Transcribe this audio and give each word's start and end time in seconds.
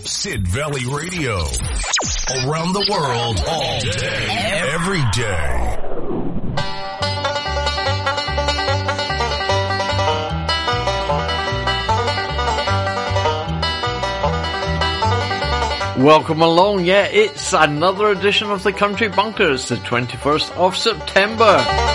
Sid 0.00 0.46
Valley 0.48 0.84
Radio. 0.86 1.38
Around 2.46 2.72
the 2.72 2.86
world, 2.90 3.42
all 3.46 3.80
day, 3.80 4.26
every 4.72 5.02
day. 5.12 5.78
Welcome 16.02 16.42
along. 16.42 16.84
Yeah, 16.84 17.04
it's 17.04 17.52
another 17.52 18.10
edition 18.10 18.50
of 18.50 18.62
the 18.62 18.72
Country 18.72 19.08
Bunkers, 19.08 19.68
the 19.68 19.76
21st 19.76 20.56
of 20.56 20.76
September. 20.76 21.93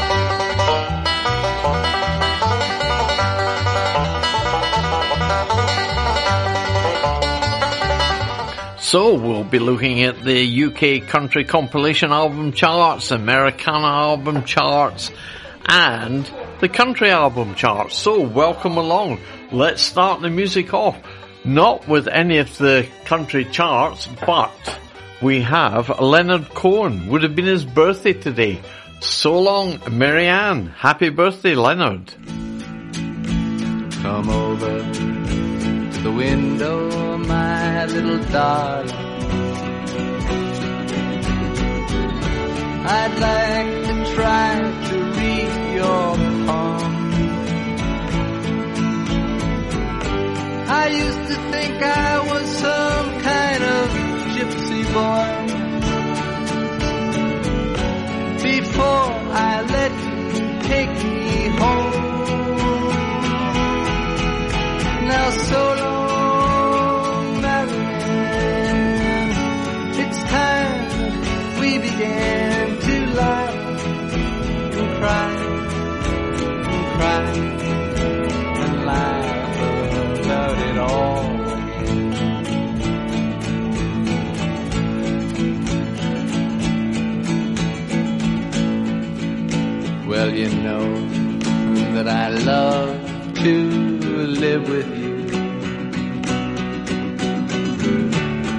So 8.90 9.14
we'll 9.14 9.44
be 9.44 9.60
looking 9.60 10.02
at 10.02 10.24
the 10.24 10.64
UK 10.64 11.08
country 11.08 11.44
compilation 11.44 12.12
album 12.12 12.54
charts, 12.54 13.12
Americana 13.12 13.86
album 13.86 14.46
charts, 14.46 15.12
and 15.64 16.28
the 16.60 16.70
country 16.70 17.12
album 17.12 17.54
charts. 17.54 17.96
So 17.96 18.20
welcome 18.20 18.78
along. 18.78 19.20
Let's 19.52 19.84
start 19.84 20.22
the 20.22 20.32
music 20.32 20.74
off. 20.74 20.98
Not 21.46 21.88
with 21.88 22.08
any 22.08 22.40
of 22.40 22.58
the 22.58 22.88
country 23.06 23.46
charts, 23.46 24.08
but 24.26 24.80
we 25.22 25.42
have 25.42 26.00
Leonard 26.00 26.50
Cohen. 26.50 27.10
Would 27.10 27.22
have 27.22 27.36
been 27.36 27.46
his 27.46 27.66
birthday 27.66 28.14
today. 28.14 28.60
So 29.02 29.40
long, 29.40 29.80
Marianne. 29.92 30.66
Happy 30.66 31.10
birthday, 31.10 31.54
Leonard. 31.54 32.12
Come 34.02 34.30
over 34.32 35.19
the 36.04 36.12
window, 36.12 37.18
my 37.18 37.86
little 37.86 38.20
darling. 38.32 38.90
I'd 42.92 43.16
like 43.28 43.72
to 43.88 43.96
try 44.16 44.50
to 44.90 44.96
read 45.20 45.52
your 45.76 46.16
palm. 46.48 46.94
I 50.72 50.88
used 50.88 51.24
to 51.32 51.36
think 51.52 51.76
I 51.84 52.20
was 52.32 52.48
some 52.66 53.08
kind 53.30 53.64
of 53.64 53.90
gypsy 54.36 54.84
boy. 54.98 55.30
Before 58.42 59.10
I 59.50 59.62
let 59.76 59.92
you 60.38 60.48
take 60.70 60.94
me 61.04 61.48
home. 61.60 61.89
Now 65.10 65.30
so 65.32 65.62
long, 65.84 67.42
Marianne. 67.42 69.32
It's 70.04 70.20
time 70.36 70.82
we 71.60 71.70
began 71.80 72.80
to 72.88 72.96
laugh 73.20 73.56
and 74.78 74.90
cry 75.00 75.32
and 76.74 76.86
cry 76.96 77.26
and 78.64 78.74
laugh 78.86 79.58
about 80.26 80.58
it 80.70 80.78
all. 80.78 81.24
Well, 90.08 90.30
you 90.32 90.50
know 90.50 90.86
that 91.96 92.08
I 92.08 92.30
love 92.30 92.90
to 93.44 93.99
live 94.30 94.70
with 94.70 94.88
you. 94.98 95.10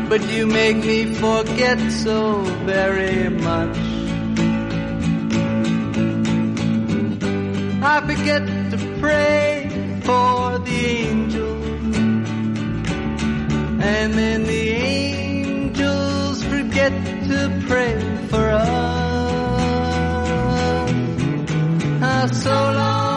But 0.08 0.22
you 0.28 0.46
make 0.46 0.78
me 0.78 1.14
forget 1.14 1.78
so 1.92 2.42
very 2.66 3.28
much. 3.28 3.78
I 7.82 8.00
forget 8.06 8.42
to 8.72 8.78
pray 9.00 9.68
for 10.02 10.58
the 10.58 10.80
angels. 11.06 11.96
And 13.92 14.14
then 14.14 14.42
the 14.44 14.68
angels 14.70 16.44
forget 16.44 16.92
to 17.30 17.64
pray 17.68 17.96
for 18.28 18.50
us. 18.50 18.70
Ah, 22.02 22.26
so 22.32 22.50
long, 22.50 23.09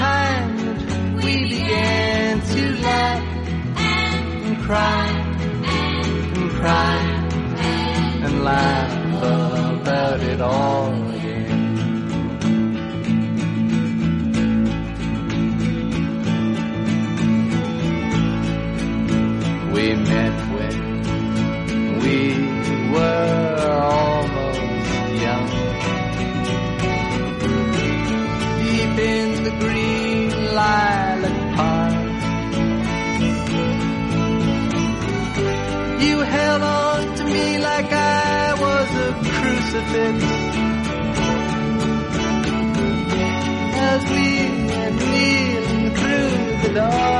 time 0.00 1.16
we 1.24 1.32
began 1.54 2.40
to 2.40 2.62
laugh 2.86 3.22
and 3.76 4.56
cry 4.66 5.06
and 6.38 6.50
cry 6.58 6.96
and 8.24 8.34
laugh 8.42 8.92
about 9.80 10.20
it 10.32 10.40
all 10.40 10.92
again. 11.16 11.58
We 19.74 19.84
met 20.10 20.29
crucifix. 39.70 40.24
As 43.76 44.04
we 44.10 44.48
kneeling 44.98 45.94
through 45.94 46.68
the 46.68 46.74
dark. 46.74 47.19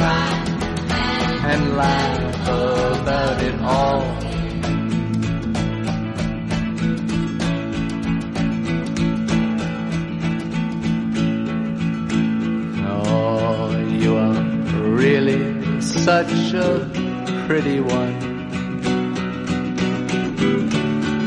cry 0.00 0.32
and 1.52 1.76
laugh 1.76 2.48
about 3.00 3.42
it 3.48 3.56
all. 3.60 4.02
Oh, 12.92 13.76
you 14.02 14.16
are 14.16 14.42
really 15.02 15.42
such 15.82 16.54
a 16.54 16.68
pretty 17.46 17.80
one. 17.80 18.16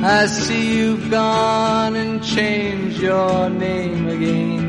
I 0.03 0.25
see 0.25 0.77
you've 0.77 1.09
gone 1.11 1.95
and 1.95 2.23
changed 2.23 2.99
your 2.99 3.49
name 3.49 4.09
again. 4.09 4.62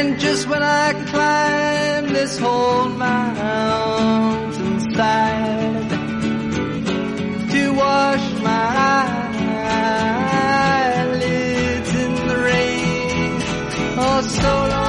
And 0.00 0.18
just 0.18 0.48
when 0.48 0.62
I 0.62 0.94
climb 1.10 2.06
this 2.14 2.38
whole 2.38 2.88
mountain 2.88 4.80
side 4.94 5.90
to 7.50 7.72
wash 7.74 8.32
my 8.40 9.28
eyelids 11.04 11.90
in 12.04 12.14
the 12.28 12.38
rain, 12.48 13.42
oh 13.98 14.22
so 14.22 14.68
long. 14.70 14.79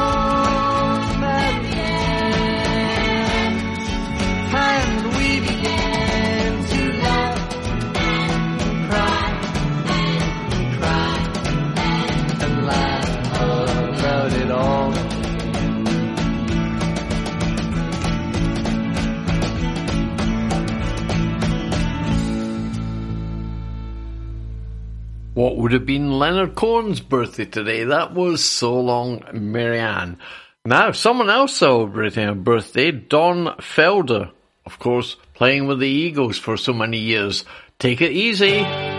what 25.42 25.58
would 25.58 25.72
have 25.72 25.88
been 25.88 26.20
Leonard 26.20 26.54
Cohen's 26.54 27.02
birthday 27.02 27.46
today. 27.46 27.84
That 27.86 28.14
was 28.14 28.46
So 28.46 28.80
Long 28.80 29.24
Marianne. 29.34 30.20
Now, 30.64 30.92
someone 30.92 31.32
else 31.32 31.58
celebrating 31.58 32.30
a 32.30 32.36
birthday, 32.36 32.92
Don 32.92 33.58
Felder, 33.58 34.30
of 34.68 34.78
course, 34.78 35.18
playing 35.34 35.66
with 35.66 35.80
the 35.80 35.88
Eagles 35.88 36.38
for 36.38 36.58
so 36.58 36.74
many 36.74 37.00
years. 37.00 37.44
Take 37.80 38.02
it 38.02 38.12
easy. 38.12 38.91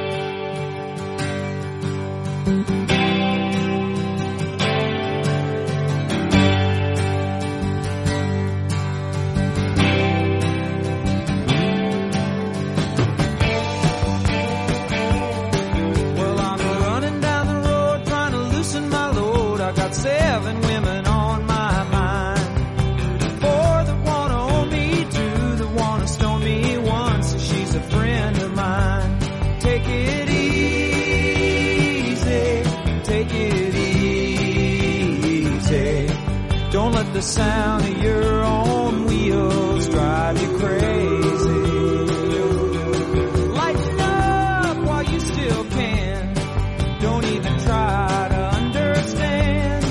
Don't 47.03 47.25
even 47.25 47.59
try 47.59 48.29
to 48.31 48.41
understand. 48.61 49.85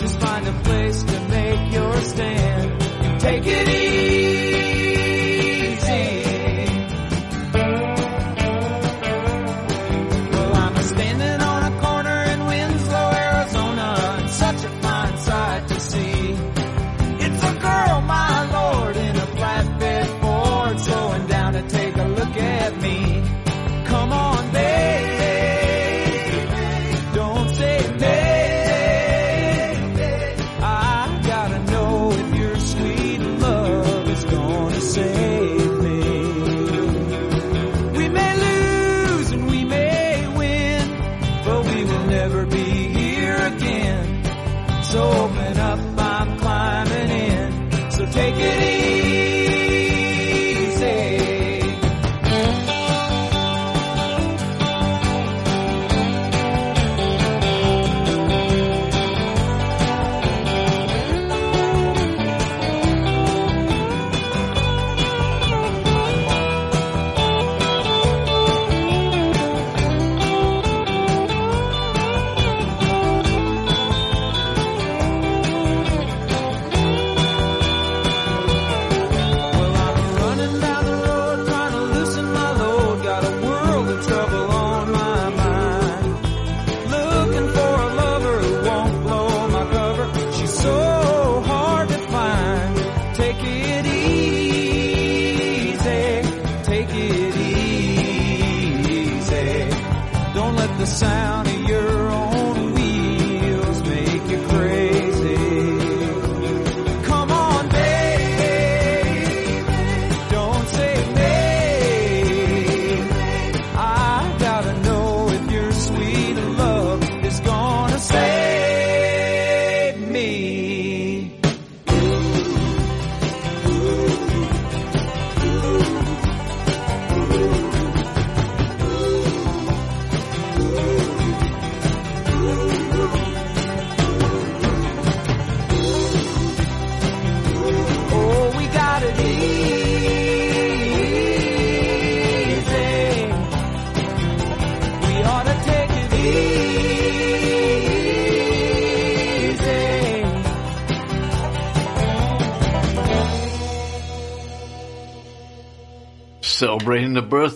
Just 0.00 0.18
find 0.18 0.48
a 0.48 0.52
place 0.52 1.02
to 1.02 1.20
make 1.28 1.72
your 1.74 2.00
stand 2.00 3.20
take 3.20 3.46
it. 3.46 3.75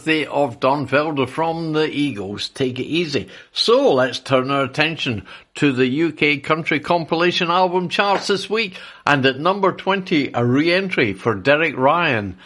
Of 0.09 0.61
Don 0.61 0.87
Felder 0.87 1.29
from 1.29 1.73
the 1.73 1.91
Eagles. 1.91 2.49
Take 2.49 2.79
it 2.79 2.85
easy. 2.85 3.29
So 3.53 3.93
let's 3.95 4.21
turn 4.21 4.51
our 4.51 4.65
attention 4.65 5.27
to 5.57 5.73
the 5.73 6.05
UK 6.05 6.43
country 6.43 6.79
compilation 6.81 7.51
album 7.51 7.89
charts 7.89 8.29
this 8.29 8.49
week. 8.49 8.79
And 9.05 9.27
at 9.27 9.41
number 9.41 9.73
20, 9.73 10.31
a 10.35 10.45
re-entry 10.45 11.13
for 11.13 11.35
Derek 11.35 11.77
Ryan. 11.77 12.39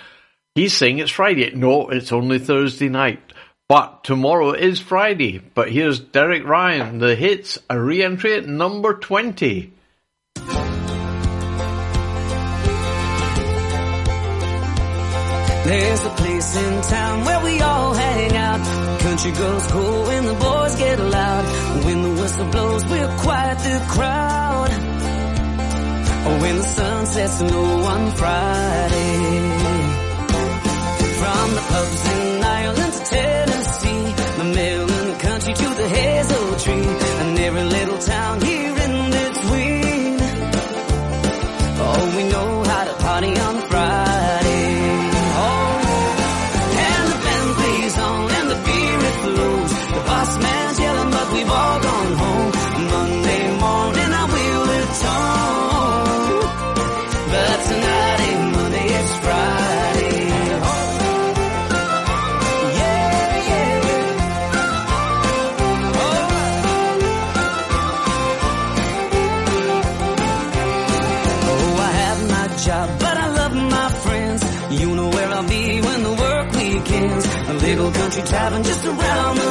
He's 0.54 0.72
saying 0.72 0.98
it's 0.98 1.10
Friday. 1.10 1.50
No, 1.54 1.90
it's 1.90 2.12
only 2.12 2.38
Thursday 2.38 2.88
night. 2.88 3.20
But 3.68 4.04
tomorrow 4.04 4.52
is 4.52 4.80
Friday. 4.80 5.38
But 5.38 5.70
here's 5.70 6.00
Derek 6.00 6.44
Ryan, 6.44 6.98
the 6.98 7.14
hits, 7.14 7.58
a 7.68 7.78
re-entry 7.78 8.34
at 8.34 8.46
number 8.46 8.94
20. 8.94 9.73
There's 15.64 16.04
a 16.04 16.10
place 16.10 16.56
in 16.56 16.82
town 16.82 17.24
where 17.24 17.40
we 17.42 17.60
all 17.60 17.94
hang 17.94 18.36
out. 18.36 19.00
Country 19.00 19.32
goes 19.32 19.66
cool 19.68 20.02
when 20.04 20.26
the 20.26 20.34
boys 20.34 20.76
get 20.76 20.98
loud. 20.98 21.44
When 21.86 22.02
the 22.02 22.10
whistle 22.20 22.48
blows, 22.50 22.84
we're 22.84 23.16
quiet 23.18 23.58
the 23.58 23.86
crowd. 23.88 24.70
Or 26.26 26.34
when 26.42 26.56
the 26.56 26.68
sun 26.76 27.06
sets 27.06 27.40
low 27.40 27.82
on 27.94 28.10
Friday. 28.12 29.14
From 31.20 31.54
the 31.56 31.64
pubs 31.72 32.02
in 32.14 32.44
Ireland 32.44 32.92
to 32.92 33.04
Tennessee, 33.04 34.04
the 34.38 34.44
mill 34.44 34.94
the 35.14 35.18
country 35.20 35.54
to 35.54 35.68
the 35.80 35.88
hazel 35.88 36.58
tree, 36.58 36.88
and 37.20 37.38
every 37.38 37.64
little 37.64 37.98
town 37.98 38.40
here 38.42 38.76
in 38.86 39.10
between. 39.10 40.18
Oh, 41.86 42.12
we 42.16 42.22
know 42.32 42.63
all 51.60 51.78
gone 51.86 52.12
home. 52.22 52.50
Monday 52.94 53.42
morning 53.64 54.10
I 54.22 54.24
will 54.34 54.66
atone, 54.80 56.40
but 57.32 57.56
tonight 57.68 58.20
ain't 58.28 58.44
Monday, 58.56 58.86
it's 59.00 59.14
Friday. 59.24 60.20
Oh, 60.70 60.72
oh 62.46 62.64
yeah, 62.80 63.48
yeah. 63.50 63.72
Oh, 71.46 71.76
I 71.88 71.90
have 72.02 72.20
my 72.34 72.46
job, 72.66 72.88
but 73.00 73.16
I 73.16 73.28
love 73.40 73.54
my 73.76 73.88
friends. 74.04 74.42
You 74.80 74.88
know 74.96 75.08
where 75.08 75.28
I'll 75.28 75.48
be 75.48 75.80
when 75.80 76.02
the 76.02 76.12
work 76.24 76.52
weekends. 76.52 77.24
A 77.52 77.54
little 77.66 77.90
country 77.92 78.22
tavern 78.22 78.62
just 78.64 78.84
around 78.84 79.36
the 79.36 79.43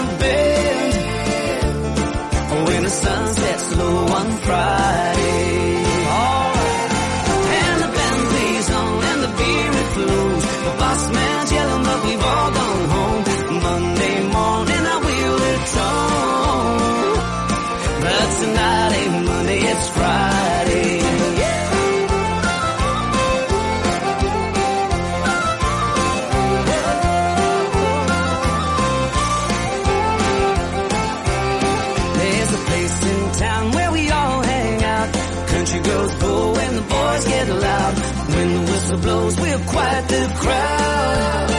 we'll 39.39 39.59
quiet 39.59 40.07
the 40.07 40.33
crowd. 40.41 41.49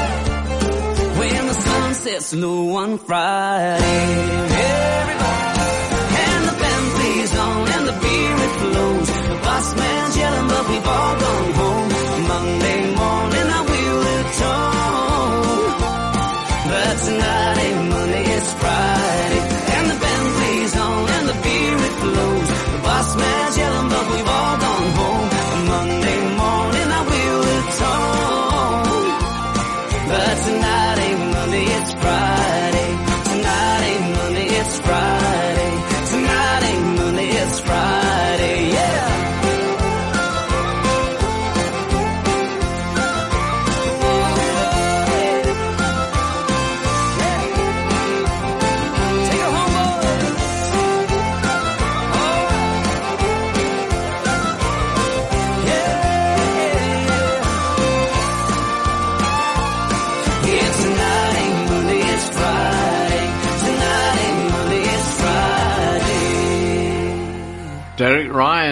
When 1.18 1.46
the 1.46 1.54
sun 1.54 1.94
sets 1.94 2.34
low 2.34 2.76
on 2.76 2.98
Friday. 2.98 4.53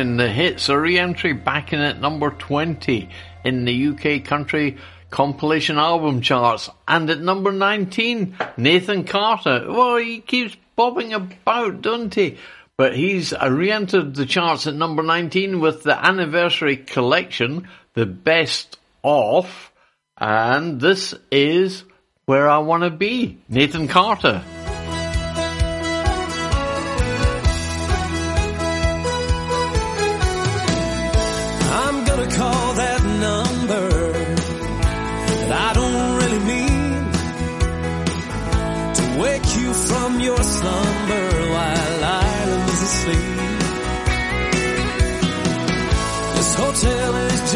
The 0.03 0.29
hits, 0.29 0.69
a 0.69 0.79
re-entry 0.79 1.33
back 1.33 1.73
in 1.73 1.81
at 1.81 2.01
number 2.01 2.31
20 2.31 3.09
in 3.45 3.65
the 3.65 3.89
UK 3.89 4.25
country 4.25 4.79
compilation 5.11 5.79
album 5.79 6.21
charts. 6.21 6.69
And 6.89 7.09
at 7.09 7.21
number 7.21 7.53
19, 7.53 8.37
Nathan 8.57 9.05
Carter. 9.05 9.67
Well, 9.69 9.97
he 9.97 10.21
keeps 10.21 10.57
bobbing 10.75 11.13
about, 11.13 11.83
doesn't 11.83 12.15
he? 12.17 12.39
But 12.77 12.97
he's 12.97 13.33
uh, 13.33 13.49
re-entered 13.49 14.17
the 14.17 14.27
charts 14.27 14.67
at 14.67 14.75
number 14.75 15.05
19 15.05 15.61
with 15.61 15.85
the 15.85 16.05
anniversary 16.05 16.77
collection, 16.77 17.69
The 17.95 18.07
Best 18.07 18.79
Of. 19.05 19.71
And 20.19 20.81
this 20.81 21.15
is 21.31 21.85
Where 22.25 22.49
I 22.49 22.59
Want 22.59 22.83
to 22.83 22.91
Be. 22.91 23.39
Nathan 23.49 23.87
Carter. 23.87 24.43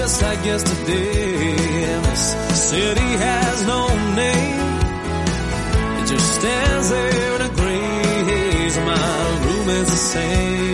Just 0.06 0.22
like 0.22 0.44
yesterday, 0.44 1.56
this 2.06 2.70
city 2.70 3.10
has 3.26 3.66
no 3.66 3.88
name. 4.14 4.60
It 5.98 6.06
just 6.06 6.34
stands 6.38 6.90
there 6.90 7.34
in 7.34 7.42
a 7.42 7.48
gray 7.56 8.25
haze. 8.30 8.76
My 8.76 9.40
room 9.44 9.68
is 9.68 9.90
the 9.90 9.96
same. 9.96 10.65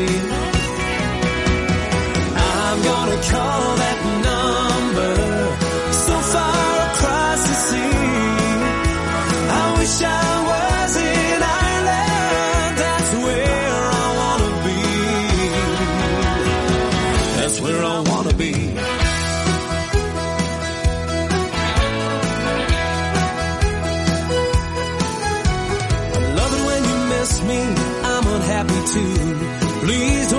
I'm 28.62 28.68
unhappy 28.68 28.92
too. 28.92 29.86
Please 29.86 30.32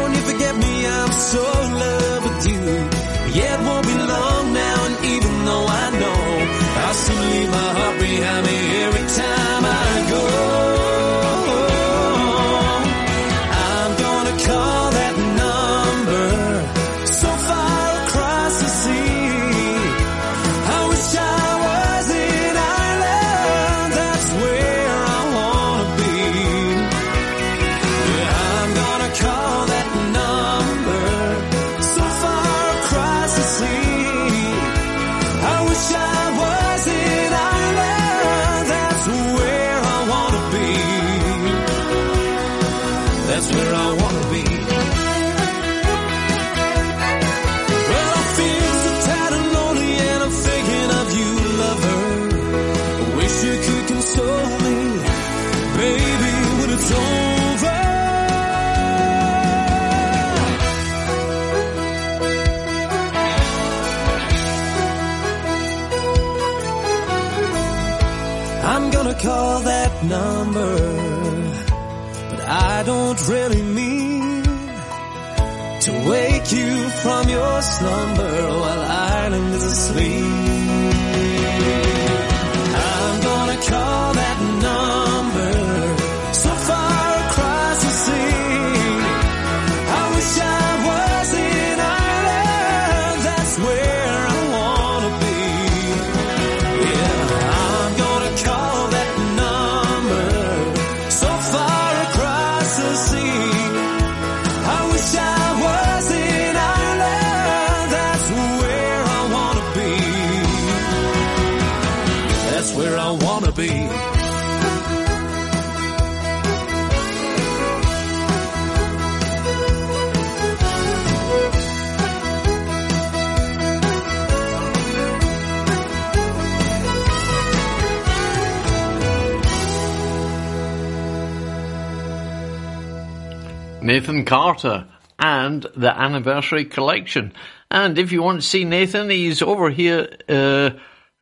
Nathan 133.94 134.25
Carter 134.25 134.88
and 135.20 135.68
the 135.75 135.96
Anniversary 135.96 136.66
Collection. 136.66 137.32
And 137.70 138.00
if 138.00 138.12
you 138.12 138.24
want 138.24 138.42
to 138.42 138.48
see 138.48 138.66
Nathan, 138.66 139.12
he's 139.12 139.44
over 139.44 139.70
here, 139.70 140.18
uh, 140.27 140.72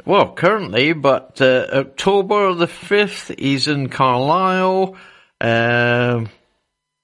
well, 0.06 0.32
currently, 0.32 0.94
but 0.94 1.42
uh, 1.42 1.68
October 1.74 2.54
the 2.54 2.68
5th, 2.68 3.38
he's 3.38 3.68
in 3.68 3.90
Carlisle. 3.90 4.96
Uh, 5.42 6.24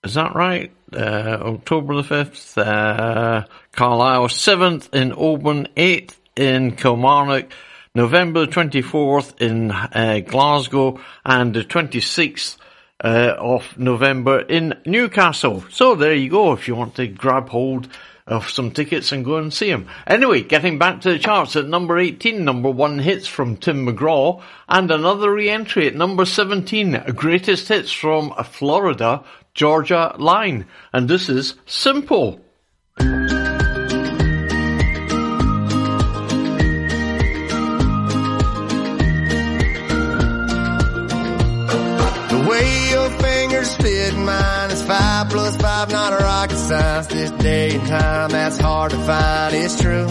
is 0.06 0.14
that 0.14 0.36
right? 0.36 0.72
Uh, 0.94 1.38
October 1.42 2.02
the 2.02 2.04
5th, 2.04 2.58
uh, 2.58 3.46
Carlisle 3.74 4.28
7th 4.30 4.94
in 4.94 5.12
Oban, 5.12 5.68
8th 5.76 6.16
in 6.38 6.78
Kilmarnock. 6.78 7.52
November 7.94 8.46
24th 8.46 9.42
in 9.42 9.72
uh, 9.72 10.22
Glasgow 10.26 11.02
and 11.26 11.54
the 11.54 11.66
26th 11.66 12.56
uh, 13.04 13.36
of 13.38 13.78
November 13.78 14.40
in 14.40 14.76
Newcastle. 14.86 15.64
So 15.70 15.96
there 15.96 16.14
you 16.14 16.30
go 16.30 16.54
if 16.54 16.68
you 16.68 16.76
want 16.76 16.96
to 16.96 17.08
grab 17.08 17.50
hold 17.50 17.88
of 18.26 18.50
some 18.50 18.72
tickets 18.72 19.12
and 19.12 19.24
go 19.24 19.38
and 19.38 19.54
see 19.54 19.70
them, 19.70 19.88
Anyway, 20.06 20.42
getting 20.42 20.78
back 20.78 21.02
to 21.02 21.12
the 21.12 21.20
charts 21.20 21.56
at 21.56 21.68
number 21.68 21.98
18, 21.98 22.44
number 22.44 22.70
one 22.70 23.00
hits 23.00 23.26
from 23.28 23.56
Tim 23.56 23.86
McGraw 23.86 24.42
and 24.68 24.92
another 24.92 25.32
re-entry 25.32 25.88
at 25.88 25.96
number 25.96 26.26
17, 26.26 27.04
greatest 27.16 27.70
hits 27.70 27.92
from 27.92 28.34
Florida 28.44 29.24
Georgia 29.54 30.14
Line. 30.18 30.66
And 30.92 31.08
this 31.08 31.30
is 31.30 31.56
simple. 31.66 32.42
five 45.18 45.30
plus 45.32 45.58
five, 45.58 45.90
not 45.92 46.14
a 46.14 46.18
rocket 46.18 46.58
science. 46.58 47.08
This 47.08 47.32
day 47.32 47.76
and 47.76 47.88
time, 47.88 48.30
that's 48.30 48.60
hard 48.60 48.92
to 48.92 48.98
find, 48.98 49.56
it's 49.56 49.82
true. 49.82 50.08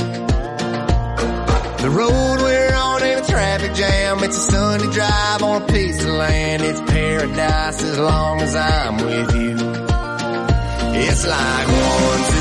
The 1.84 1.90
road 1.90 2.38
we're 2.42 2.74
on 2.74 3.02
ain't 3.02 3.20
a 3.20 3.30
traffic 3.30 3.74
jam. 3.74 4.24
It's 4.24 4.36
a 4.36 4.50
sunny 4.50 4.90
drive 4.92 5.42
on 5.42 5.62
a 5.62 5.66
piece 5.66 6.02
of 6.02 6.10
land. 6.10 6.62
It's 6.62 6.80
paradise 6.80 7.82
as 7.82 7.98
long 7.98 8.40
as 8.40 8.56
I'm 8.56 8.96
with 8.96 9.36
you. 9.36 9.56
It's 10.98 11.26
like 11.26 11.68
one, 11.68 12.22
two, 12.30 12.35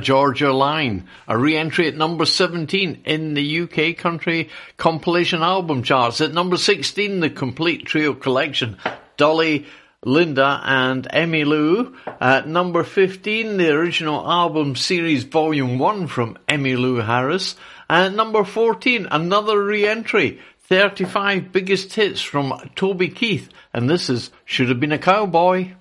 Georgia 0.00 0.52
Line, 0.52 1.06
a 1.28 1.38
re-entry 1.38 1.86
at 1.86 1.96
number 1.96 2.24
17 2.24 3.02
in 3.04 3.34
the 3.34 3.60
UK 3.60 3.96
country 3.96 4.48
compilation 4.76 5.42
album 5.42 5.82
charts. 5.82 6.20
At 6.20 6.32
number 6.32 6.56
16, 6.56 7.20
the 7.20 7.30
complete 7.30 7.86
trio 7.86 8.14
collection, 8.14 8.76
Dolly, 9.16 9.66
Linda 10.04 10.62
and 10.64 11.06
Emmylou. 11.10 11.94
At 12.20 12.48
number 12.48 12.82
15, 12.82 13.58
the 13.58 13.70
original 13.70 14.26
album 14.28 14.74
series 14.74 15.24
volume 15.24 15.78
1 15.78 16.06
from 16.06 16.38
Emmylou 16.48 17.04
Harris. 17.04 17.56
At 17.88 18.14
number 18.14 18.44
14, 18.44 19.08
another 19.10 19.62
re-entry, 19.62 20.40
35 20.70 21.52
biggest 21.52 21.92
hits 21.92 22.22
from 22.22 22.52
Toby 22.76 23.08
Keith. 23.08 23.50
And 23.74 23.90
this 23.90 24.08
is 24.08 24.30
Should 24.44 24.68
Have 24.68 24.80
Been 24.80 24.92
a 24.92 24.98
Cowboy. 24.98 25.72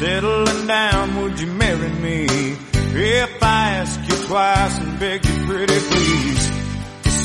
Settling 0.00 0.66
down, 0.66 1.14
would 1.20 1.38
you 1.38 1.46
marry 1.48 1.90
me? 1.90 2.24
If 2.24 3.42
I 3.42 3.72
ask 3.80 4.00
you 4.00 4.26
twice 4.28 4.78
and 4.78 4.98
beg 4.98 5.22
you 5.26 5.44
pretty 5.44 5.78
please. 5.78 6.44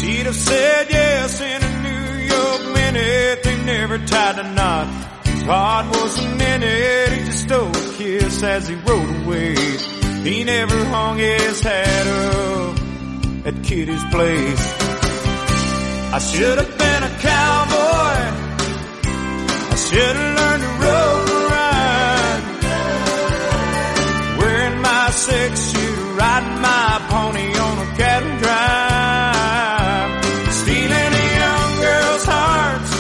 She'd 0.02 0.26
have 0.26 0.36
said 0.36 0.88
yes 0.90 1.40
in 1.40 1.64
a 1.64 1.82
New 1.84 2.26
York 2.26 2.74
minute. 2.74 3.44
They 3.44 3.64
never 3.64 3.98
tied 4.00 4.40
a 4.40 4.52
knot. 4.52 4.88
His 5.26 5.44
heart 5.44 5.86
wasn't 5.90 6.42
in 6.42 6.64
it. 6.64 7.14
He 7.14 7.24
just 7.24 7.44
stole 7.44 7.70
a 7.70 7.94
kiss 7.94 8.44
as 8.44 8.68
he 8.68 8.76
rode 8.76 9.24
away. 9.24 9.56
He 10.26 10.44
never 10.44 10.84
hung 10.84 11.18
his 11.18 11.62
hat 11.62 12.08
up 12.08 12.78
at 13.48 13.64
Kitty's 13.64 14.04
place. 14.12 14.66
I 16.12 16.20
should 16.20 16.58
have 16.58 16.78
been 16.78 17.04
a 17.04 17.14
cowboy. 17.22 18.18
I 19.72 19.76
should 19.78 20.16
have 20.18 20.40
learned 20.40 20.64
to 20.64 20.86
rope 20.86 21.35
six 25.26 25.72
shooter, 25.72 26.10
riding 26.22 26.60
my 26.62 27.02
pony 27.10 27.48
on 27.66 27.76
a 27.86 27.88
cattle 27.98 28.36
drive. 28.44 30.10
Stealing 30.60 31.14
a 31.24 31.28
young 31.42 31.72
girl's 31.86 32.26
hearts. 32.34 32.92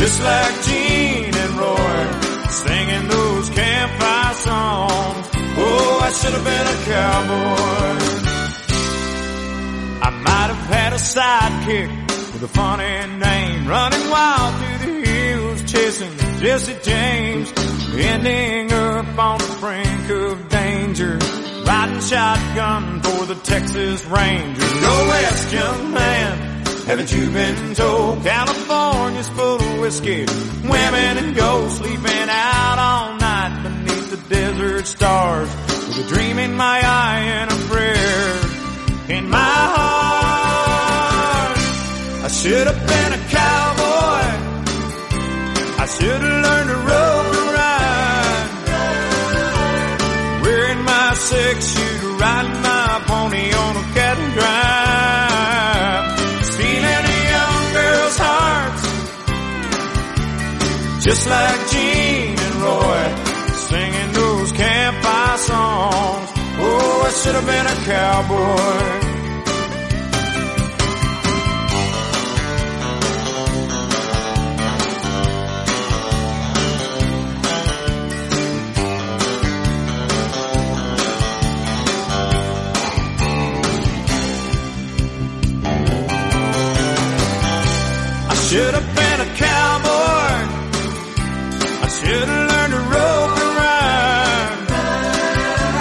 Just 0.00 0.18
like 0.28 0.54
Gene 0.66 1.34
and 1.42 1.54
Roy, 1.62 2.00
singing 2.62 3.06
those 3.08 3.46
campfire 3.50 4.34
songs. 4.48 5.26
Oh, 5.60 6.00
I 6.08 6.10
should 6.18 6.34
have 6.38 6.46
been 6.52 6.66
a 6.74 6.78
cowboy. 6.92 7.98
I 10.08 10.10
might 10.26 10.50
have 10.54 10.66
had 10.76 10.90
a 10.94 11.02
sidekick 11.14 11.90
with 12.32 12.42
a 12.44 12.52
funny 12.60 12.94
name, 13.26 13.66
running 13.68 14.06
wild 14.08 14.52
through 14.58 14.78
the 14.86 14.94
hills, 15.10 15.60
chasing 15.70 16.14
Jesse 16.40 16.76
James, 16.82 17.52
ending 17.96 18.72
up 18.72 19.18
on 19.18 19.38
the 19.38 19.56
brink 19.60 20.10
of 20.10 20.48
danger, 20.48 21.18
riding 21.64 22.00
shotgun 22.00 23.00
for 23.02 23.26
the 23.26 23.34
Texas 23.36 24.04
Rangers. 24.06 24.80
Go 24.80 25.06
west, 25.08 25.52
young 25.52 25.92
man. 25.92 26.64
Haven't 26.86 27.12
you 27.12 27.30
been 27.30 27.74
told 27.74 28.22
California's 28.22 29.28
full 29.30 29.56
of 29.56 29.80
whiskey, 29.80 30.24
women 30.64 31.18
and 31.18 31.36
gold 31.36 31.70
sleeping 31.70 32.28
out 32.30 32.78
all 32.78 33.14
night 33.18 33.62
beneath 33.62 34.10
the 34.10 34.16
desert 34.34 34.86
stars 34.86 35.48
with 35.88 36.06
a 36.06 36.08
dream 36.08 36.38
in 36.38 36.54
my 36.54 36.80
eye 36.82 37.20
and 37.20 37.50
a 37.50 37.56
prayer 37.68 39.18
in 39.18 39.28
my 39.28 39.38
heart. 39.76 40.28
I 42.24 42.28
should 42.28 42.66
have 42.66 42.86
been 42.86 43.12
a 43.12 43.22
cowboy. 43.28 44.24
I 45.80 45.86
should 45.86 46.22
have 46.22 46.42
learned 46.44 46.70
to 46.70 46.76
rope 46.76 47.07
six 51.28 51.74
shooter, 51.74 52.12
riding 52.16 52.62
my 52.62 53.02
pony 53.06 53.52
on 53.52 53.76
a 53.76 53.84
cattle 53.96 54.30
drive. 54.38 56.04
Stealing 56.52 57.04
a 57.16 57.20
young 57.34 57.64
girl's 57.76 58.18
hearts. 58.26 58.84
Just 61.04 61.24
like 61.28 61.60
Gene 61.72 62.38
and 62.46 62.56
Roy, 62.64 63.02
singing 63.68 64.12
those 64.12 64.52
campfire 64.52 65.38
songs. 65.38 66.30
Oh, 66.60 67.04
I 67.08 67.10
should 67.18 67.34
have 67.34 67.46
been 67.46 67.66
a 67.66 67.76
cowboy. 67.92 69.17
Should 88.48 88.72
have 88.72 88.96
been 88.96 89.20
a 89.20 89.30
cowboy. 89.36 90.32
I 91.84 91.88
should 91.98 92.28
have 92.32 92.44
learned 92.50 92.72
to 92.72 92.82
rope 92.96 93.34
and 93.44 93.52
ride. 93.60 94.56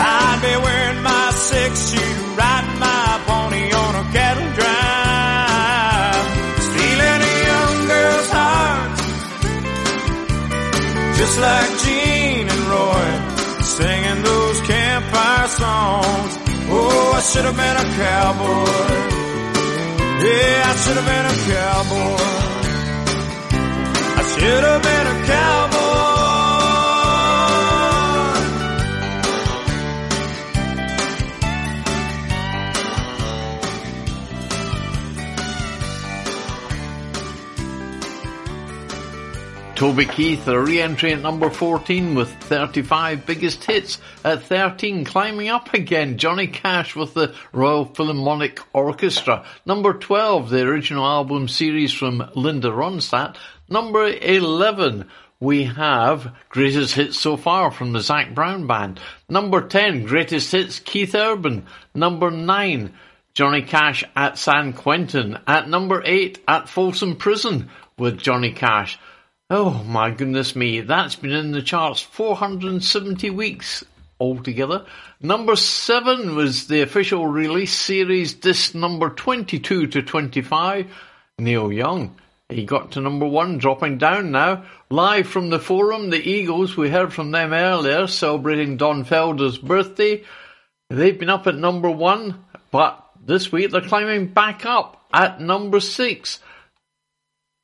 I'd 0.03 0.39
be 0.43 0.53
wearing 0.65 1.01
my 1.01 1.31
six 1.31 1.71
shooter, 1.91 2.27
riding 2.35 2.77
my 2.83 3.23
pony 3.23 3.71
on 3.71 3.91
a 4.03 4.05
cattle 4.11 4.49
drive, 4.59 6.27
stealing 6.67 7.23
young 7.47 7.75
girl's 7.87 8.31
just 11.19 11.35
like 11.39 11.71
Gene 11.83 12.47
and 12.51 12.63
Roy, 12.67 13.07
singing 13.63 14.19
those 14.27 14.59
campfire 14.67 15.47
songs. 15.55 16.33
Oh, 16.67 17.13
I 17.15 17.21
should 17.29 17.45
have 17.47 17.55
been 17.55 17.77
a 17.85 17.87
cowboy. 18.03 18.91
Yeah, 20.19 20.67
I 20.67 20.75
should 20.83 20.97
have 20.99 21.07
been 21.07 21.27
a 21.31 21.37
cowboy. 21.47 22.56
Should 24.39 24.63
have 24.63 24.83
been 24.83 25.07
a 25.07 25.25
cowboy. 25.25 25.77
Toby 39.75 40.05
Keith, 40.05 40.47
a 40.47 40.59
re-entry 40.59 41.13
at 41.13 41.21
number 41.21 41.49
14 41.49 42.13
with 42.15 42.31
35 42.43 43.25
biggest 43.25 43.63
hits. 43.63 43.99
At 44.23 44.43
13, 44.43 45.05
climbing 45.05 45.49
up 45.49 45.73
again, 45.73 46.17
Johnny 46.17 46.47
Cash 46.47 46.95
with 46.95 47.13
the 47.13 47.35
Royal 47.53 47.85
Philharmonic 47.85 48.59
Orchestra. 48.73 49.45
Number 49.65 49.93
12, 49.93 50.49
the 50.49 50.61
original 50.61 51.05
album 51.05 51.47
series 51.47 51.93
from 51.93 52.27
Linda 52.35 52.69
Ronstadt. 52.69 53.35
Number 53.69 54.07
11, 54.07 55.09
we 55.41 55.65
have 55.65 56.33
Greatest 56.47 56.95
Hits 56.95 57.19
So 57.19 57.35
Far 57.35 57.69
from 57.69 57.91
the 57.91 57.99
Zac 57.99 58.33
Brown 58.33 58.65
Band. 58.65 58.99
Number 59.27 59.67
10, 59.67 60.05
Greatest 60.05 60.53
Hits 60.53 60.79
Keith 60.79 61.13
Urban. 61.13 61.65
Number 61.93 62.31
9, 62.31 62.93
Johnny 63.33 63.61
Cash 63.61 64.05
at 64.15 64.37
San 64.37 64.71
Quentin. 64.71 65.37
At 65.45 65.67
number 65.67 66.01
8, 66.05 66.43
at 66.47 66.69
Folsom 66.69 67.17
Prison 67.17 67.69
with 67.97 68.17
Johnny 68.17 68.53
Cash. 68.53 68.97
Oh 69.49 69.83
my 69.83 70.11
goodness 70.11 70.55
me, 70.55 70.81
that's 70.81 71.15
been 71.15 71.31
in 71.31 71.51
the 71.51 71.61
charts 71.61 72.01
470 72.01 73.29
weeks 73.31 73.83
altogether. 74.19 74.85
Number 75.21 75.57
7 75.57 76.35
was 76.35 76.67
the 76.67 76.81
official 76.81 77.27
release 77.27 77.73
series, 77.73 78.33
disc 78.33 78.73
number 78.75 79.09
22 79.09 79.87
to 79.87 80.01
25. 80.01 80.87
Neil 81.37 81.71
Young. 81.71 82.15
He 82.49 82.63
got 82.63 82.93
to 82.93 83.01
number 83.01 83.25
1, 83.25 83.57
dropping 83.57 83.97
down 83.97 84.31
now. 84.31 84.63
Live 84.89 85.27
from 85.27 85.49
the 85.49 85.59
forum, 85.59 86.11
the 86.11 86.29
Eagles, 86.29 86.77
we 86.77 86.89
heard 86.89 87.11
from 87.11 87.31
them 87.31 87.51
earlier, 87.51 88.07
celebrating 88.07 88.77
Don 88.77 89.03
Felder's 89.03 89.57
birthday. 89.57 90.23
They've 90.89 91.19
been 91.19 91.29
up 91.29 91.45
at 91.47 91.55
number 91.55 91.91
one, 91.91 92.45
but 92.71 93.05
this 93.21 93.51
week 93.51 93.71
they're 93.71 93.81
climbing 93.81 94.27
back 94.27 94.65
up 94.65 95.05
at 95.13 95.41
number 95.41 95.81
six. 95.81 96.39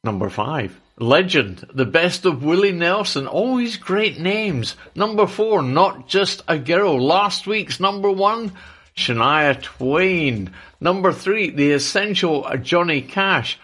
Number 0.03 0.29
five, 0.29 0.77
Legend, 0.99 1.65
the 1.73 1.85
best 1.85 2.25
of 2.25 2.43
Willie 2.43 2.73
Nelson. 2.73 3.25
Always 3.25 3.77
great 3.77 4.19
names. 4.19 4.75
Number 4.95 5.27
four, 5.27 5.61
Not 5.61 6.09
Just 6.09 6.41
a 6.49 6.59
Girl. 6.59 7.01
Last 7.01 7.47
week's 7.47 7.79
number 7.79 8.11
one, 8.11 8.51
Shania 8.97 9.61
Twain. 9.61 10.51
Number 10.81 11.13
three, 11.13 11.51
The 11.51 11.71
Essential 11.71 12.45
Johnny 12.61 13.01
Cash. 13.01 13.57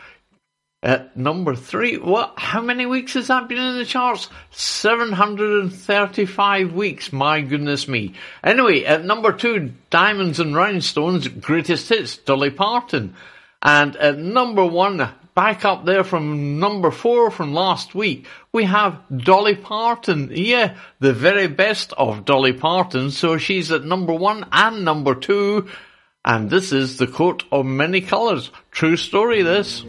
At 0.82 1.18
number 1.18 1.56
three, 1.56 1.98
what? 1.98 2.36
How 2.38 2.62
many 2.62 2.86
weeks 2.86 3.16
has 3.16 3.28
that 3.28 3.50
been 3.50 3.58
in 3.58 3.78
the 3.78 3.84
charts? 3.84 4.30
735 4.52 6.72
weeks, 6.72 7.12
my 7.12 7.42
goodness 7.42 7.90
me. 7.90 8.14
Anyway, 8.42 8.86
at 8.86 9.04
number 9.04 9.34
two, 9.34 9.74
Diamonds 9.90 10.40
and 10.40 10.56
Rhinestones, 10.56 11.28
Greatest 11.28 11.90
Hits, 11.90 12.16
Dolly 12.16 12.52
Parton. 12.52 13.14
And 13.62 13.98
at 13.98 14.18
number 14.18 14.66
one, 14.66 15.06
back 15.36 15.66
up 15.66 15.84
there 15.84 16.06
from 16.06 16.60
number 16.60 16.92
four 16.92 17.30
from 17.30 17.54
last 17.54 17.94
week, 17.94 18.26
we 18.54 18.64
have 18.64 19.02
Dolly 19.14 19.56
Parton. 19.56 20.32
Yeah, 20.34 20.78
the 21.02 21.12
very 21.12 21.48
best 21.48 21.92
of 21.98 22.24
Dolly 22.24 22.54
Parton. 22.54 23.12
So 23.12 23.38
she's 23.38 23.70
at 23.74 23.84
number 23.84 24.14
one 24.14 24.46
and 24.54 24.86
number 24.86 25.14
two. 25.14 25.68
And 26.24 26.50
this 26.50 26.72
is 26.72 26.96
the 26.96 27.08
coat 27.08 27.44
of 27.52 27.66
many 27.66 28.00
colours. 28.00 28.50
True 28.72 28.96
story, 28.96 29.42
this. 29.42 29.84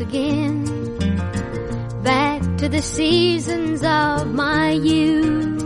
Again. 0.00 0.64
Back 2.02 2.42
to 2.58 2.68
the 2.68 2.80
seasons 2.80 3.82
of 3.82 4.32
my 4.32 4.70
youth. 4.70 5.62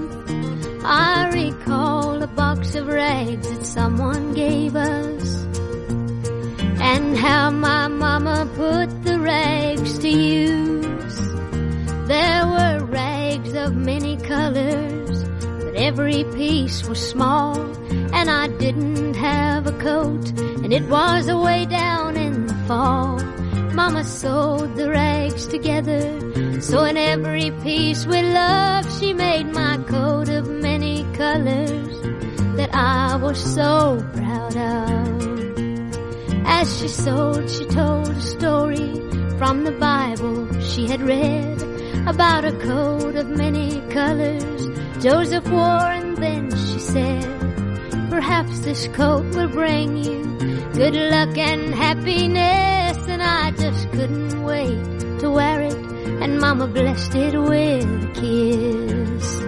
I 0.85 1.31
recall 1.33 2.23
a 2.23 2.27
box 2.27 2.75
of 2.75 2.88
rags 2.88 3.49
that 3.49 3.64
someone 3.64 4.35
gave 4.35 4.77
us. 4.77 5.44
And 6.81 7.16
how 7.16 7.51
my 7.51 7.88
mama 7.88 8.49
put 8.55 9.05
the 9.05 9.18
rags 9.20 9.99
to 9.99 10.09
use. 10.09 11.16
There 12.09 12.47
were 12.47 12.85
rags 12.85 13.55
of 13.55 13.75
many 13.77 14.16
colors, 14.18 15.25
but 15.64 15.75
every 15.77 16.25
piece 16.35 16.85
was 16.87 17.01
small. 17.01 17.59
And 18.12 18.31
I 18.31 18.49
didn't 18.49 19.14
have 19.14 19.66
a 19.66 19.73
coat, 19.79 20.29
and 20.38 20.73
it 20.73 20.85
was 20.88 21.29
away 21.29 21.66
down 21.66 22.16
in 22.16 22.47
the 22.47 22.55
fall. 22.66 23.20
Mama 23.74 24.04
sewed 24.04 24.76
the 24.76 24.88
rags 24.90 25.46
together, 25.46 26.60
so 26.60 26.84
in 26.84 26.96
every 26.96 27.50
piece 27.62 28.06
with 28.06 28.24
love, 28.24 28.84
she 28.98 29.12
made 29.12 29.46
my 29.52 29.78
coat 29.88 30.28
of 30.28 30.48
many 30.48 31.02
colors 31.14 32.00
that 32.56 32.70
I 32.72 33.16
was 33.16 33.38
so 33.38 34.00
proud 34.12 34.56
of. 34.56 35.14
As 36.46 36.78
she 36.78 36.88
sewed, 36.88 37.50
she 37.50 37.64
told 37.66 38.08
a 38.08 38.20
story 38.20 38.94
from 39.38 39.64
the 39.64 39.76
Bible 39.78 40.60
she 40.60 40.87
had 40.87 41.02
read 41.02 41.60
about 42.06 42.44
a 42.44 42.52
coat 42.52 43.16
of 43.16 43.28
many 43.28 43.80
colors 43.90 44.54
Joseph 45.04 45.46
wore, 45.48 45.90
and 45.92 46.16
then 46.16 46.50
she 46.50 46.78
said, 46.78 48.08
Perhaps 48.08 48.60
this 48.60 48.88
coat 48.88 49.26
will 49.34 49.48
bring 49.48 49.98
you 49.98 50.24
good 50.72 50.94
luck 50.94 51.37
and 51.37 51.74
happiness. 51.74 52.73
And 53.06 53.22
I 53.22 53.50
just 53.52 53.90
couldn't 53.92 54.42
wait 54.42 55.20
to 55.20 55.30
wear 55.30 55.60
it. 55.62 55.76
And 56.22 56.40
Mama 56.40 56.66
blessed 56.66 57.14
it 57.14 57.38
with 57.38 57.84
a 57.84 58.10
kiss. 58.14 59.40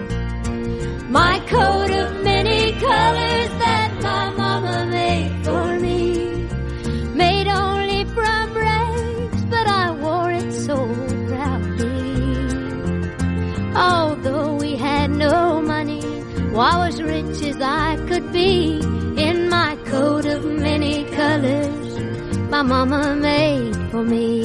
My 1.08 1.40
coat 1.46 1.90
of 1.90 2.22
many 2.22 2.72
colors 2.72 3.50
that 3.64 3.90
my 4.02 4.30
Mama 4.30 4.86
made 4.90 5.44
for 5.44 5.80
me. 5.80 6.48
Made 7.14 7.48
only 7.48 8.04
from 8.04 8.54
rags, 8.54 9.44
but 9.46 9.66
I 9.66 9.90
wore 9.92 10.30
it 10.30 10.52
so 10.52 10.76
proudly. 11.26 12.36
Although 13.74 14.54
we 14.56 14.76
had 14.76 15.10
no 15.10 15.62
money, 15.62 16.04
well, 16.52 16.60
I 16.60 16.86
was 16.86 17.02
rich 17.02 17.42
as 17.42 17.60
I 17.60 17.96
could 18.08 18.32
be 18.32 18.95
my 22.56 22.62
mama 22.62 23.14
made 23.16 23.76
for 23.90 24.02
me. 24.02 24.42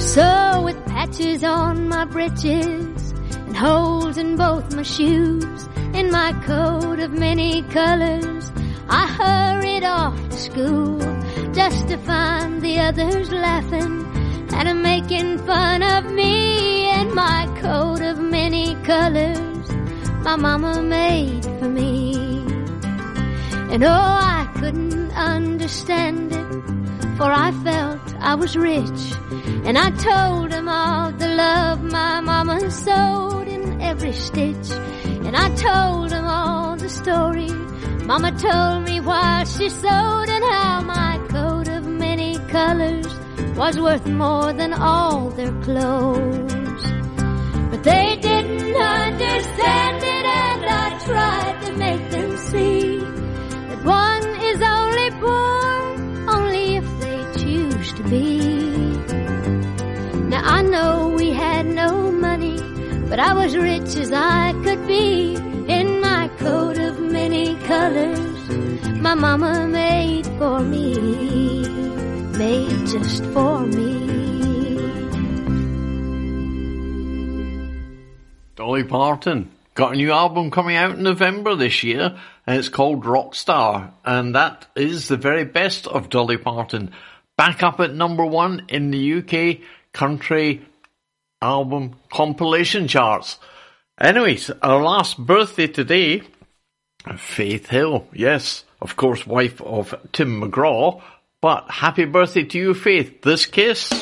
So 0.00 0.62
with 0.64 0.84
patches 0.86 1.44
on 1.44 1.88
my 1.88 2.04
breeches 2.04 3.12
and 3.46 3.56
holes 3.56 4.18
in 4.18 4.34
both 4.34 4.74
my 4.74 4.82
shoes 4.82 5.68
in 5.94 6.10
my 6.10 6.32
coat 6.44 6.98
of 6.98 7.12
many 7.12 7.62
colors, 7.78 8.50
I 8.88 9.06
hurried 9.06 9.84
off 9.84 10.28
to 10.28 10.36
school 10.36 10.98
just 11.52 11.86
to 11.86 11.98
find 11.98 12.60
the 12.60 12.80
others 12.80 13.30
laughing 13.30 13.94
and 14.54 14.82
making 14.82 15.38
fun 15.46 15.84
of 15.84 16.10
me 16.10 16.90
and 16.90 17.14
my 17.14 17.46
coat 17.60 18.02
of 18.02 18.18
many 18.18 18.74
colors 18.82 19.70
my 20.24 20.34
mama 20.34 20.82
made 20.82 21.44
for 21.60 21.68
me. 21.68 22.47
And 23.72 23.84
oh, 23.84 23.88
I 23.90 24.50
couldn't 24.56 25.12
understand 25.12 26.32
it, 26.32 27.16
for 27.16 27.30
I 27.30 27.52
felt 27.64 28.14
I 28.18 28.34
was 28.34 28.56
rich. 28.56 29.00
And 29.64 29.76
I 29.76 29.90
told 29.90 30.52
him 30.52 30.68
all 30.68 31.12
the 31.12 31.28
love 31.28 31.82
my 31.82 32.20
mama 32.20 32.70
sewed 32.70 33.48
in 33.48 33.80
every 33.80 34.12
stitch. 34.12 34.70
And 35.26 35.36
I 35.36 35.54
told 35.54 36.12
him 36.12 36.24
all 36.24 36.76
the 36.76 36.88
story 36.88 37.50
mama 38.08 38.32
told 38.38 38.84
me 38.84 39.00
while 39.00 39.44
she 39.44 39.68
sewed 39.68 40.28
and 40.36 40.42
how 40.42 40.80
my 40.80 41.18
coat 41.28 41.68
of 41.68 41.86
many 41.86 42.38
colors 42.48 43.06
was 43.54 43.78
worth 43.78 44.06
more 44.06 44.50
than 44.54 44.72
all 44.72 45.28
their 45.28 45.52
clothes. 45.60 46.84
But 47.70 47.82
they 47.84 48.16
didn't 48.16 48.74
understand 48.74 50.02
it 50.02 50.24
and 50.42 50.64
I 50.64 50.98
tried 51.04 51.66
to 51.66 51.72
make 51.76 52.10
them 52.10 52.27
I 60.56 60.62
know 60.62 61.14
we 61.16 61.30
had 61.30 61.66
no 61.66 62.10
money, 62.10 62.58
but 63.08 63.18
I 63.18 63.34
was 63.34 63.56
rich 63.56 63.96
as 63.96 64.12
I 64.12 64.52
could 64.64 64.86
be 64.86 65.34
in 65.34 66.00
my 66.00 66.28
coat 66.38 66.78
of 66.78 67.00
many 67.00 67.54
colors 67.66 68.28
my 69.00 69.14
mama 69.14 69.66
made 69.68 70.26
for 70.38 70.60
me, 70.60 70.98
made 72.36 72.86
just 72.88 73.24
for 73.26 73.60
me. 73.60 74.06
Dolly 78.56 78.84
Parton 78.84 79.50
got 79.74 79.94
a 79.94 79.96
new 79.96 80.10
album 80.10 80.50
coming 80.50 80.76
out 80.76 80.96
in 80.96 81.04
November 81.04 81.54
this 81.54 81.84
year, 81.84 82.18
and 82.46 82.58
it's 82.58 82.68
called 82.68 83.04
Rockstar, 83.04 83.92
and 84.04 84.34
that 84.34 84.66
is 84.74 85.08
the 85.08 85.16
very 85.16 85.44
best 85.44 85.86
of 85.86 86.10
Dolly 86.10 86.36
Parton. 86.36 86.90
Back 87.36 87.62
up 87.62 87.78
at 87.78 87.94
number 87.94 88.26
one 88.26 88.66
in 88.68 88.90
the 88.90 89.18
UK 89.18 89.60
country 89.92 90.62
album 91.40 91.96
compilation 92.10 92.88
charts. 92.88 93.38
Anyways, 94.00 94.50
our 94.62 94.82
last 94.82 95.18
birthday 95.18 95.66
today, 95.66 96.22
Faith 97.16 97.68
Hill. 97.68 98.06
Yes, 98.12 98.64
of 98.80 98.96
course, 98.96 99.26
wife 99.26 99.60
of 99.60 99.94
Tim 100.12 100.40
McGraw. 100.40 101.02
But 101.40 101.70
happy 101.70 102.04
birthday 102.04 102.44
to 102.44 102.58
you, 102.58 102.74
Faith. 102.74 103.22
This 103.22 103.46
kiss. 103.46 103.92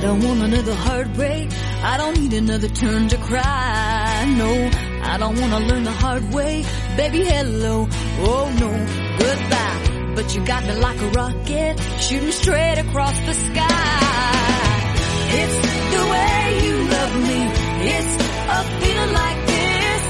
don't 0.02 0.22
want 0.22 0.42
another 0.42 0.74
heartbreak. 0.74 1.48
I 1.82 1.96
don't 1.96 2.18
need 2.20 2.34
another 2.34 2.68
turn 2.68 3.08
to 3.08 3.16
cry. 3.18 3.99
No, 4.26 4.70
I 5.02 5.16
don't 5.18 5.38
want 5.40 5.52
to 5.52 5.58
learn 5.60 5.84
the 5.84 5.92
hard 5.92 6.32
way. 6.32 6.64
Baby, 6.96 7.24
hello. 7.24 7.88
Oh 8.20 8.46
no, 8.60 8.70
goodbye. 9.18 10.14
But 10.14 10.34
you 10.34 10.44
got 10.44 10.62
me 10.64 10.74
like 10.74 11.00
a 11.00 11.08
rocket, 11.10 11.80
shooting 12.00 12.32
straight 12.32 12.78
across 12.78 13.18
the 13.20 13.34
sky. 13.34 14.80
It's 15.40 15.58
the 15.94 16.02
way 16.12 16.60
you 16.66 16.76
love 16.96 17.14
me. 17.28 17.40
It's 17.96 18.14
a 18.56 18.60
feeling 18.80 19.12
like 19.22 19.40
this. 19.46 20.02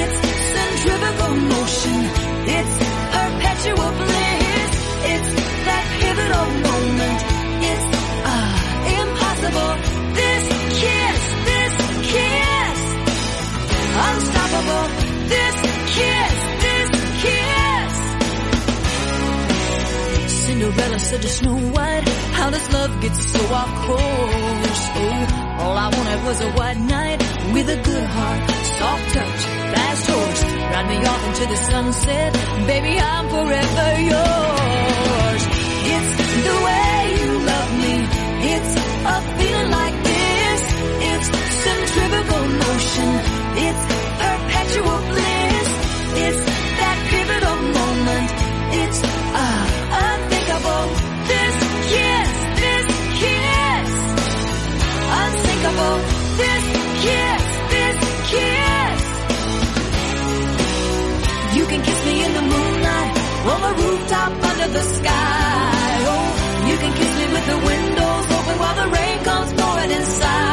It's 0.00 0.18
centrifugal 0.54 1.34
motion. 1.52 1.98
It's 2.56 2.76
perpetual 3.16 3.90
bliss. 4.00 4.72
It's 5.12 5.30
that 5.66 5.84
pivotal 6.00 6.48
Cinderella 20.56 20.98
said 20.98 21.20
to 21.20 21.28
Snow 21.28 21.58
White, 21.74 22.08
how 22.32 22.48
does 22.48 22.72
love 22.72 23.02
get 23.02 23.14
so 23.14 23.40
off 23.52 23.72
course? 23.84 24.82
Oh, 24.96 25.58
all 25.60 25.76
I 25.76 25.88
wanted 25.94 26.24
was 26.24 26.40
a 26.40 26.50
white 26.52 26.78
knight 26.78 27.20
with 27.52 27.68
a 27.68 27.76
good 27.76 28.06
heart, 28.16 28.50
soft 28.78 29.06
touch, 29.12 29.40
fast 29.74 30.10
horse. 30.10 30.42
Ride 30.72 30.88
me 30.88 30.96
off 31.04 31.22
into 31.28 31.44
the 31.52 31.56
sunset, 31.56 32.32
baby, 32.66 32.98
I'm 32.98 33.28
forever 33.28 33.88
yours. 34.12 35.42
It's 35.92 36.12
the 36.48 36.56
way 36.66 36.96
you 37.20 37.30
love 37.52 37.70
me, 37.84 37.94
it's 38.56 38.72
a 39.12 39.16
feeling 39.36 39.70
like 39.78 39.96
this. 40.08 40.62
It's 41.10 41.28
centrifugal 41.64 42.44
motion, 42.64 43.12
it's 43.60 43.82
perpetual 44.24 45.00
bliss. 45.12 45.68
It's 46.24 46.45
can 61.76 61.84
kiss 61.84 62.06
me 62.06 62.24
in 62.24 62.32
the 62.32 62.42
moonlight, 62.42 63.12
on 63.52 63.60
the 63.66 63.82
rooftop 63.82 64.32
under 64.50 64.68
the 64.68 64.84
sky. 64.96 65.98
Oh, 66.12 66.68
you 66.68 66.76
can 66.78 66.92
kiss 66.98 67.12
me 67.18 67.26
with 67.34 67.46
the 67.52 67.58
windows 67.70 68.24
open 68.36 68.58
while 68.62 68.76
the 68.82 68.88
rain 68.96 69.24
comes 69.24 69.52
pouring 69.52 69.90
inside. 69.90 70.45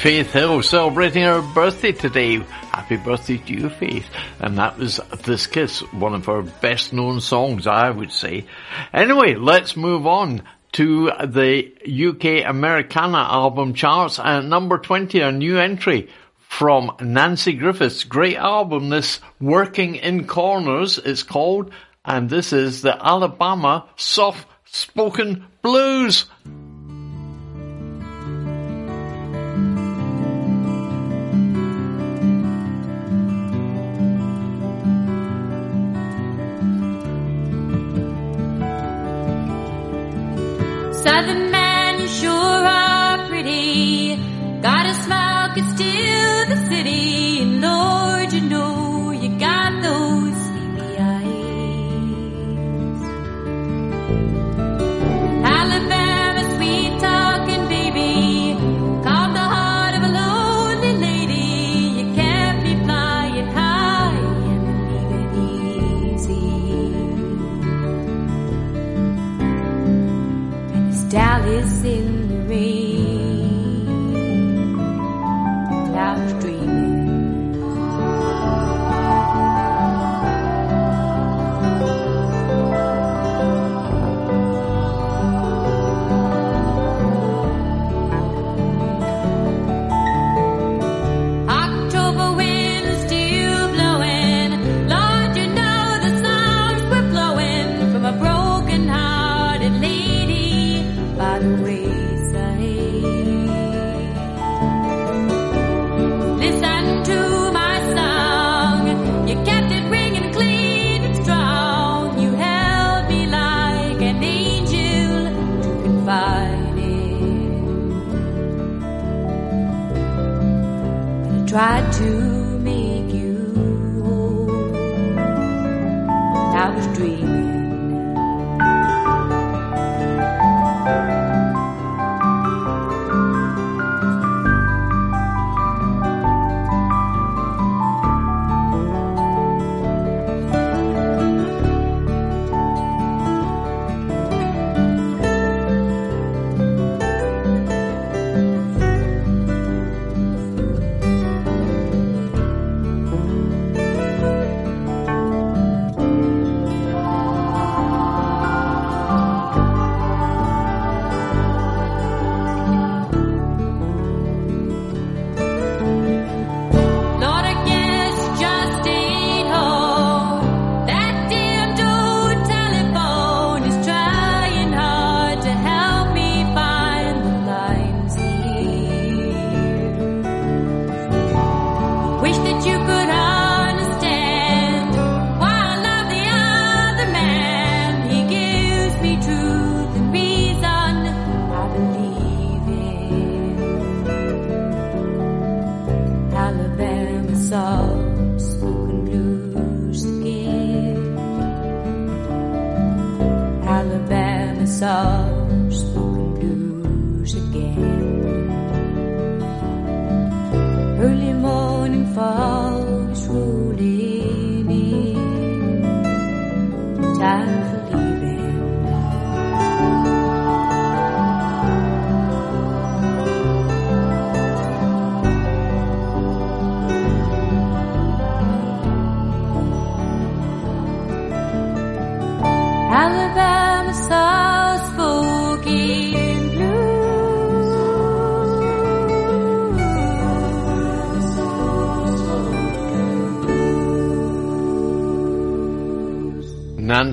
Faith 0.00 0.32
Hill 0.32 0.62
celebrating 0.62 1.24
her 1.24 1.42
birthday 1.42 1.92
today. 1.92 2.38
Happy 2.38 2.96
birthday 2.96 3.36
to 3.36 3.52
you, 3.52 3.68
Faith. 3.68 4.06
And 4.38 4.56
that 4.56 4.78
was 4.78 4.98
This 5.24 5.46
Kiss, 5.46 5.80
one 5.92 6.14
of 6.14 6.24
her 6.24 6.40
best 6.40 6.94
known 6.94 7.20
songs, 7.20 7.66
I 7.66 7.90
would 7.90 8.10
say. 8.10 8.46
Anyway, 8.94 9.34
let's 9.34 9.76
move 9.76 10.06
on 10.06 10.42
to 10.72 11.10
the 11.26 11.70
UK 11.84 12.48
Americana 12.48 13.18
album 13.18 13.74
charts. 13.74 14.18
At 14.18 14.46
number 14.46 14.78
20, 14.78 15.20
a 15.20 15.32
new 15.32 15.58
entry 15.58 16.08
from 16.38 16.92
Nanci 17.00 17.58
Griffiths. 17.58 18.04
Great 18.04 18.36
album, 18.36 18.88
this 18.88 19.20
Working 19.38 19.96
in 19.96 20.26
Corners, 20.26 20.96
it's 20.96 21.24
called. 21.24 21.74
And 22.06 22.30
this 22.30 22.54
is 22.54 22.80
the 22.80 22.96
Alabama 23.06 23.86
Soft 23.96 24.48
Spoken 24.64 25.44
Blues. 25.60 26.24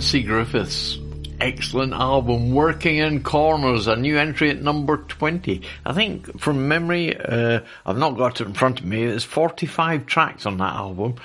Nanci 0.08 0.26
Griffiths. 0.26 0.98
Excellent 1.42 1.92
album, 1.92 2.54
Working 2.54 2.96
in 2.96 3.24
Corners, 3.24 3.88
a 3.88 3.98
new 3.98 4.18
entry 4.18 4.50
at 4.50 4.62
number 4.62 4.96
20. 4.96 5.64
I 5.86 5.92
think 5.92 6.40
from 6.40 6.70
memory, 6.70 7.18
uh, 7.18 7.60
I've 7.86 7.98
not 7.98 8.16
got 8.16 8.40
it 8.40 8.48
in 8.48 8.54
front 8.54 8.80
of 8.80 8.86
me, 8.86 9.06
there's 9.06 9.26
45 9.26 10.06
tracks 10.06 10.46
on 10.46 10.60
that 10.60 10.74
album. 10.74 11.16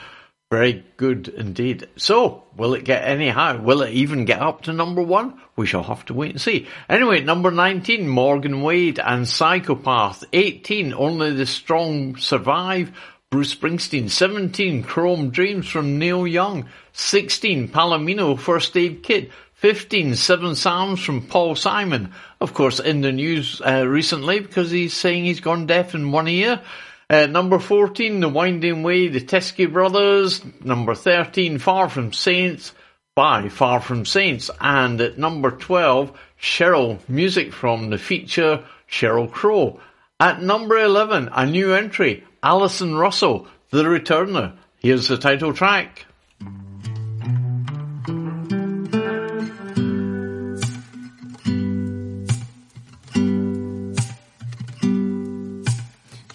Very 0.51 0.85
good 0.97 1.29
indeed. 1.29 1.91
So, 1.95 2.43
will 2.57 2.75
it 2.75 2.85
get 2.85 3.05
any 3.05 3.29
higher? 3.29 3.57
Will 3.57 3.83
it 3.83 3.93
even 3.93 4.25
get 4.25 4.41
up 4.41 4.63
to 4.63 4.73
number 4.73 5.01
one? 5.01 5.41
We 5.55 5.65
shall 5.65 5.85
have 5.85 6.05
to 6.07 6.15
wait 6.15 6.33
and 6.33 6.41
see. 6.41 6.67
Anyway, 6.89 7.21
number 7.21 7.53
19, 7.53 8.09
Morgan 8.09 8.63
Wade 8.63 8.99
and 8.99 9.29
Psychopath. 9.29 10.25
18, 10.33 10.93
Only 10.93 11.35
the 11.35 11.47
Strong 11.47 12.17
Survive. 12.17 12.91
Bruce 13.33 13.55
Springsteen. 13.55 14.11
17, 14.11 14.83
Chrome 14.83 15.31
Dreams 15.31 15.67
from 15.67 15.99
Neil 15.99 16.27
Young. 16.27 16.67
16, 16.93 17.69
Palomino, 17.69 18.39
First 18.39 18.77
Aid 18.77 19.03
Kit. 19.03 19.31
15, 19.55 20.17
Seven 20.17 20.55
Psalms 20.55 21.03
from 21.03 21.27
Paul 21.27 21.57
Simon. 21.57 22.13
Of 22.43 22.53
course, 22.53 22.79
in 22.79 23.01
the 23.01 23.11
news 23.11 23.63
uh, 23.65 23.89
recently 23.89 24.41
because 24.41 24.71
he's 24.71 24.93
saying 24.93 25.25
he's 25.25 25.41
gone 25.41 25.65
deaf 25.65 25.95
in 25.95 26.13
one 26.13 26.29
ear. 26.29 26.61
Uh, 27.09 27.25
number 27.25 27.59
14, 27.59 28.21
The 28.21 28.29
Winding 28.29 28.83
Way, 28.83 29.09
The 29.09 29.21
Teskey 29.21 29.73
Brothers. 29.73 30.43
Number 30.63 30.95
13, 30.95 31.59
Far 31.59 31.89
From 31.89 32.13
Saints 32.13 32.75
by 33.15 33.49
Far 33.49 33.81
From 33.81 34.05
Saints. 34.05 34.51
And 34.61 35.01
at 35.01 35.17
number 35.17 35.53
12, 35.53 36.13
Sheryl, 36.39 36.99
music 37.09 37.55
from 37.55 37.89
the 37.89 37.99
feature 37.99 38.63
Sheryl 38.91 39.33
Crow. 39.33 39.81
At 40.21 40.43
number 40.43 40.77
11, 40.79 41.31
a 41.33 41.47
new 41.47 41.73
entry, 41.73 42.25
Allison 42.45 42.97
Russell, 42.97 43.47
The 43.71 43.85
Returner. 43.85 44.57
Here's 44.81 45.07
the 45.07 45.17
title 45.17 45.55
track. 45.55 46.07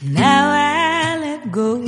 Now 0.02 0.50
I 0.50 1.20
let 1.20 1.52
go 1.52 1.84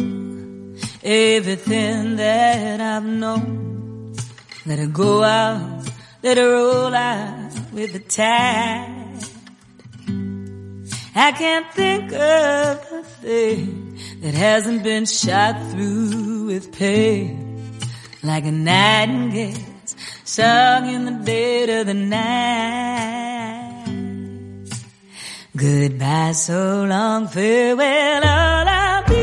everything 1.01 2.17
that 2.17 2.81
I've 2.81 3.05
known. 3.05 4.15
Let 4.65 4.79
it 4.79 4.91
go 4.91 5.23
out, 5.23 5.89
let 6.21 6.37
it 6.37 6.43
roll 6.43 6.93
out 6.93 7.53
with 7.71 7.93
the 7.93 7.99
tide. 7.99 8.97
I 11.15 11.31
can't 11.31 11.71
think 11.73 12.11
of 12.11 12.85
a 12.91 13.03
thing 13.21 13.88
that 14.21 14.33
hasn't 14.33 14.83
been 14.83 15.05
shot 15.05 15.55
through 15.71 16.45
with 16.47 16.77
pain. 16.77 17.77
Like 18.21 18.45
a 18.45 18.51
nightingale 18.51 19.55
sung 20.25 20.89
in 20.93 21.05
the 21.05 21.11
dead 21.23 21.69
of 21.69 21.87
the 21.87 21.93
night. 21.93 23.69
Goodbye, 25.55 26.33
so 26.33 26.85
long, 26.85 27.27
farewell, 27.27 28.23
all 28.23 28.67
I'll 28.67 29.07
be. 29.07 29.18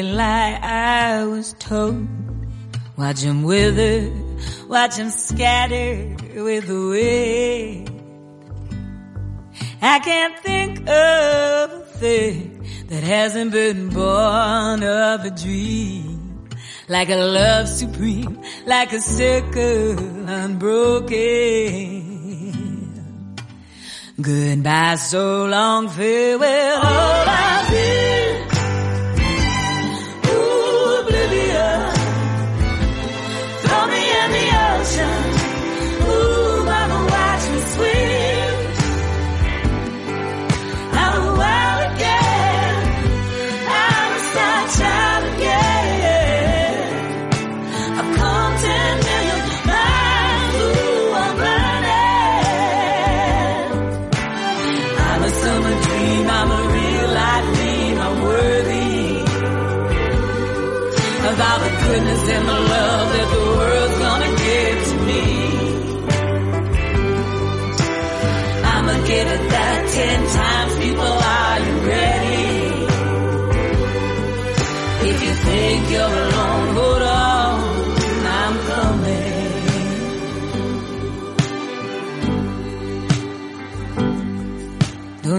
Every 0.00 0.12
lie 0.12 0.58
I 0.62 1.24
was 1.24 1.54
told. 1.58 2.08
Watch 2.96 3.22
Watch 3.22 3.24
'em 3.24 3.42
wither, 3.42 4.10
watch 4.68 4.98
watch 4.98 4.98
'em 4.98 5.10
scatter 5.10 6.16
with 6.46 6.66
the 6.66 6.80
wind. 6.94 7.90
I 9.82 9.98
can't 10.00 10.36
think 10.48 10.80
of 10.88 11.70
a 11.80 11.84
thing 11.98 12.66
that 12.88 13.02
hasn't 13.02 13.52
been 13.52 13.88
born 13.88 14.82
of 14.82 15.24
a 15.24 15.32
dream. 15.44 16.48
Like 16.88 17.10
a 17.10 17.16
love 17.16 17.68
supreme, 17.68 18.38
like 18.66 18.92
a 18.92 19.00
circle 19.00 19.98
unbroken. 20.28 21.16
Goodbye, 24.20 24.96
so 24.96 25.46
long, 25.46 25.88
farewell, 25.88 26.76
all 26.82 27.28
I've 27.28 27.70
been. 27.70 28.29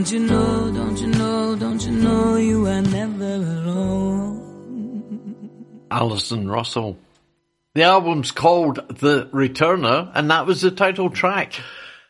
Don't 0.02 0.14
you 0.14 0.20
know, 0.22 0.72
don't 0.74 0.99
you 0.99 1.08
know, 1.10 1.56
don't 1.56 1.86
you 1.86 1.91
know 1.91 2.36
you 2.36 2.66
are 2.66 2.82
never 2.82 3.36
alone? 3.36 4.47
Allison 5.91 6.49
Russell. 6.49 6.97
The 7.76 7.84
album's 7.84 8.32
called 8.32 8.78
The 8.97 9.28
Returner, 9.28 10.12
and 10.16 10.32
that 10.32 10.47
was 10.47 10.62
the 10.62 10.72
title 10.72 11.12
track. 11.12 11.54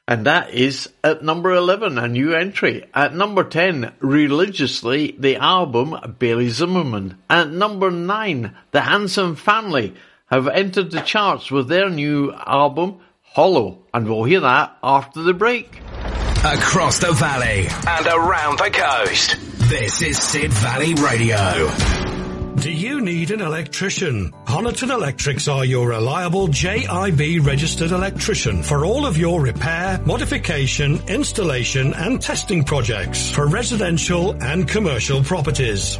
And 0.07 0.25
that 0.25 0.53
is 0.53 0.87
at 1.03 1.21
number 1.21 1.51
11, 1.51 1.97
a 1.97 2.07
new 2.07 2.33
entry. 2.33 2.85
At 2.93 3.13
number 3.13 3.43
10, 3.43 3.91
religiously, 3.99 5.13
the 5.19 5.35
album 5.35 6.15
Bailey 6.17 6.47
Zimmerman. 6.47 7.17
At 7.29 7.51
number 7.51 7.91
9, 7.91 8.55
the 8.71 8.79
Handsome 8.79 9.35
Family 9.35 9.95
have 10.27 10.47
entered 10.47 10.91
the 10.91 11.01
charts 11.01 11.51
with 11.51 11.67
their 11.67 11.89
new 11.89 12.31
album 12.31 13.01
Hollow. 13.21 13.79
And 13.93 14.07
we'll 14.07 14.23
hear 14.23 14.39
that 14.39 14.77
after 14.81 15.23
the 15.23 15.33
break. 15.33 15.81
Across 16.43 16.97
the 16.97 17.11
valley 17.11 17.67
and 17.87 18.07
around 18.07 18.57
the 18.57 18.71
coast. 18.71 19.37
This 19.69 20.01
is 20.01 20.17
Sid 20.17 20.51
Valley 20.51 20.95
Radio. 20.95 21.69
Do 22.55 22.71
you 22.71 22.99
need 23.01 23.29
an 23.29 23.41
electrician? 23.41 24.31
Honiton 24.47 24.89
Electrics 24.89 25.47
are 25.47 25.63
your 25.63 25.89
reliable 25.89 26.47
JIB 26.47 27.45
registered 27.45 27.91
electrician 27.91 28.63
for 28.63 28.83
all 28.85 29.05
of 29.05 29.19
your 29.19 29.39
repair, 29.39 30.01
modification, 30.03 30.99
installation 31.07 31.93
and 31.93 32.19
testing 32.19 32.63
projects 32.63 33.29
for 33.29 33.45
residential 33.45 34.31
and 34.41 34.67
commercial 34.67 35.23
properties. 35.23 35.99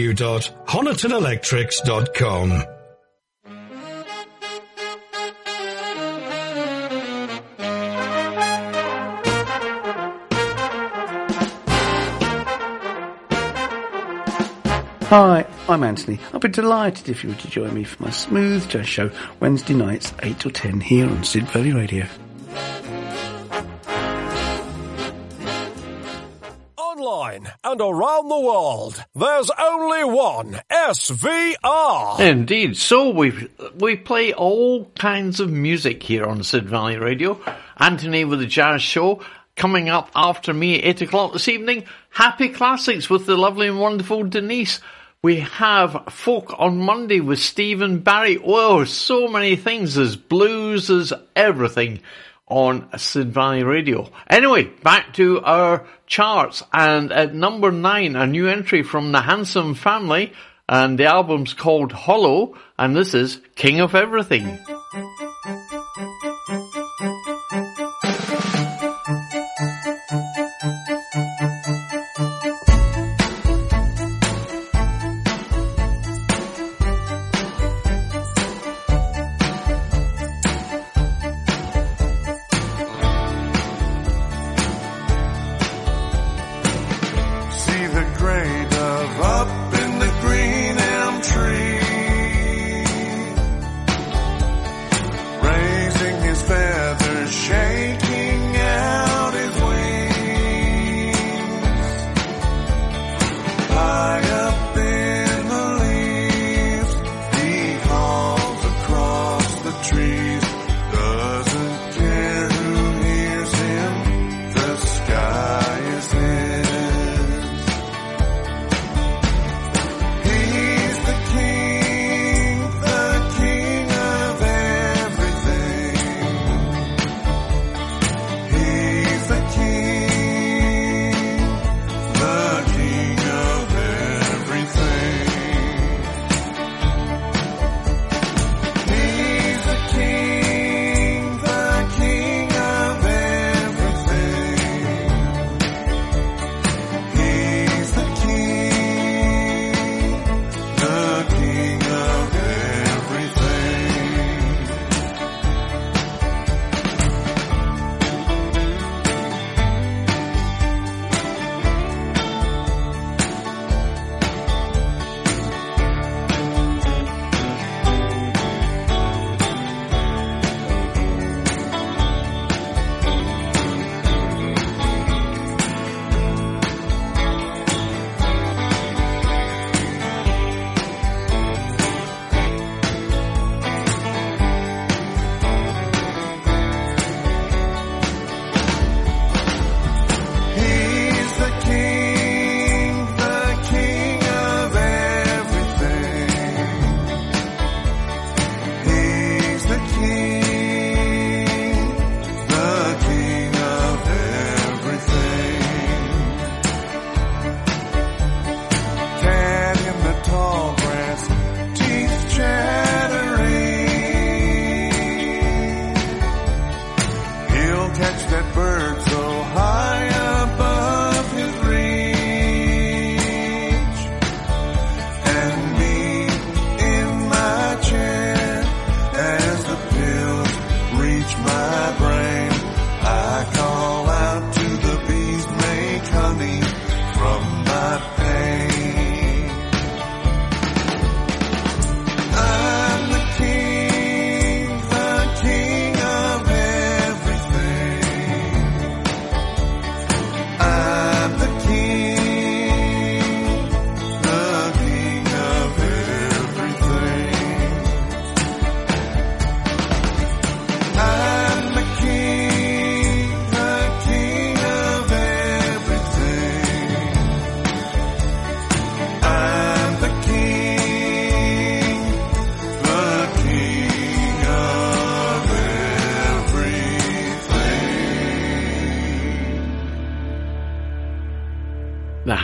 www.honitonelectrics.com. 0.01 2.63
Hi, 15.03 15.45
I'm 15.67 15.83
Anthony. 15.83 16.19
I'd 16.33 16.39
be 16.39 16.47
delighted 16.47 17.09
if 17.09 17.23
you 17.23 17.31
were 17.31 17.35
to 17.35 17.47
join 17.49 17.73
me 17.73 17.83
for 17.83 18.01
my 18.01 18.11
smooth 18.11 18.69
jazz 18.69 18.87
show 18.87 19.11
Wednesday 19.41 19.73
nights 19.73 20.13
8 20.23 20.39
till 20.39 20.51
10 20.51 20.79
here 20.79 21.05
on 21.05 21.25
Sid 21.25 21.49
Valley 21.49 21.73
Radio. 21.73 22.07
Online 27.21 27.51
and 27.63 27.79
around 27.79 28.29
the 28.29 28.39
world, 28.39 29.05
there's 29.13 29.51
only 29.59 30.03
one 30.05 30.59
SVR. 30.71 32.19
Indeed. 32.19 32.75
So 32.77 33.11
we 33.11 33.47
we 33.77 33.95
play 33.95 34.33
all 34.33 34.85
kinds 34.97 35.39
of 35.39 35.51
music 35.51 36.01
here 36.01 36.25
on 36.25 36.41
Sid 36.41 36.67
Valley 36.67 36.97
Radio. 36.97 37.39
Anthony 37.77 38.25
with 38.25 38.39
the 38.39 38.47
Jazz 38.47 38.81
Show. 38.81 39.21
Coming 39.55 39.87
up 39.87 40.09
after 40.15 40.51
me 40.51 40.79
at 40.79 41.01
8 41.01 41.01
o'clock 41.03 41.33
this 41.33 41.47
evening, 41.47 41.83
Happy 42.09 42.49
Classics 42.49 43.07
with 43.07 43.27
the 43.27 43.37
lovely 43.37 43.67
and 43.67 43.79
wonderful 43.79 44.23
Denise. 44.23 44.79
We 45.21 45.41
have 45.41 46.05
folk 46.09 46.55
on 46.57 46.79
Monday 46.79 47.19
with 47.19 47.37
Stephen 47.37 47.99
Barry. 47.99 48.39
Oh, 48.43 48.83
so 48.85 49.27
many 49.27 49.55
things. 49.57 49.93
There's 49.93 50.15
blues, 50.15 50.87
there's 50.87 51.13
everything 51.35 51.99
on 52.51 52.87
Sid 52.97 53.33
Valley 53.33 53.63
Radio. 53.63 54.11
Anyway, 54.29 54.65
back 54.83 55.13
to 55.13 55.41
our 55.41 55.87
charts. 56.05 56.61
And 56.73 57.11
at 57.11 57.33
number 57.33 57.71
nine, 57.71 58.15
a 58.15 58.27
new 58.27 58.47
entry 58.47 58.83
from 58.83 59.13
the 59.13 59.21
Handsome 59.21 59.73
Family. 59.73 60.33
And 60.67 60.99
the 60.99 61.05
album's 61.05 61.53
called 61.53 61.93
Hollow. 61.93 62.55
And 62.77 62.95
this 62.95 63.13
is 63.13 63.41
King 63.55 63.79
of 63.79 63.95
Everything. 63.95 64.59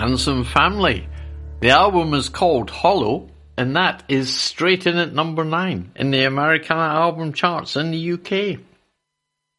Handsome 0.07 0.45
Family. 0.45 1.05
The 1.59 1.71
album 1.71 2.13
is 2.13 2.29
called 2.29 2.69
Hollow, 2.69 3.29
and 3.57 3.75
that 3.75 4.03
is 4.07 4.33
straight 4.33 4.87
in 4.87 4.95
at 4.95 5.13
number 5.13 5.43
nine 5.43 5.91
in 5.97 6.11
the 6.11 6.23
Americana 6.23 6.93
album 6.97 7.33
charts 7.33 7.75
in 7.75 7.91
the 7.91 8.13
UK. 8.13 8.61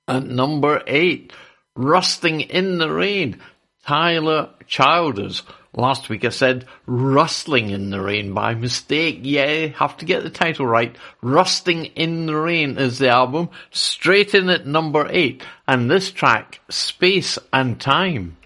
At 0.09 0.25
number 0.25 0.83
eight, 0.87 1.35
Rusting 1.77 2.41
in 2.41 2.79
the 2.79 2.91
Rain, 2.91 3.43
Tyler 3.85 4.49
Childers. 4.67 5.43
Last 5.75 6.09
week 6.09 6.25
I 6.25 6.31
said 6.31 6.65
Rustling 6.87 7.69
in 7.69 7.91
the 7.91 8.01
Rain 8.01 8.33
by 8.33 8.55
mistake. 8.55 9.19
Yeah, 9.25 9.67
have 9.67 9.99
to 9.99 10.07
get 10.07 10.23
the 10.23 10.31
title 10.31 10.67
right. 10.67 10.97
Rusting 11.21 11.85
in 11.85 12.25
the 12.25 12.37
Rain 12.37 12.79
is 12.79 12.99
the 12.99 13.11
album, 13.11 13.51
straight 13.71 14.35
in 14.35 14.49
at 14.49 14.67
number 14.67 15.09
eight. 15.11 15.43
And 15.67 15.91
this 15.91 16.11
track, 16.11 16.61
Space 16.71 17.39
and 17.53 17.79
Time. 17.79 18.38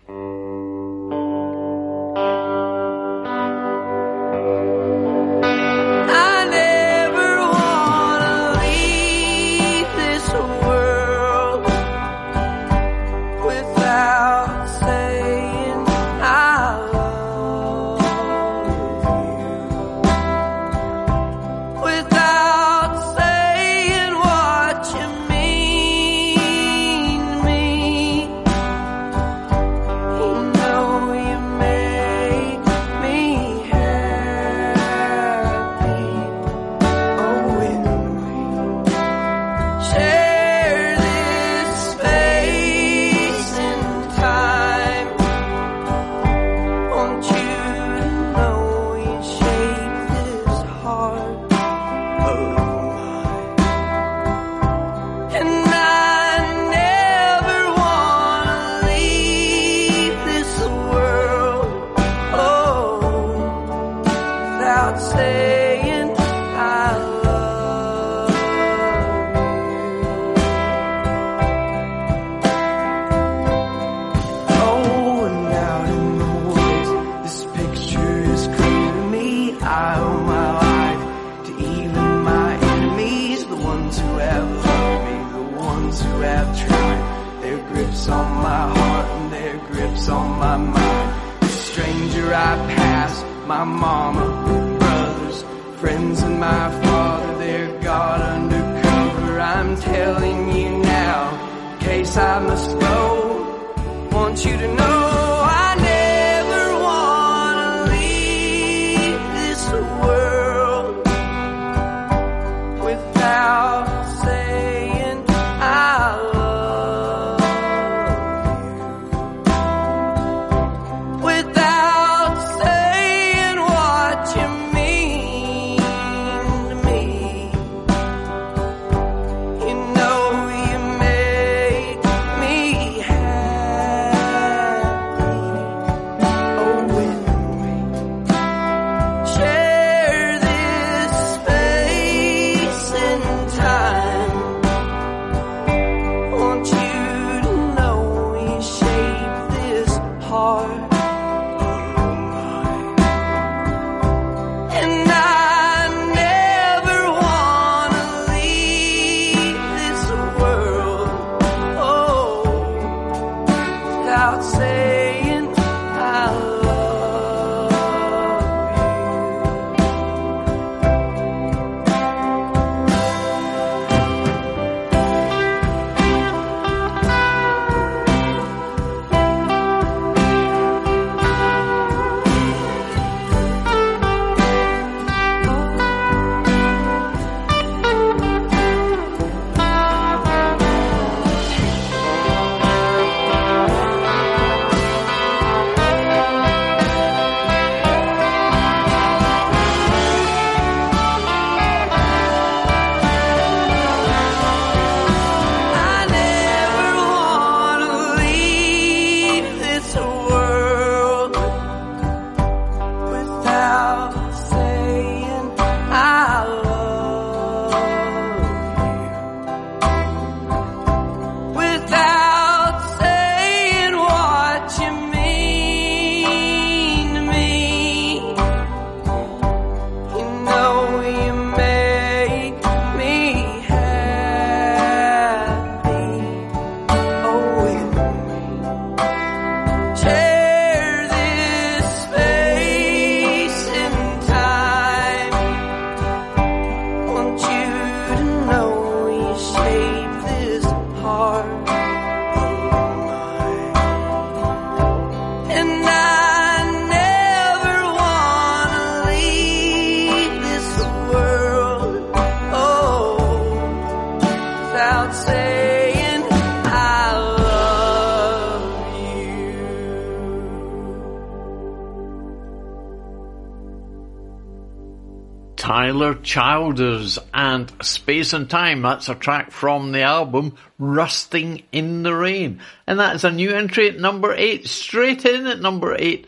Tyler 275.93 276.15
Childers 276.15 277.19
and 277.35 277.71
Space 277.85 278.33
and 278.33 278.49
Time. 278.49 278.81
That's 278.81 279.11
a 279.11 279.15
track 279.15 279.51
from 279.51 279.93
the 279.93 280.01
album 280.01 280.57
Rusting 280.79 281.65
in 281.71 282.03
the 282.03 282.15
Rain. 282.15 282.61
And 282.87 282.99
that's 282.99 283.25
a 283.25 283.31
new 283.31 283.51
entry 283.51 283.91
at 283.91 284.01
number 284.01 284.33
eight, 284.33 284.67
straight 284.67 285.27
in 285.27 285.47
at 285.47 285.61
number 285.61 285.95
eight 285.99 286.27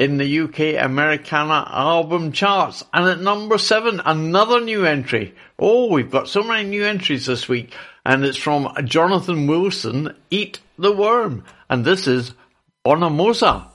in 0.00 0.16
the 0.16 0.40
UK 0.40 0.84
Americana 0.84 1.64
album 1.70 2.32
charts. 2.32 2.82
And 2.92 3.08
at 3.08 3.20
number 3.20 3.56
seven, 3.56 4.00
another 4.04 4.60
new 4.60 4.84
entry. 4.84 5.36
Oh, 5.60 5.92
we've 5.92 6.10
got 6.10 6.26
so 6.26 6.42
many 6.42 6.68
new 6.68 6.84
entries 6.84 7.26
this 7.26 7.48
week. 7.48 7.72
And 8.04 8.24
it's 8.24 8.36
from 8.36 8.74
Jonathan 8.84 9.46
Wilson, 9.46 10.16
Eat 10.30 10.58
the 10.76 10.90
Worm. 10.90 11.44
And 11.70 11.84
this 11.84 12.08
is 12.08 12.34
Bonamossa. 12.84 13.68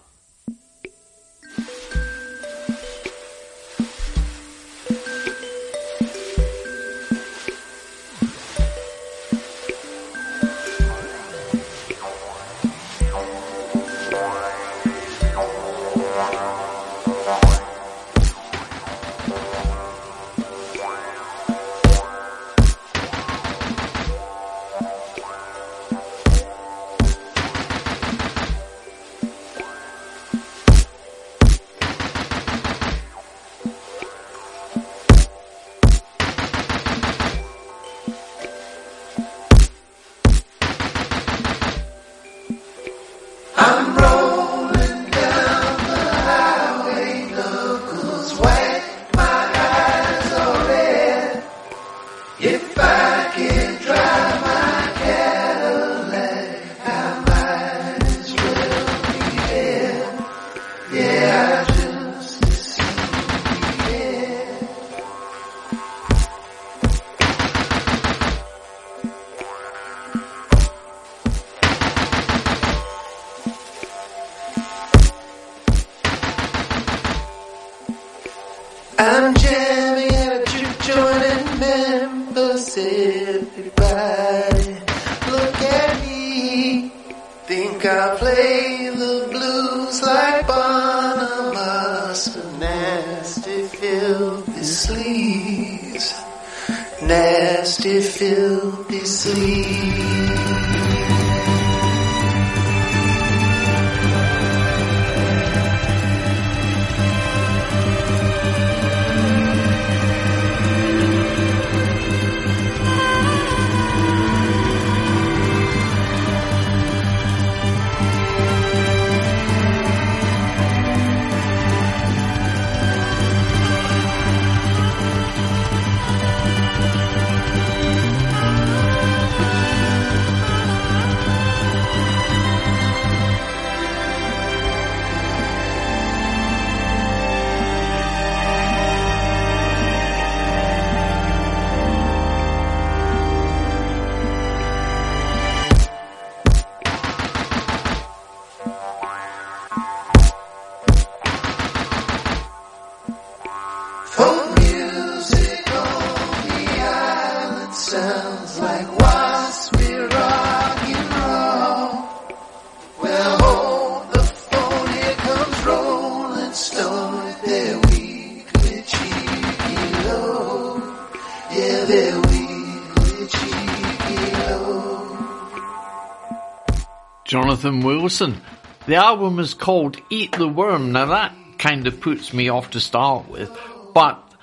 Jonathan 177.30 177.82
Wilson. 177.82 178.42
The 178.88 178.96
album 178.96 179.38
is 179.38 179.54
called 179.54 180.02
Eat 180.10 180.32
the 180.32 180.48
Worm. 180.48 180.94
Now 180.94 181.06
that 181.06 181.36
kind 181.60 181.86
of 181.86 182.02
puts 182.02 182.34
me 182.34 182.50
off 182.50 182.72
to 182.72 182.80
start 182.80 183.30
with, 183.30 183.56
but 183.94 184.34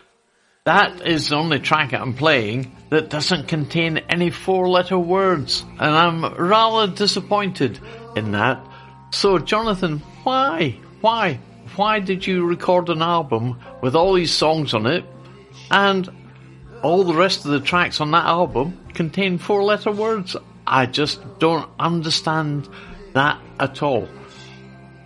that 0.63 1.05
is 1.05 1.31
the 1.31 1.35
only 1.35 1.59
track 1.59 1.93
I'm 1.93 2.15
playing 2.15 2.71
that 2.91 3.11
doesn't 3.11 3.49
contain 3.49 3.99
any 4.09 4.31
four 4.31 4.69
letter 4.69 4.97
words, 4.97 5.65
and 5.81 5.97
I'm 5.97 6.33
rather 6.37 6.95
disappointed 6.95 7.81
in 8.15 8.31
that. 8.31 8.65
So 9.11 9.41
Jonathan, 9.41 9.99
why? 10.23 10.79
Why? 11.01 11.41
Why 11.75 11.99
did 11.99 12.25
you 12.25 12.47
record 12.47 12.89
an 12.89 13.03
album 13.03 13.59
with 13.83 13.97
all 13.97 14.13
these 14.13 14.31
songs 14.31 14.75
on 14.75 14.87
it 14.87 15.05
and 15.73 16.09
all 16.85 17.03
the 17.03 17.15
rest 17.15 17.45
of 17.47 17.51
the 17.51 17.59
tracks 17.59 18.01
on 18.01 18.13
that 18.13 18.27
album 18.27 18.79
contain 18.95 19.39
four 19.39 19.65
letter 19.65 19.91
words? 19.91 20.37
I 20.67 20.87
just 20.87 21.39
don't 21.39 21.69
understand 21.79 22.69
that 23.15 23.41
at 23.59 23.83
all. 23.83 24.09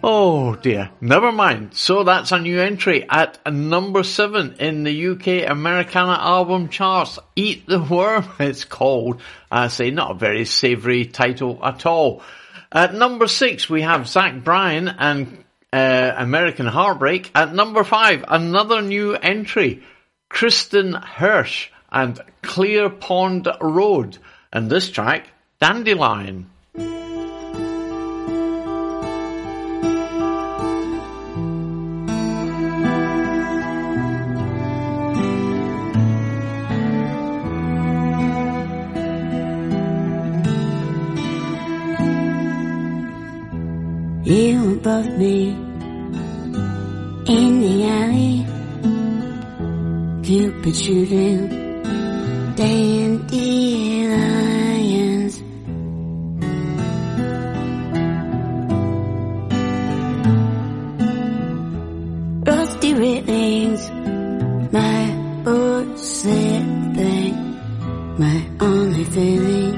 Oh 0.02 0.54
dear, 0.54 0.90
never 1.02 1.30
mind. 1.30 1.74
So 1.74 2.04
that's 2.04 2.32
a 2.32 2.38
new 2.38 2.58
entry 2.58 3.06
at 3.08 3.38
number 3.52 4.02
seven 4.02 4.54
in 4.58 4.82
the 4.82 5.08
UK 5.08 5.50
Americana 5.50 6.12
album 6.12 6.70
charts. 6.70 7.18
Eat 7.36 7.66
the 7.66 7.82
Worm, 7.82 8.24
it's 8.38 8.64
called. 8.64 9.20
I 9.50 9.68
say 9.68 9.90
not 9.90 10.12
a 10.12 10.14
very 10.14 10.46
savoury 10.46 11.04
title 11.04 11.58
at 11.62 11.84
all. 11.84 12.22
At 12.72 12.94
number 12.94 13.26
six, 13.26 13.68
we 13.68 13.82
have 13.82 14.08
Zach 14.08 14.42
Bryan 14.42 14.88
and 14.88 15.44
uh, 15.70 16.14
American 16.16 16.66
Heartbreak. 16.66 17.30
At 17.34 17.54
number 17.54 17.84
five, 17.84 18.24
another 18.26 18.80
new 18.80 19.14
entry, 19.14 19.82
Kristin 20.30 20.98
Hersh 20.98 21.68
and 21.92 22.18
Clear 22.42 22.88
Pond 22.88 23.48
Road. 23.60 24.16
And 24.52 24.70
this 24.70 24.90
track, 24.90 25.26
Dandelion. 25.60 26.46
You 44.24 44.78
above 44.78 45.18
me 45.18 45.50
in 47.26 47.60
the 47.60 47.84
alley, 47.84 48.46
Cupid 50.22 50.74
shooting 50.74 51.48
dandelions. 52.56 54.39
favorite 62.90 63.24
things. 63.24 63.88
My 64.72 65.42
bullshit 65.44 66.64
thing. 66.96 67.34
My 68.18 68.38
only 68.60 69.04
feeling. 69.04 69.74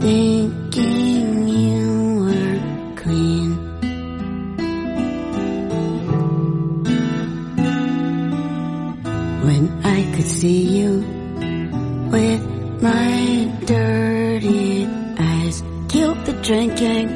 Thinking 0.00 1.48
you 1.48 2.24
were 2.26 2.94
clean. 2.96 3.50
When 9.46 9.64
I 9.84 10.14
could 10.14 10.28
see 10.28 10.62
you 10.78 10.90
with 12.12 12.42
my 12.82 13.52
dirty 13.64 14.86
eyes. 15.18 15.62
Killed 15.88 16.24
the 16.24 16.34
drinking 16.42 17.15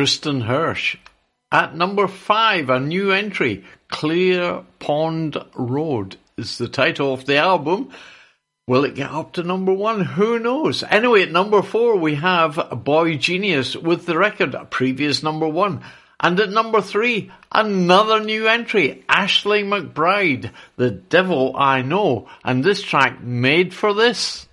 Kristin 0.00 0.46
Hersh. 0.46 0.96
At 1.52 1.76
number 1.76 2.08
five, 2.08 2.70
a 2.70 2.80
new 2.80 3.10
entry, 3.10 3.66
Clear 3.88 4.64
Pond 4.78 5.36
Road 5.54 6.16
is 6.38 6.56
the 6.56 6.68
title 6.68 7.12
of 7.12 7.26
the 7.26 7.36
album. 7.36 7.90
Will 8.66 8.86
it 8.86 8.94
get 8.94 9.10
up 9.10 9.34
to 9.34 9.42
number 9.42 9.74
one? 9.74 10.00
Who 10.00 10.38
knows? 10.38 10.82
Anyway, 10.84 11.24
at 11.24 11.30
number 11.30 11.60
four, 11.60 11.98
we 11.98 12.14
have 12.14 12.54
boygenius 12.54 13.76
with 13.76 14.06
the 14.06 14.16
record, 14.16 14.54
a 14.54 14.64
previous 14.64 15.22
number 15.22 15.46
one. 15.46 15.82
And 16.18 16.40
at 16.40 16.48
number 16.48 16.80
three, 16.80 17.30
another 17.52 18.20
new 18.20 18.48
entry, 18.48 19.04
Ashley 19.06 19.64
McBryde, 19.64 20.50
The 20.76 20.92
Devil 20.92 21.54
I 21.54 21.82
Know, 21.82 22.26
and 22.42 22.64
this 22.64 22.80
track 22.80 23.22
made 23.22 23.74
for 23.74 23.92
this. 23.92 24.46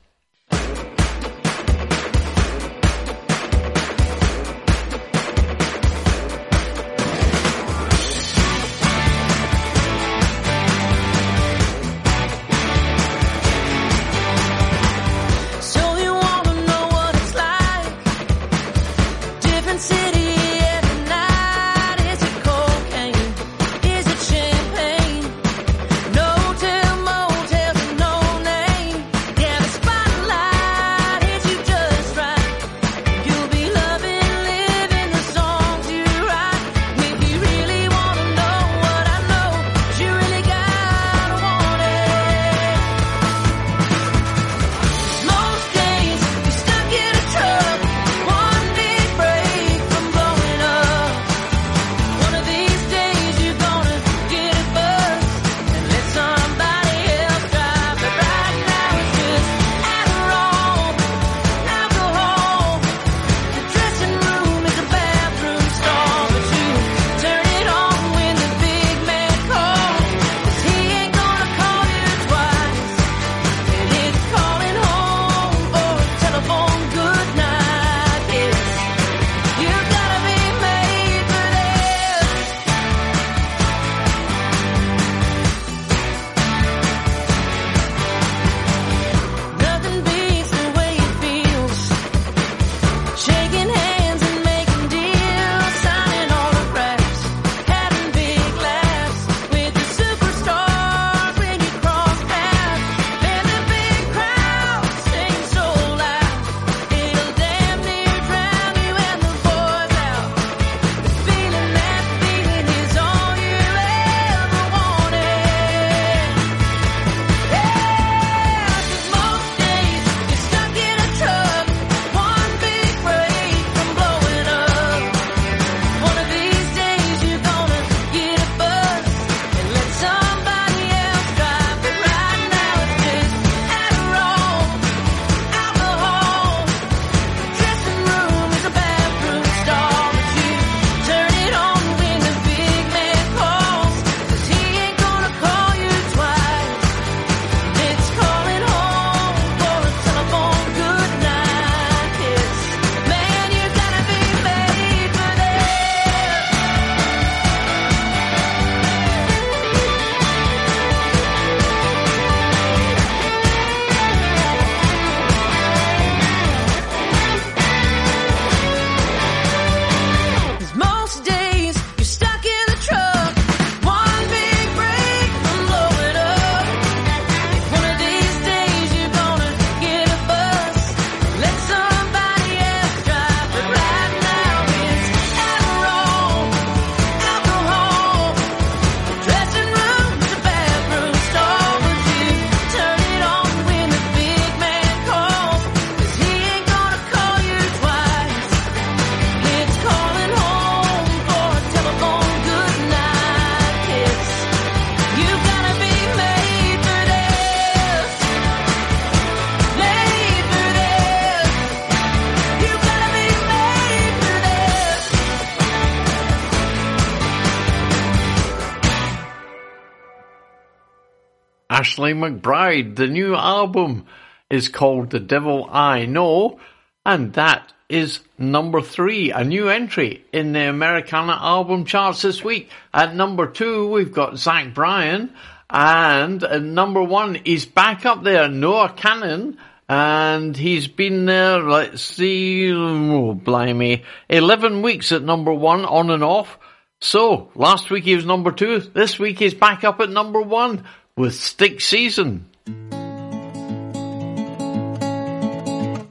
McBryde. 222.14 222.95
The 222.95 223.08
new 223.08 223.36
album 223.36 224.05
is 224.49 224.70
called 224.70 225.10
The 225.10 225.20
Devil 225.20 225.68
I 225.72 226.05
Know, 226.05 226.60
and 227.05 227.34
that 227.34 227.72
is 227.89 228.20
number 228.38 228.82
three, 228.82 229.32
a 229.32 229.43
new 229.43 229.70
entry 229.70 230.26
in 230.34 230.51
the 230.51 230.70
Americana 230.70 231.34
album 231.34 231.86
charts 231.86 232.22
this 232.22 232.43
week. 232.43 232.70
At 232.93 233.16
number 233.16 233.47
two, 233.47 233.89
we've 233.89 234.12
got 234.12 234.38
Zach 234.38 234.74
Bryan, 234.74 235.34
and 235.70 236.43
at 236.43 236.62
number 236.62 237.01
one, 237.01 237.36
he's 237.36 237.66
back 237.66 238.05
up 238.05 238.24
there, 238.24 238.47
Noah 238.47 238.89
Kahan, 238.89 239.58
and 239.89 240.55
he's 240.55 240.88
been 240.88 241.26
there, 241.26 241.60
let's 241.60 242.01
see, 242.01 242.72
oh, 242.74 243.34
blimey, 243.34 244.03
11 244.28 244.82
weeks 244.82 245.12
at 245.14 245.24
number 245.24 245.53
one, 245.53 245.86
on 245.86 246.10
and 246.10 246.24
off. 246.24 246.58
So, 246.99 247.51
last 247.55 247.89
week 247.89 248.03
he 248.03 248.16
was 248.16 248.26
number 248.26 248.51
two, 248.51 248.80
this 248.80 249.18
week 249.18 249.39
he's 249.39 249.53
back 249.53 249.84
up 249.84 250.01
at 250.01 250.10
number 250.10 250.41
one 250.41 250.84
with 251.18 251.34
Stick 251.34 251.82
Season. 251.82 252.45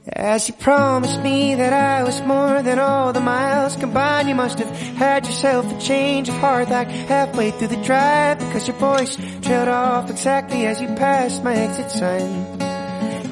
As 0.05 0.49
you 0.49 0.53
promised 0.55 1.21
me 1.21 1.55
that 1.55 1.71
I 1.71 2.03
was 2.03 2.21
more 2.21 2.61
than 2.61 2.79
all 2.79 3.13
the 3.13 3.21
miles 3.21 3.77
combined, 3.77 4.27
you 4.27 4.35
must 4.35 4.59
have 4.59 4.69
had 4.97 5.25
yourself 5.25 5.71
a 5.71 5.79
change 5.79 6.27
of 6.27 6.35
heart 6.35 6.69
like 6.69 6.89
halfway 6.89 7.51
through 7.51 7.69
the 7.69 7.81
drive 7.83 8.39
because 8.39 8.67
your 8.67 8.75
voice 8.77 9.15
trailed 9.41 9.69
off 9.69 10.09
exactly 10.09 10.65
as 10.65 10.81
you 10.81 10.87
passed 10.87 11.43
my 11.43 11.55
exit 11.55 11.89
sign. 11.91 12.66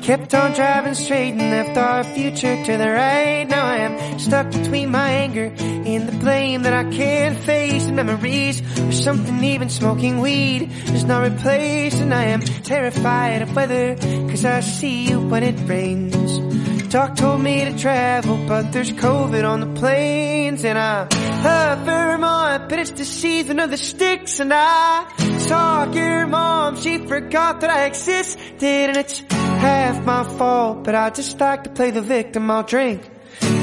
Kept 0.06 0.36
on 0.36 0.53
driving 0.53 0.93
straight 0.93 1.32
and 1.32 1.39
left 1.39 1.76
our 1.78 2.03
future 2.03 2.64
to 2.64 2.78
the 2.78 2.91
right. 2.91 3.43
Now 3.49 3.66
I 3.66 3.78
am 3.78 4.20
stuck 4.20 4.51
between 4.51 4.91
my 4.91 5.10
anger 5.10 5.51
and 5.58 6.08
the 6.08 6.16
blame 6.18 6.62
that 6.62 6.74
I 6.74 6.84
can't 6.91 7.36
face. 7.39 7.88
And 7.88 7.95
memories 7.95 8.62
or 8.80 8.91
something 8.91 9.43
even 9.43 9.70
smoking 9.70 10.20
weed 10.20 10.72
is 10.93 11.06
not 11.06 11.24
replaced. 11.24 11.97
And 11.97 12.14
I 12.14 12.26
am 12.26 12.41
terrified 12.41 13.41
of 13.41 13.56
weather 13.56 13.95
cause 14.30 14.45
I 14.45 14.60
see 14.60 15.10
you 15.10 15.28
when 15.28 15.41
it 15.41 15.68
rains. 15.68 16.86
Doc 16.89 17.16
told 17.16 17.41
me 17.41 17.66
to 17.66 17.76
travel, 17.76 18.38
but 18.47 18.72
there's 18.72 18.91
COVID 18.91 19.43
on 19.43 19.60
the 19.60 19.80
planes, 19.80 20.64
and 20.64 20.78
I 20.78 21.08
love 21.43 21.80
Vermont, 21.80 22.70
but 22.70 22.80
it's 22.80 22.91
the 22.91 23.03
season 23.03 23.60
of 23.60 23.70
the 23.70 23.78
sticks, 23.78 24.39
and 24.39 24.53
I 24.53 25.06
saw 25.39 25.91
your 25.91 26.28
mom, 26.28 26.80
she 26.80 26.99
forgot 26.99 27.62
that 27.62 27.70
I 27.70 27.86
existed, 27.86 28.64
and 28.64 28.95
it's 28.95 29.22
half 29.66 30.05
my 30.05 30.24
fault, 30.38 30.84
but 30.84 30.93
I 30.95 31.09
just 31.09 31.39
like 31.39 31.63
to 31.63 31.72
play 31.72 31.91
the 31.91 32.01
victim, 32.01 32.51
I'll 32.51 32.63
drink 32.63 33.01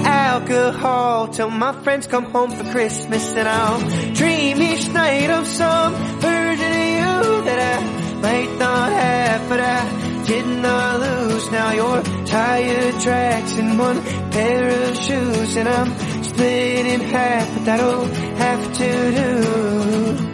alcohol 0.04 1.28
till 1.28 1.50
my 1.50 1.72
friends 1.82 2.06
come 2.06 2.24
home 2.24 2.50
for 2.50 2.64
Christmas, 2.72 3.34
and 3.36 3.48
I'll 3.48 3.80
dream 4.14 4.60
each 4.60 4.88
night 4.88 5.30
of 5.30 5.46
some 5.46 5.94
version 6.20 6.72
of 6.82 6.88
you 6.98 7.44
that 7.48 7.60
I 7.74 7.78
might 8.20 8.52
not 8.58 8.92
have, 8.92 9.48
but 9.48 9.60
I 9.60 9.80
did 10.26 10.46
not 10.66 11.00
lose. 11.00 11.50
Now 11.50 11.70
your 11.72 12.02
tire 12.26 12.92
tracks 13.00 13.56
in 13.56 13.78
one 13.78 14.02
pair 14.30 14.68
of 14.82 14.96
shoes, 14.96 15.56
and 15.56 15.68
I'm 15.68 15.90
split 16.24 16.86
in 16.86 17.00
half, 17.00 17.54
but 17.54 17.64
that'll 17.64 18.06
have 18.44 18.72
to 18.80 18.90
do. 19.20 20.31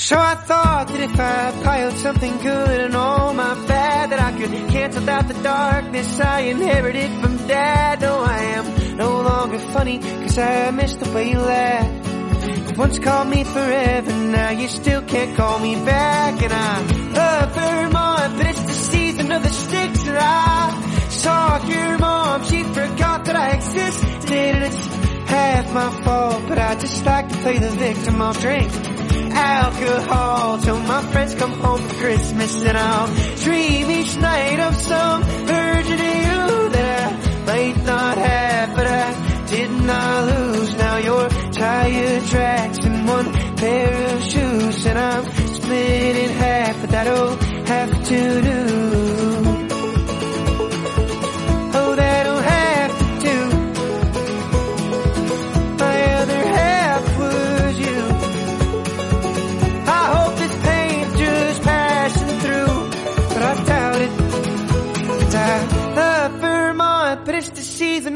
So 0.00 0.16
I 0.16 0.34
thought 0.34 0.88
that 0.88 1.00
if 1.00 1.20
I 1.20 1.62
piled 1.62 1.94
something 1.98 2.38
good 2.38 2.80
and 2.80 2.96
all 2.96 3.34
my 3.34 3.54
bad, 3.66 4.10
that 4.10 4.18
I 4.18 4.32
could 4.32 4.50
cancel 4.70 5.08
out 5.10 5.28
the 5.28 5.34
darkness 5.42 6.18
I 6.18 6.40
inherited 6.40 7.10
from 7.20 7.36
dad. 7.46 8.00
No, 8.00 8.18
I 8.18 8.38
am 8.56 8.96
no 8.96 9.20
longer 9.20 9.58
funny, 9.58 9.98
cause 9.98 10.38
I 10.38 10.70
miss 10.70 10.94
the 10.94 11.12
way 11.12 11.28
you 11.30 11.38
laugh. 11.38 12.70
You 12.70 12.76
once 12.78 12.98
called 12.98 13.28
me 13.28 13.44
forever, 13.44 14.10
now 14.10 14.50
you 14.50 14.68
still 14.68 15.02
can't 15.02 15.36
call 15.36 15.58
me 15.58 15.74
back. 15.74 16.42
And 16.42 16.52
I 16.52 16.80
love 17.12 17.54
Vermont, 17.54 18.38
but 18.38 18.46
it's 18.46 18.62
the 18.62 18.72
season 18.72 19.30
of 19.30 19.42
the 19.42 19.50
sticks. 19.50 20.08
And 20.08 20.18
I 20.18 21.08
saw 21.10 21.66
your 21.66 21.98
mom, 21.98 22.44
she 22.44 22.62
forgot 22.64 23.26
that 23.26 23.36
I 23.36 23.50
existed. 23.50 24.32
And 24.32 24.64
it's 24.64 24.86
half 25.28 25.74
my 25.74 26.02
fault, 26.02 26.42
but 26.48 26.58
I 26.58 26.74
just 26.76 27.04
like 27.04 27.28
to 27.28 27.36
play 27.36 27.58
the 27.58 27.70
victim. 27.70 28.22
I'll 28.22 28.32
drink 28.32 28.99
alcohol 29.32 30.58
till 30.58 30.80
my 30.80 31.02
friends 31.12 31.34
come 31.34 31.52
home 31.52 31.80
for 31.88 31.94
Christmas. 31.96 32.62
And 32.62 32.76
I'll 32.76 33.08
dream 33.36 33.90
each 33.90 34.16
night 34.16 34.60
of 34.60 34.74
some 34.76 35.22
version 35.22 36.00
of 36.10 36.16
you 36.26 36.68
that 36.76 37.12
I 37.12 37.44
might 37.46 37.84
not 37.84 38.18
have, 38.18 38.76
but 38.76 38.86
I 38.86 39.46
did 39.46 39.70
not 39.70 40.24
lose. 40.30 40.74
Now 40.76 40.96
your 40.98 41.28
tire 41.52 42.20
tracks 42.22 42.78
in 42.84 43.06
one 43.06 43.32
pair 43.56 44.16
of 44.16 44.22
shoes, 44.22 44.86
and 44.86 44.98
I'm 44.98 45.24
split 45.54 46.16
in 46.16 46.30
half, 46.30 46.80
but 46.80 46.90
that'll 46.90 47.36
have 47.66 48.04
to 48.04 48.42
do. 48.42 48.59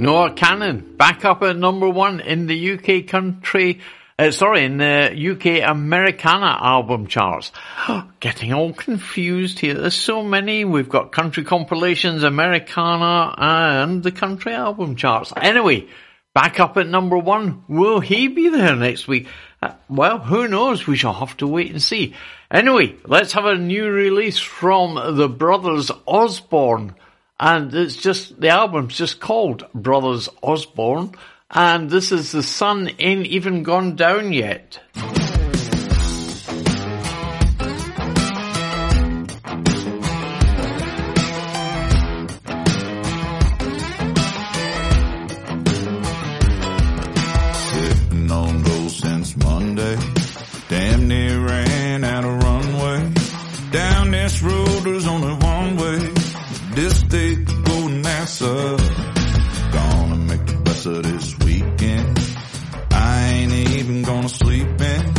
Noah 0.00 0.30
Kahan 0.30 0.96
back 0.96 1.24
up 1.24 1.42
at 1.42 1.56
number 1.56 1.88
one 1.88 2.20
in 2.20 2.46
the 2.46 2.72
UK 2.72 3.08
country, 3.08 3.80
uh, 4.16 4.30
sorry, 4.30 4.64
in 4.64 4.76
the 4.76 5.10
UK 5.12 5.68
Americana 5.68 6.56
album 6.60 7.08
charts. 7.08 7.50
Getting 8.20 8.52
all 8.52 8.72
confused 8.72 9.58
here. 9.58 9.74
There's 9.74 9.96
so 9.96 10.22
many. 10.22 10.64
We've 10.64 10.88
got 10.88 11.10
country 11.10 11.42
compilations, 11.42 12.22
Americana, 12.22 13.34
and 13.38 14.04
the 14.04 14.12
country 14.12 14.54
album 14.54 14.94
charts. 14.94 15.32
Anyway, 15.36 15.88
back 16.32 16.60
up 16.60 16.76
at 16.76 16.86
number 16.86 17.18
one. 17.18 17.64
Will 17.66 17.98
he 17.98 18.28
be 18.28 18.50
there 18.50 18.76
next 18.76 19.08
week? 19.08 19.26
Uh, 19.60 19.72
well, 19.88 20.20
who 20.20 20.46
knows? 20.46 20.86
We 20.86 20.96
shall 20.96 21.14
have 21.14 21.36
to 21.38 21.48
wait 21.48 21.72
and 21.72 21.82
see. 21.82 22.14
Anyway, 22.52 22.94
let's 23.04 23.32
have 23.32 23.46
a 23.46 23.56
new 23.56 23.90
release 23.90 24.38
from 24.38 25.16
the 25.16 25.28
Brothers 25.28 25.90
Osborne. 26.06 26.94
And 27.40 27.72
it's 27.72 27.96
just, 27.96 28.40
the 28.40 28.48
album's 28.48 28.96
just 28.96 29.20
called 29.20 29.64
Brothers 29.72 30.28
Osborne. 30.42 31.12
And 31.50 31.88
this 31.88 32.12
is 32.12 32.32
The 32.32 32.42
Sun 32.42 32.90
Ain't 32.98 33.26
Even 33.26 33.62
Gone 33.62 33.96
Down 33.96 34.32
Yet. 34.32 34.80
NASA. 58.48 59.72
Gonna 59.72 60.16
make 60.16 60.46
the 60.46 60.56
best 60.64 60.86
of 60.86 61.02
this 61.02 61.38
weekend. 61.38 62.18
I 62.90 63.28
ain't 63.28 63.52
even 63.52 64.02
gonna 64.02 64.28
sleep 64.28 64.66
in. 64.66 65.14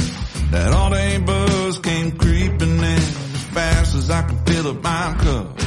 That 0.52 0.74
all 0.74 0.90
day 0.90 1.20
buzz 1.20 1.80
came 1.80 2.12
creeping 2.18 2.78
in 2.78 2.84
as 2.84 3.44
fast 3.54 3.96
as 3.96 4.10
I 4.10 4.22
could 4.24 4.40
fill 4.48 4.68
up 4.70 4.84
my 4.84 5.16
cup. 5.20 5.60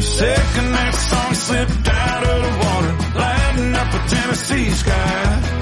Second 0.00 0.72
that 0.72 0.94
song 0.94 1.34
slipped 1.34 1.88
out 1.88 2.24
of 2.24 2.42
the 2.42 2.52
water, 2.64 3.18
lighting 3.18 3.74
up 3.74 3.94
a 3.94 4.08
Tennessee 4.08 4.70
sky. 4.70 5.53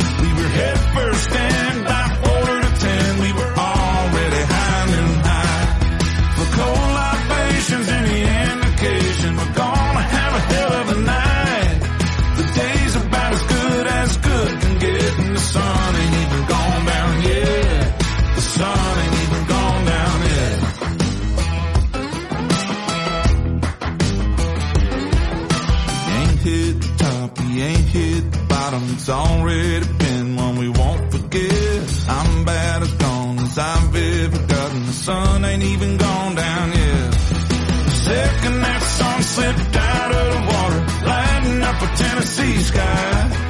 It's 29.02 29.10
already 29.10 29.84
been 29.98 30.36
one 30.36 30.58
we 30.58 30.68
won't 30.68 31.10
forget. 31.10 32.06
I'm 32.08 32.44
bad 32.44 32.82
as 32.82 32.92
gone 32.92 33.36
as 33.40 33.58
I've 33.58 33.96
ever 33.96 34.46
gotten. 34.46 34.86
The 34.86 34.92
sun 34.92 35.44
ain't 35.44 35.64
even 35.64 35.96
gone 35.96 36.36
down 36.36 36.68
yet. 36.70 37.14
Second 37.90 38.60
that 38.62 38.82
song 38.82 39.22
slipped 39.22 39.76
out 39.76 40.12
of 40.12 40.32
the 40.34 40.40
water, 40.54 41.04
lighting 41.04 41.62
up 41.62 41.82
a 41.82 41.96
Tennessee 41.96 42.58
sky. 42.60 43.41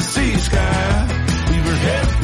Tennessee 0.00 0.34
sky. 0.38 1.06
We 1.50 1.56
were 1.60 1.76
head 1.76 2.19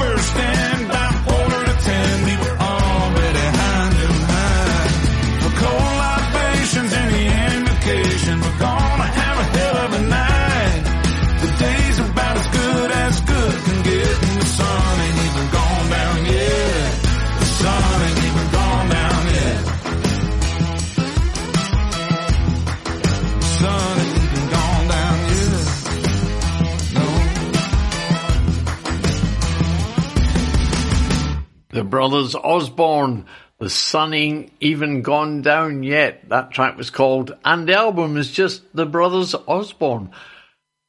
Brothers 32.09 32.37
Osborne, 32.37 33.27
The 33.59 33.69
Sun 33.69 34.15
Ain't 34.15 34.53
Even 34.61 35.03
Gone 35.03 35.43
Down 35.43 35.83
Yet. 35.83 36.28
That 36.28 36.53
track 36.53 36.77
was 36.77 36.89
called, 36.89 37.37
and 37.45 37.69
the 37.69 37.74
album 37.74 38.16
is 38.16 38.31
just 38.31 38.62
The 38.73 38.87
Brothers 38.87 39.35
Osborne. 39.35 40.12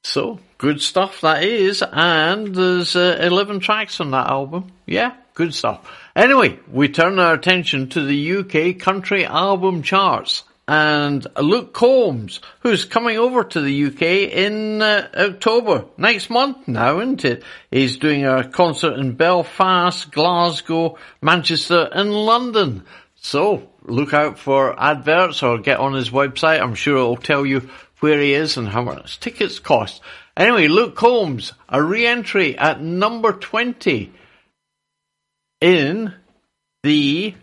So, 0.03 0.37
good 0.59 0.79
stuff 0.79 1.21
that 1.21 1.41
is, 1.41 1.81
and 1.81 2.53
there's 2.53 2.95
uh, 2.95 3.17
11 3.19 3.61
tracks 3.61 3.99
on 3.99 4.11
that 4.11 4.27
album. 4.27 4.71
Yeah, 4.85 5.15
good 5.33 5.55
stuff. 5.55 5.91
Anyway, 6.15 6.59
we 6.71 6.87
turn 6.87 7.17
our 7.17 7.33
attention 7.33 7.89
to 7.89 8.03
the 8.03 8.37
UK 8.37 8.79
country 8.79 9.25
album 9.25 9.81
charts. 9.81 10.43
And 10.67 11.25
Luke 11.37 11.73
Combs, 11.73 12.41
who's 12.59 12.83
coming 12.83 13.17
over 13.17 13.45
to 13.45 13.61
the 13.61 13.85
UK 13.85 14.01
in 14.33 14.81
uh, 14.81 15.07
October, 15.15 15.85
next 15.97 16.29
month 16.29 16.67
now, 16.67 16.99
isn't 16.99 17.23
it? 17.23 17.43
He's 17.71 17.97
doing 17.97 18.25
a 18.25 18.49
concert 18.49 18.99
in 18.99 19.13
Belfast, 19.13 20.11
Glasgow, 20.11 20.97
Manchester 21.21 21.89
and 21.93 22.13
London. 22.13 22.83
So, 23.15 23.69
look 23.83 24.13
out 24.13 24.39
for 24.39 24.77
adverts 24.77 25.41
or 25.41 25.57
get 25.57 25.79
on 25.79 25.93
his 25.93 26.09
website. 26.09 26.61
I'm 26.61 26.75
sure 26.75 26.97
it'll 26.97 27.15
tell 27.15 27.45
you 27.45 27.69
where 28.01 28.19
he 28.19 28.33
is 28.33 28.57
and 28.57 28.67
how 28.67 28.83
much 28.83 29.21
tickets 29.21 29.59
cost. 29.59 30.01
Anyway, 30.35 30.67
Luke 30.67 30.95
Combs, 30.95 31.53
a 31.69 31.81
re-entry 31.81 32.57
at 32.57 32.81
number 32.81 33.31
20 33.31 34.11
in 35.61 36.13
the 36.83 37.33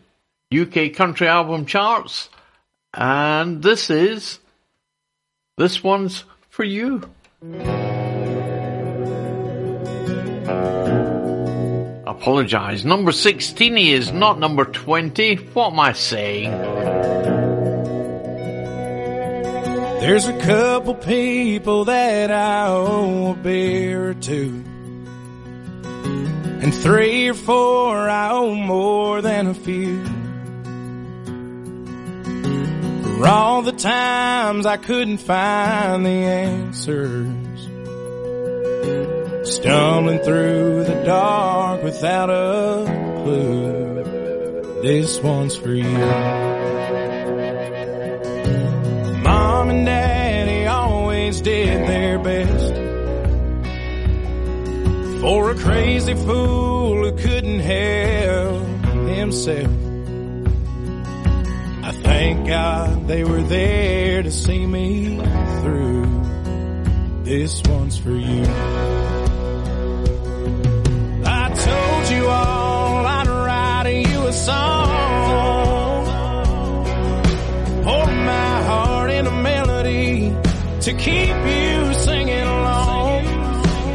UK 0.54 0.92
country 0.94 1.26
album 1.26 1.66
charts. 1.66 2.28
And 2.96 3.60
this 3.60 3.90
is, 3.90 4.38
this 5.56 5.82
one's 5.82 6.24
for 6.48 6.62
you. 6.62 7.02
Apologise. 12.06 12.84
Number 12.84 13.10
16 13.10 13.76
he 13.76 13.92
is, 13.92 14.12
not 14.12 14.38
number 14.38 14.64
20. 14.64 15.34
What 15.54 15.72
am 15.72 15.80
I 15.80 15.92
saying? 15.92 16.52
There's 20.00 20.28
a 20.28 20.38
couple 20.40 20.94
people 20.94 21.86
that 21.86 22.30
I 22.30 22.68
owe 22.68 23.32
a 23.32 23.34
beer 23.34 24.10
or 24.10 24.14
two. 24.14 24.62
And 26.62 26.72
three 26.72 27.28
or 27.28 27.34
four 27.34 28.08
I 28.08 28.30
owe 28.30 28.54
more 28.54 29.20
than 29.20 29.48
a 29.48 29.54
few. 29.54 30.13
For 33.16 33.28
all 33.28 33.62
the 33.62 33.72
times 33.72 34.66
I 34.66 34.76
couldn't 34.76 35.18
find 35.18 36.04
the 36.04 36.10
answers. 36.10 37.60
Stumbling 39.48 40.18
through 40.18 40.84
the 40.84 41.02
dark 41.06 41.82
without 41.84 42.28
a 42.28 42.84
clue. 43.22 44.82
This 44.82 45.20
one's 45.20 45.54
for 45.56 45.72
you. 45.72 45.84
Mom 49.22 49.70
and 49.70 49.86
daddy 49.86 50.66
always 50.66 51.40
did 51.40 51.86
their 51.86 52.18
best 52.18 52.74
for 55.20 55.50
a 55.52 55.54
crazy 55.54 56.14
fool 56.14 57.04
who 57.04 57.16
couldn't 57.16 57.60
help 57.60 58.66
himself. 59.06 59.83
Thank 62.02 62.46
God 62.46 63.06
they 63.06 63.24
were 63.24 63.42
there 63.42 64.22
to 64.22 64.30
see 64.30 64.66
me 64.66 65.16
through. 65.62 66.22
This 67.24 67.62
one's 67.66 67.96
for 67.98 68.10
you. 68.10 68.44
I 71.26 71.48
told 71.54 72.10
you 72.10 72.26
all 72.26 73.06
I'd 73.06 73.28
write 73.28 74.06
you 74.10 74.26
a 74.26 74.32
song. 74.32 76.04
Pour 77.82 78.06
my 78.06 78.62
heart 78.62 79.10
in 79.10 79.26
a 79.26 79.42
melody 79.42 80.34
to 80.82 80.92
keep 80.94 81.36
you 81.54 81.94
singing 81.94 82.40
along. 82.42 83.24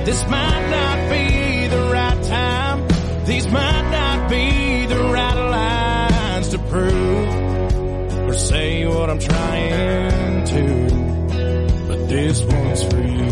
This 0.06 0.28
might 0.28 0.70
not 0.70 1.10
be 1.12 1.68
the 1.68 1.90
right 1.92 2.24
time. 2.24 2.88
These 3.26 3.48
might 3.48 3.90
not 3.92 4.30
be 4.30 4.86
the 4.88 5.00
right 5.14 5.36
lines 5.36 6.50
to 6.50 6.58
prove 6.58 7.09
say 8.40 8.86
what 8.86 9.10
I'm 9.10 9.20
trying 9.20 10.46
to. 10.46 10.64
But 11.88 12.08
this 12.08 12.42
one's 12.44 12.84
for 12.84 13.02
you. 13.02 13.30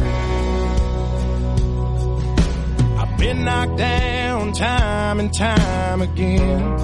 I've 3.00 3.18
been 3.18 3.46
knocked 3.46 3.78
down 3.78 4.52
time 4.54 5.20
and 5.20 5.34
time 5.34 6.02
again. 6.02 6.78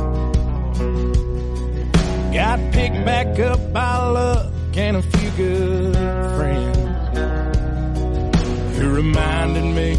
Got 2.34 2.72
picked 2.72 3.06
back 3.06 3.40
up 3.40 3.74
by 3.74 4.08
luck 4.08 4.52
and 4.76 4.98
a 4.98 5.02
few 5.02 5.30
good 5.32 5.96
friends 6.38 6.78
who 8.78 8.90
reminded 8.90 9.66
me 9.76 9.92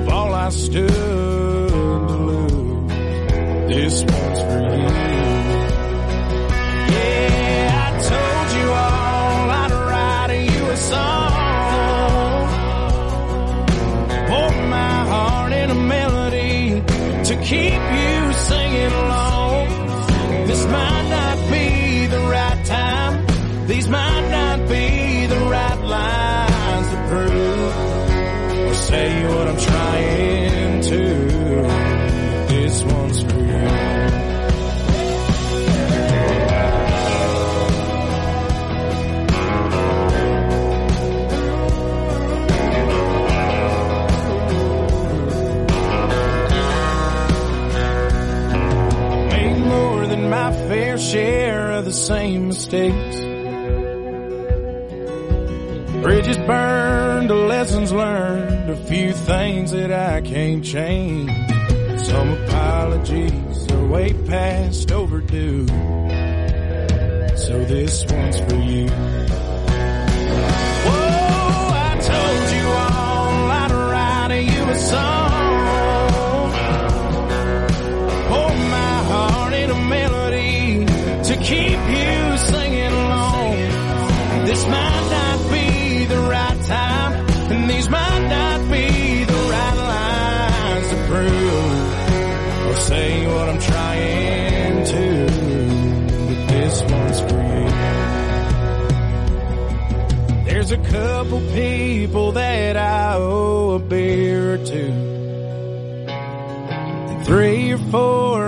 of 0.00 0.08
all 0.08 0.32
I 0.32 0.48
stood 0.50 0.88
to 0.88 2.16
lose. 2.28 2.88
This 3.68 4.02
one's 4.04 4.40
for 4.40 4.76
you. 4.76 5.27
Song. 10.90 12.48
Pour 14.28 14.50
my 14.76 14.96
heart 15.12 15.52
in 15.52 15.70
a 15.70 15.80
melody 15.94 16.82
to 17.28 17.34
keep 17.50 17.82
you 18.00 18.16
singing 18.48 18.92
along. 19.02 19.66
This 20.48 20.62
might 20.66 21.06
not 21.16 21.37
same 51.98 52.48
mistakes. 52.48 53.16
Bridges 56.02 56.38
burned, 56.38 57.28
lessons 57.28 57.92
learned, 57.92 58.70
a 58.70 58.76
few 58.86 59.12
things 59.12 59.72
that 59.72 59.90
I 59.90 60.20
can't 60.20 60.64
change. 60.64 61.30
Some 62.00 62.30
apologies 62.44 63.72
are 63.72 63.86
way 63.88 64.12
past 64.12 64.92
overdue. 64.92 65.66
So 67.36 67.64
this 67.64 68.04
one's 68.10 68.40
for 68.40 68.54
you. 68.54 69.17
Keep 81.48 81.80
you 81.96 82.36
singing 82.36 82.92
along. 82.92 83.56
This 84.44 84.66
might 84.66 85.06
not 85.16 85.38
be 85.50 86.04
the 86.04 86.20
right 86.20 86.60
time, 86.64 87.12
and 87.52 87.70
these 87.70 87.88
might 87.88 88.28
not 88.28 88.70
be 88.70 89.24
the 89.24 89.40
right 89.54 89.76
lines 89.94 90.88
to 90.90 90.96
prove 91.08 92.68
or 92.68 92.76
say 92.90 93.26
what 93.26 93.48
I'm 93.48 93.60
trying 93.60 94.84
to. 94.92 95.26
But 96.28 96.40
this 96.52 96.82
one's 96.82 97.20
for 97.28 97.40
you. 97.56 97.68
There's 100.44 100.70
a 100.72 100.78
couple 100.96 101.40
people 101.54 102.32
that 102.32 102.76
I 102.76 103.14
owe 103.16 103.70
a 103.76 103.78
beer 103.78 104.54
or 104.54 104.58
two. 104.58 104.92
Three 107.24 107.72
or 107.72 107.78
four 107.78 108.47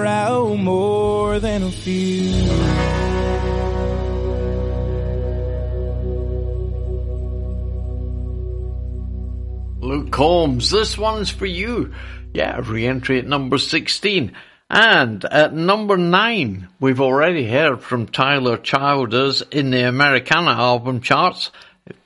more 0.62 1.38
than 1.40 1.62
a 1.62 1.70
few. 1.70 2.32
Luke 9.80 10.10
Combs, 10.12 10.70
this 10.70 10.96
one's 10.96 11.30
for 11.30 11.46
you. 11.46 11.92
Yeah, 12.32 12.60
re-entry 12.64 13.18
at 13.18 13.26
number 13.26 13.58
16. 13.58 14.32
And 14.68 15.24
at 15.24 15.52
number 15.52 15.96
9, 15.96 16.68
we've 16.78 17.00
already 17.00 17.50
heard 17.50 17.82
from 17.82 18.06
Tyler 18.06 18.56
Childers 18.56 19.42
in 19.50 19.70
the 19.70 19.88
Americana 19.88 20.52
album 20.52 21.00
charts, 21.00 21.50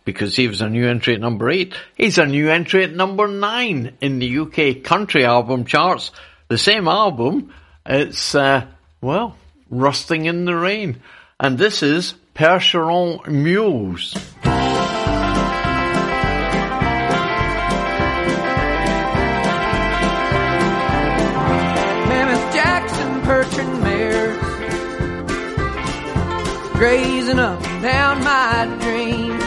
because 0.06 0.35
he 0.35 0.48
was 0.48 0.62
a 0.62 0.70
new 0.70 0.89
entry 0.89 1.14
at 1.14 1.20
number 1.20 1.51
8. 1.51 1.74
He's 1.94 2.16
a 2.16 2.24
new 2.24 2.48
entry 2.48 2.85
at 2.85 2.94
number 2.94 3.28
9 3.28 3.98
in 4.01 4.18
the 4.18 4.39
UK 4.39 4.82
country 4.82 5.26
album 5.26 5.66
charts. 5.66 6.10
The 6.48 6.56
same 6.56 6.89
album, 6.89 7.52
it's, 7.86 8.35
uh, 8.35 8.66
well, 9.01 9.36
Rusting 9.70 10.27
in 10.27 10.44
the 10.44 10.56
Rain. 10.56 11.01
And 11.39 11.59
this 11.59 11.82
is 11.82 12.15
Percheron 12.35 13.27
Mules. 13.28 14.15
Jackson 22.52 23.20
Percheron 23.23 23.82
mares 23.82 24.39
grazing 26.74 27.39
up 27.40 27.61
and 27.62 27.82
down 27.82 28.23
my 28.23 28.66
dreams. 28.81 29.43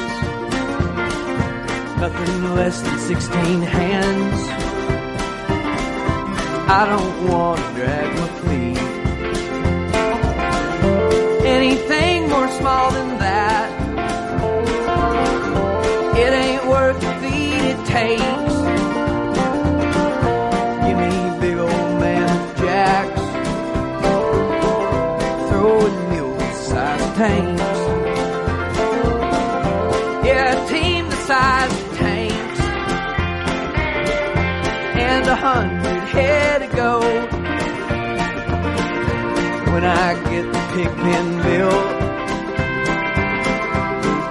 Nothing 2.01 2.55
less 2.55 2.81
than 2.81 2.97
16 2.99 3.61
hands. 3.61 4.56
I 6.69 6.85
don't 6.85 7.29
want 7.29 7.59
to 7.61 7.65
drag 7.75 8.07
my 8.19 8.27
feet. 8.43 8.77
Anything 11.45 12.29
more 12.29 12.49
small 12.59 12.91
than 12.91 13.17
that, 13.19 13.71
it 16.17 16.33
ain't 16.33 16.65
worth 16.67 16.99
the 16.99 17.13
feed 17.21 17.61
it 17.73 17.85
takes. 17.85 18.55
Give 20.83 20.97
me 21.03 21.13
big 21.39 21.57
old 21.57 21.99
man 22.01 22.55
jacks, 22.57 23.21
throwing 25.49 26.09
mule-sized 26.09 27.15
tanks. 27.15 27.79
Yeah, 30.27 30.51
team 30.67 31.07
the 31.09 31.15
size 31.15 31.71
of 31.71 31.97
tanks, 31.97 32.59
and 34.99 35.27
a 35.27 35.35
hundred 35.35 35.76
head 36.19 36.57
to 36.61 36.67
go. 36.75 36.99
When 39.73 39.83
I 39.85 40.07
get 40.31 40.45
the 40.53 40.63
pig 40.73 40.91
pen 41.03 41.27
built, 41.45 41.87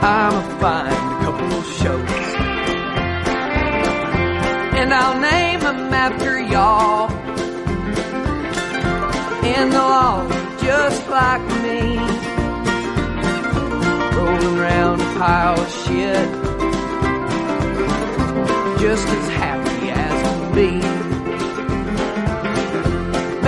I'ma 0.02 0.42
find 0.60 0.94
a 1.14 1.24
couple 1.24 1.50
of 1.58 1.66
shows 1.80 2.26
and 4.78 4.92
I'll 4.92 5.18
name 5.20 5.60
them 5.60 5.94
after 5.94 6.38
y'all. 6.38 7.10
And 9.54 9.72
they'll 9.72 9.80
all 9.80 10.28
just 10.60 11.08
like 11.08 11.44
me, 11.64 11.98
rolling 14.16 14.58
around 14.58 15.00
a 15.00 15.10
pile 15.18 15.60
of 15.60 15.70
shit, 15.82 16.28
just 18.80 19.06
as 19.08 19.28
happy 19.30 19.90
as 19.90 20.22
can 20.22 20.54
be. 20.54 21.15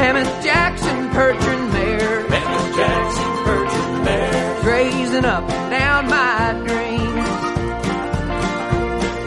Mammoth 0.09 0.43
Jackson 0.43 1.11
Percheron 1.11 1.71
mare, 1.71 2.27
Mammoth 2.31 2.77
Jackson 2.77 3.33
Percheron 3.45 4.05
mare, 4.07 4.61
grazing 4.63 5.25
up 5.27 5.45
and 5.51 5.71
down 5.71 6.09
my 6.09 6.53
dreams 6.67 7.29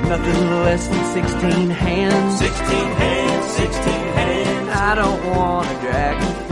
nothing 0.09 0.49
less 0.63 0.87
than 0.87 1.23
16 1.23 1.69
hands. 1.69 2.39
16 2.39 2.67
hands, 2.67 3.45
16 3.45 3.93
hands. 3.93 4.69
I 4.69 4.95
don't 4.95 5.25
want 5.35 5.69
to 5.69 5.75
drag 5.81 6.50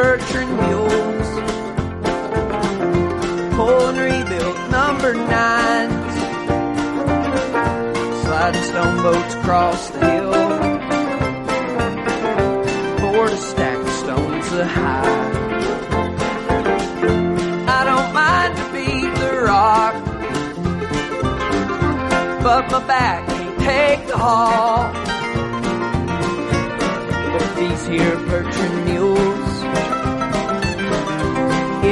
of 0.00 0.48
mules. 0.48 1.28
Pulling 3.56 3.96
rebuilt 3.96 4.58
number 4.70 5.14
nines. 5.14 6.14
Sliding 8.22 8.62
stone 8.62 9.02
boats 9.02 9.34
across 9.36 9.90
the 9.90 10.00
hill. 10.10 10.32
Board 13.00 13.30
a 13.30 13.36
stack 13.36 13.78
of 13.78 13.88
stones 14.02 14.52
a 14.52 14.66
high. 14.66 15.32
I 17.68 17.84
don't 17.90 18.12
mind 18.12 18.56
to 18.58 18.64
beat 18.74 19.14
the 19.22 19.32
rock. 19.44 19.94
But 22.42 22.70
my 22.70 22.86
back 22.86 23.26
can't 23.28 23.58
take 23.60 24.06
the 24.08 24.18
haul. 24.18 24.92
But 27.32 27.56
these 27.56 27.86
here 27.86 28.16
Percheron 28.28 28.84
mules, 28.84 29.35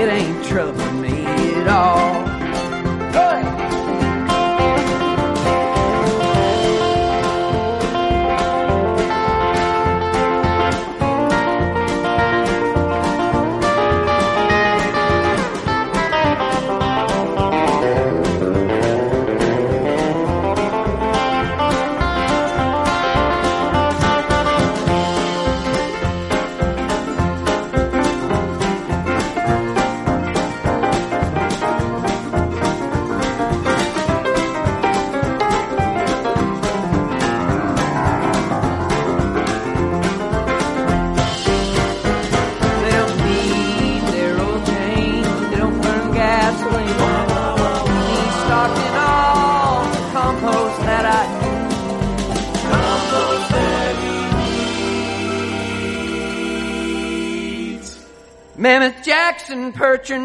it 0.04 0.12
ain't 0.12 0.44
troubling 0.44 1.00
me 1.00 1.24
at 1.24 1.68
all. 1.68 2.23
Jackson 59.54 59.72
Percheron 59.72 60.20
mares. 60.20 60.23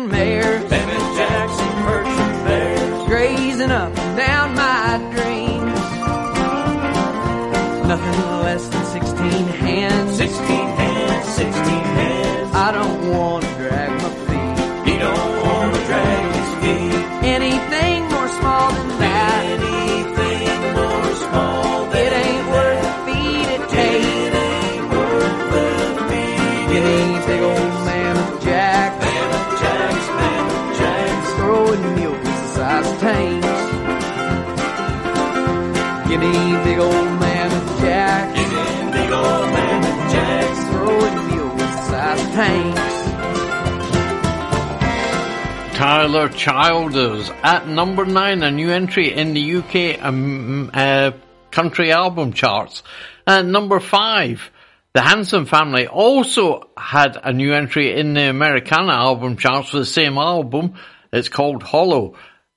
New 48.69 48.75
entry 48.75 49.11
in 49.11 49.33
the 49.33 49.55
UK 49.55 50.05
um, 50.05 50.69
uh, 50.71 51.09
country 51.49 51.91
album 51.91 52.33
charts. 52.33 52.83
At 53.25 53.43
number 53.43 53.79
five, 53.79 54.51
the 54.93 55.01
Handsome 55.01 55.47
family 55.47 55.87
also 55.87 56.69
had 56.77 57.17
a 57.23 57.33
new 57.33 57.51
entry 57.51 57.99
in 57.99 58.13
the 58.13 58.29
Americana 58.29 58.93
album 58.93 59.37
charts 59.37 59.69
for 59.69 59.79
the 59.79 59.85
same 59.85 60.19
album. 60.19 60.75
It's 61.11 61.29
called 61.29 61.63
Hollow. 61.63 62.13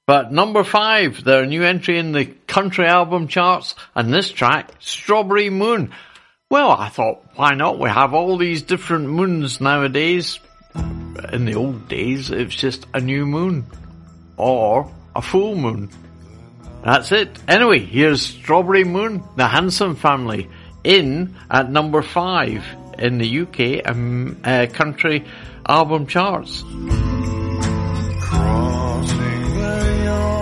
But 0.07 0.33
number 0.33 0.65
five, 0.65 1.25
their 1.25 1.47
new 1.47 1.63
entry 1.63 1.99
in 1.99 2.13
the 2.13 2.27
country 2.27 2.87
album 2.87 3.27
charts, 3.27 3.75
and 3.95 4.13
this 4.13 4.31
track, 4.31 4.71
Strawberry 4.81 5.49
Moon. 5.49 5.95
Well, 6.51 6.73
I 6.73 6.91
thought, 6.91 7.25
why 7.37 7.55
not? 7.55 7.79
We 7.79 7.89
have 7.89 8.13
all 8.13 8.37
these 8.37 8.61
different 8.61 9.09
moons 9.09 9.63
nowadays 9.63 10.39
in 11.33 11.47
the 11.47 11.55
old 11.55 11.89
days, 11.89 12.31
it's 12.31 12.55
just 12.55 12.87
a 12.93 13.01
new 13.01 13.25
moon 13.25 13.65
or 14.37 14.93
a 15.15 15.23
full 15.23 15.55
moon. 15.55 15.91
That's 16.85 17.13
it. 17.13 17.39
Anyway, 17.47 17.79
here's 17.79 18.23
Strawberry 18.27 18.83
Moon, 18.83 19.23
the 19.37 19.47
Handsome 19.47 19.95
family, 19.95 20.51
in 20.83 21.37
at 21.49 21.71
number 21.71 22.03
five 22.03 22.65
in 22.99 23.19
the 23.19 23.41
UK 23.41 23.89
um, 23.89 24.41
uh, 24.43 24.67
country 24.73 25.25
album 25.67 26.09
charts. 26.09 26.63
Crossing 28.21 29.55
the 29.55 30.01
yard, 30.05 30.42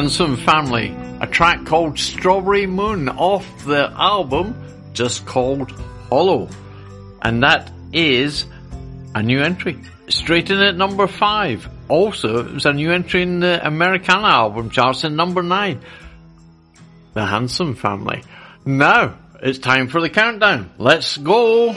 Handsome 0.00 0.38
Family, 0.38 0.96
a 1.20 1.26
track 1.26 1.66
called 1.66 1.98
Strawberry 1.98 2.66
Moon 2.66 3.10
off 3.10 3.66
the 3.66 3.92
album 3.94 4.54
just 4.94 5.26
called 5.26 5.70
Hollow. 6.08 6.48
And 7.20 7.42
that 7.42 7.70
is 7.92 8.46
a 9.14 9.22
new 9.22 9.42
entry. 9.42 9.78
Straight 10.08 10.48
in 10.48 10.58
at 10.58 10.74
number 10.74 11.06
five. 11.06 11.68
Also, 11.88 12.46
it 12.46 12.50
was 12.50 12.64
a 12.64 12.72
new 12.72 12.90
entry 12.90 13.20
in 13.20 13.40
the 13.40 13.60
Americana 13.62 14.28
album 14.28 14.70
charts 14.70 15.04
at 15.04 15.12
number 15.12 15.42
nine. 15.42 15.82
The 17.12 17.26
Handsome 17.26 17.74
Family. 17.74 18.22
Now, 18.64 19.18
it's 19.42 19.58
time 19.58 19.88
for 19.88 20.00
the 20.00 20.08
countdown. 20.08 20.70
Let's 20.78 21.18
go! 21.18 21.74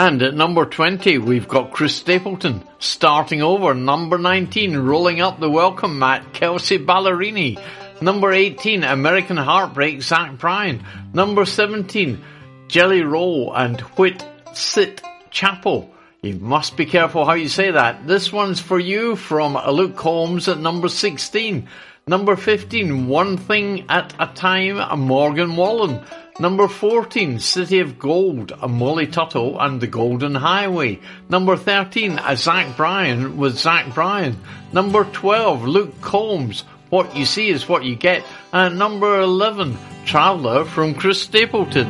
And 0.00 0.22
at 0.22 0.32
number 0.32 0.64
20, 0.64 1.18
we've 1.18 1.46
got 1.46 1.72
Chris 1.72 1.94
Stapleton 1.94 2.66
starting 2.78 3.42
over. 3.42 3.74
Number 3.74 4.16
19, 4.16 4.78
rolling 4.78 5.20
up 5.20 5.38
the 5.38 5.50
welcome 5.50 5.98
mat, 5.98 6.32
Kelsea 6.32 6.78
Ballerini. 6.78 7.62
Number 8.00 8.32
18, 8.32 8.82
American 8.82 9.36
Heartbreak, 9.36 10.00
Zach 10.00 10.38
Bryan. 10.38 10.82
Number 11.12 11.44
17, 11.44 12.18
Jelly 12.66 13.02
Roll 13.02 13.52
and 13.54 13.78
Whit 13.98 14.24
Sit 14.54 15.02
Chapel. 15.30 15.92
You 16.22 16.36
must 16.36 16.78
be 16.78 16.86
careful 16.86 17.26
how 17.26 17.34
you 17.34 17.50
say 17.50 17.70
that. 17.70 18.06
This 18.06 18.32
one's 18.32 18.58
for 18.58 18.80
you 18.80 19.16
from 19.16 19.52
Luke 19.70 19.96
Combs 19.96 20.48
at 20.48 20.58
number 20.58 20.88
16. 20.88 21.68
Number 22.06 22.36
15, 22.36 23.06
One 23.06 23.36
Thing 23.36 23.84
at 23.90 24.14
a 24.18 24.28
Time, 24.28 24.98
Morgan 24.98 25.56
Wallen. 25.56 26.02
Number 26.40 26.68
14, 26.68 27.38
City 27.38 27.80
of 27.80 27.98
Gold, 27.98 28.52
a 28.62 28.66
Molly 28.66 29.06
Tuttle 29.06 29.60
and 29.60 29.78
the 29.78 29.86
Golden 29.86 30.34
Highway. 30.34 30.98
Number 31.28 31.54
13, 31.54 32.18
uh, 32.18 32.24
a 32.28 32.34
Zach 32.34 32.78
Bryan 32.78 33.36
with 33.36 33.58
Zach 33.58 33.92
Bryan. 33.92 34.38
Number 34.72 35.04
12, 35.04 35.66
Luke 35.66 36.00
Combs, 36.00 36.62
What 36.88 37.14
You 37.14 37.26
See 37.26 37.50
is 37.50 37.68
What 37.68 37.84
You 37.84 37.94
Get. 37.94 38.24
And 38.54 38.78
number 38.78 39.20
11, 39.20 39.76
Traveller 40.06 40.64
from 40.64 40.94
Chris 40.94 41.20
Stapleton. 41.20 41.88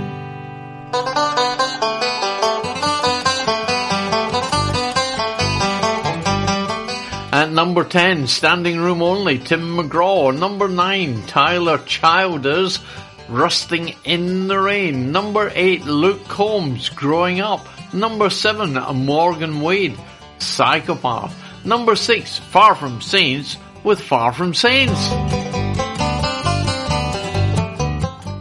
At 7.33 7.53
number 7.53 7.85
10, 7.85 8.27
Standing 8.27 8.81
Room 8.81 9.01
Only, 9.01 9.39
Tim 9.39 9.77
McGraw. 9.77 10.37
Number 10.37 10.67
9, 10.67 11.27
Tyler 11.29 11.79
Childers, 11.79 12.81
Rusting 13.31 13.95
in 14.05 14.49
the 14.49 14.59
Rain. 14.59 15.13
Number 15.13 15.53
8, 15.55 15.85
Luke 15.85 16.25
Combs, 16.27 16.89
Growing 16.89 17.41
Up. 17.41 17.65
Number 17.95 18.29
7, 18.29 18.75
Morgan 19.05 19.61
Wade, 19.61 19.97
Psychopath. 20.39 21.33
Number 21.65 21.95
6, 21.95 22.39
Far 22.39 22.75
From 22.75 23.01
Saints 23.01 23.57
with 23.85 24.01
Far 24.01 24.33
From 24.33 24.53
Saints. 24.53 24.99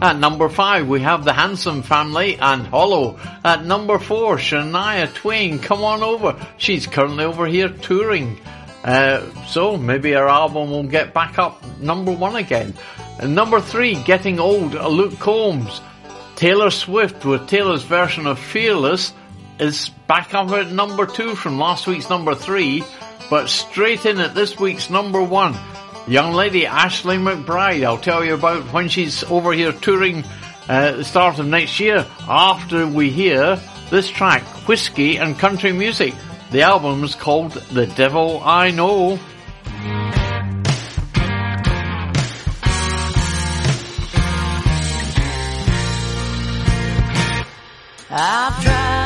At 0.02 0.16
number 0.18 0.48
5, 0.48 0.88
we 0.88 1.02
have 1.02 1.24
the 1.24 1.34
Handsome 1.34 1.82
Family 1.82 2.36
and 2.36 2.66
Hollow. 2.66 3.18
At 3.44 3.64
number 3.64 3.98
4, 3.98 4.38
Shania 4.38 5.14
Twain, 5.14 5.60
Come 5.60 5.84
On 5.84 6.02
Over. 6.02 6.34
She's 6.56 6.88
currently 6.88 7.24
over 7.24 7.46
here 7.46 7.68
touring. 7.68 8.40
Uh, 8.82 9.20
so 9.46 9.76
maybe 9.76 10.12
her 10.12 10.26
album 10.26 10.70
will 10.70 10.84
get 10.84 11.12
back 11.12 11.38
up 11.38 11.62
number 11.78 12.12
one 12.12 12.34
again. 12.36 12.74
And 13.20 13.34
number 13.34 13.60
three, 13.60 14.02
Getting 14.02 14.40
Old, 14.40 14.72
Luke 14.72 15.18
Combs. 15.18 15.82
Taylor 16.36 16.70
Swift 16.70 17.26
with 17.26 17.48
Taylor's 17.48 17.82
version 17.82 18.26
of 18.26 18.38
Fearless 18.38 19.12
is 19.58 19.90
back 20.06 20.32
up 20.32 20.50
at 20.52 20.72
number 20.72 21.04
two 21.04 21.34
from 21.34 21.58
last 21.58 21.86
week's 21.86 22.08
number 22.08 22.34
three, 22.34 22.82
but 23.28 23.50
straight 23.50 24.06
in 24.06 24.18
at 24.20 24.34
this 24.34 24.58
week's 24.58 24.88
number 24.88 25.22
one. 25.22 25.54
Young 26.08 26.32
lady 26.32 26.64
Ashley 26.64 27.18
McBryde, 27.18 27.84
I'll 27.84 27.98
tell 27.98 28.24
you 28.24 28.32
about 28.32 28.72
when 28.72 28.88
she's 28.88 29.22
over 29.24 29.52
here 29.52 29.72
touring 29.72 30.24
uh, 30.66 30.72
at 30.72 30.96
the 30.96 31.04
start 31.04 31.38
of 31.38 31.46
next 31.46 31.78
year 31.78 32.06
after 32.26 32.86
we 32.86 33.10
hear 33.10 33.60
this 33.90 34.08
track, 34.08 34.42
Whiskey 34.66 35.18
and 35.18 35.38
Country 35.38 35.72
Music. 35.72 36.14
The 36.52 36.62
album's 36.62 37.14
called 37.14 37.52
The 37.52 37.86
Devil 37.86 38.40
I 38.42 38.70
Know. 38.70 39.18
I've 48.12 48.60
tried 48.64 48.99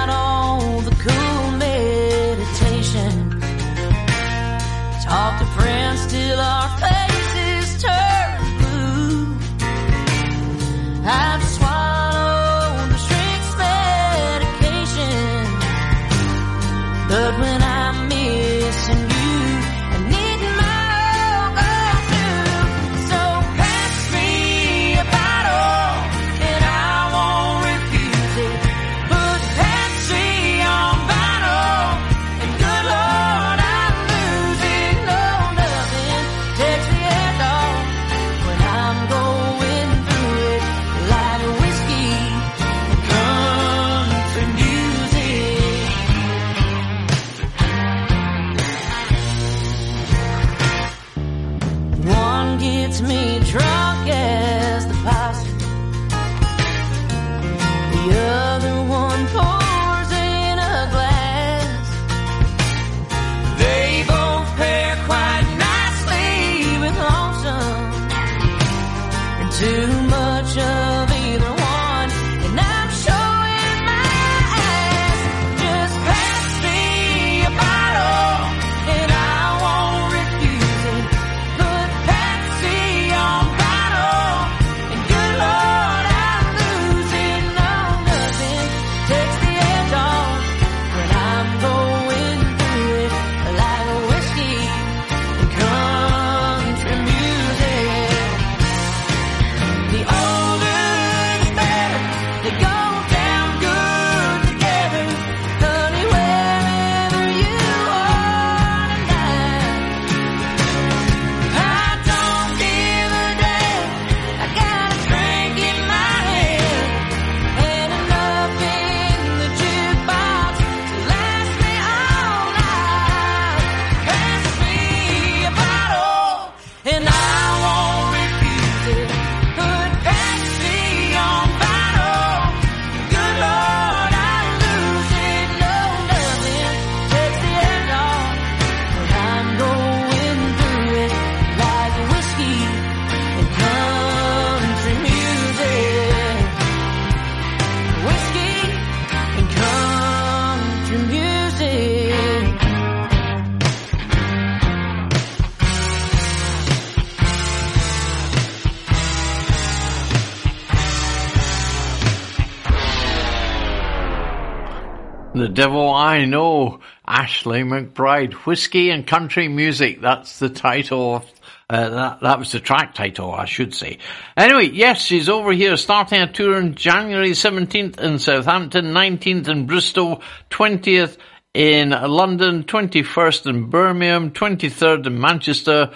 Devil 165.55 165.89
I 165.95 166.25
Know, 166.25 166.81
Ashley 167.07 167.63
McBryde, 167.63 168.33
Whiskey 168.33 168.91
and 168.91 169.07
Country 169.07 169.49
Music. 169.49 170.01
That's 170.01 170.39
the 170.41 170.49
title 170.49 171.17
of, 171.17 171.33
uh, 171.71 171.89
that, 171.91 172.21
that 172.21 172.39
was 172.39 172.53
the 172.53 172.61
track 172.61 172.95
title, 172.95 173.33
I 173.33 173.45
should 173.45 173.75
say. 173.75 173.99
Anyway, 174.37 174.71
yes, 174.73 175.01
she's 175.03 175.29
over 175.29 175.53
here 175.53 175.77
starting 175.77 176.21
a 176.21 176.33
tour 176.33 176.57
on 176.57 176.75
January 176.75 177.31
17th 177.31 178.01
in 178.01 178.19
Southampton, 178.19 178.87
19th 178.87 179.49
in 179.49 179.67
Bristol, 179.67 180.23
20th 180.51 181.17
in 181.55 181.91
London, 181.91 182.65
21st 182.65 183.47
in 183.47 183.71
Birmingham, 183.71 184.33
23rd 184.33 185.07
in 185.07 185.21
Manchester, 185.21 185.93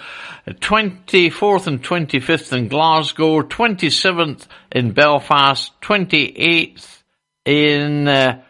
24th 0.47 1.67
and 1.67 1.83
25th 1.83 2.53
in 2.53 2.69
Glasgow, 2.69 3.41
27th 3.41 4.47
in 4.71 4.93
Belfast, 4.93 5.73
28th 5.81 7.03
in 7.45 8.07
uh, 8.07 8.41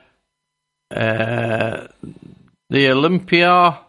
uh, 0.92 1.88
the 2.70 2.90
Olympia 2.90 3.80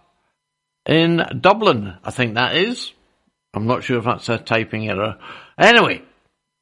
in 0.86 1.22
Dublin, 1.40 1.94
I 2.04 2.10
think 2.10 2.34
that 2.34 2.56
is. 2.56 2.92
I'm 3.54 3.66
not 3.66 3.84
sure 3.84 3.98
if 3.98 4.04
that's 4.04 4.28
a 4.28 4.38
typing 4.38 4.88
error. 4.88 5.18
Anyway, 5.58 6.02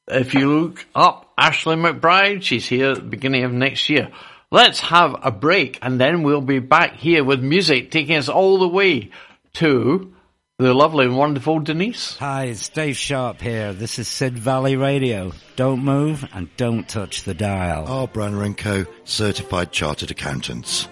if 0.07 0.33
you 0.33 0.59
look 0.59 0.85
up 0.95 1.31
Ashley 1.37 1.75
McBryde, 1.75 2.41
she's 2.41 2.67
here 2.67 2.91
at 2.91 2.95
the 2.97 3.03
beginning 3.03 3.43
of 3.43 3.53
next 3.53 3.89
year. 3.89 4.09
Let's 4.51 4.79
have 4.79 5.15
a 5.21 5.31
break 5.31 5.77
and 5.81 6.01
then 6.01 6.23
we'll 6.23 6.41
be 6.41 6.59
back 6.59 6.95
here 6.95 7.23
with 7.23 7.41
music 7.41 7.91
taking 7.91 8.15
us 8.15 8.29
all 8.29 8.57
the 8.57 8.67
way 8.67 9.11
to 9.53 10.13
the 10.59 10.73
lovely 10.73 11.05
and 11.05 11.15
wonderful 11.15 11.59
Denise. 11.59 12.17
Hi, 12.17 12.45
it's 12.45 12.67
Dave 12.67 12.97
Sharp 12.97 13.39
here. 13.39 13.71
This 13.71 13.97
is 13.97 14.09
Sid 14.09 14.37
Valley 14.37 14.75
Radio. 14.75 15.31
Don't 15.55 15.81
move 15.81 16.27
and 16.33 16.49
don't 16.57 16.85
touch 16.85 17.23
the 17.23 17.33
dial. 17.33 17.85
R. 17.87 18.09
Branner 18.09 18.55
& 18.55 18.57
Co. 18.57 18.85
Certified 19.05 19.71
Chartered 19.71 20.11
Accountants. 20.11 20.89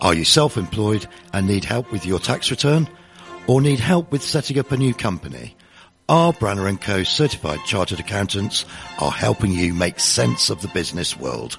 Are 0.00 0.12
you 0.12 0.24
self-employed 0.24 1.06
and 1.32 1.46
need 1.46 1.64
help 1.64 1.92
with 1.92 2.04
your 2.04 2.18
tax 2.18 2.50
return? 2.50 2.88
Or 3.46 3.60
need 3.60 3.78
help 3.78 4.10
with 4.10 4.24
setting 4.24 4.58
up 4.58 4.72
a 4.72 4.76
new 4.76 4.92
company? 4.92 5.56
R. 6.08 6.32
Branner 6.32 6.80
& 6.80 6.80
Co. 6.80 7.04
Certified 7.04 7.60
Chartered 7.64 8.00
Accountants 8.00 8.64
are 9.00 9.12
helping 9.12 9.52
you 9.52 9.72
make 9.72 10.00
sense 10.00 10.50
of 10.50 10.62
the 10.62 10.68
business 10.68 11.16
world. 11.16 11.58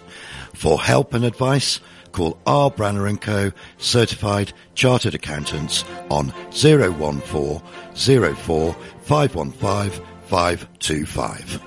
For 0.53 0.81
help 0.81 1.13
and 1.13 1.23
advice, 1.23 1.79
call 2.11 2.37
R. 2.45 2.71
Branner 2.71 3.19
& 3.19 3.21
Co. 3.21 3.51
Certified 3.77 4.53
Chartered 4.75 5.15
Accountants 5.15 5.83
on 6.09 6.31
014 6.51 7.61
04 7.95 8.73
515 9.01 10.03
525. 10.27 11.61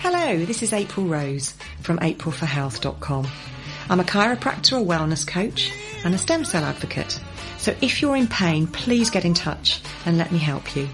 Hello, 0.00 0.44
this 0.44 0.62
is 0.62 0.72
April 0.72 1.06
Rose 1.06 1.54
from 1.80 1.98
aprilforhealth.com. 1.98 3.26
I'm 3.90 4.00
a 4.00 4.04
chiropractor, 4.04 4.80
a 4.80 4.84
wellness 4.84 5.26
coach, 5.26 5.72
and 6.04 6.14
a 6.14 6.18
stem 6.18 6.44
cell 6.44 6.64
advocate. 6.64 7.18
So 7.56 7.74
if 7.80 8.00
you're 8.00 8.16
in 8.16 8.28
pain, 8.28 8.66
please 8.66 9.10
get 9.10 9.24
in 9.24 9.34
touch 9.34 9.80
and 10.06 10.18
let 10.18 10.30
me 10.30 10.38
help 10.38 10.76
you. 10.76 10.88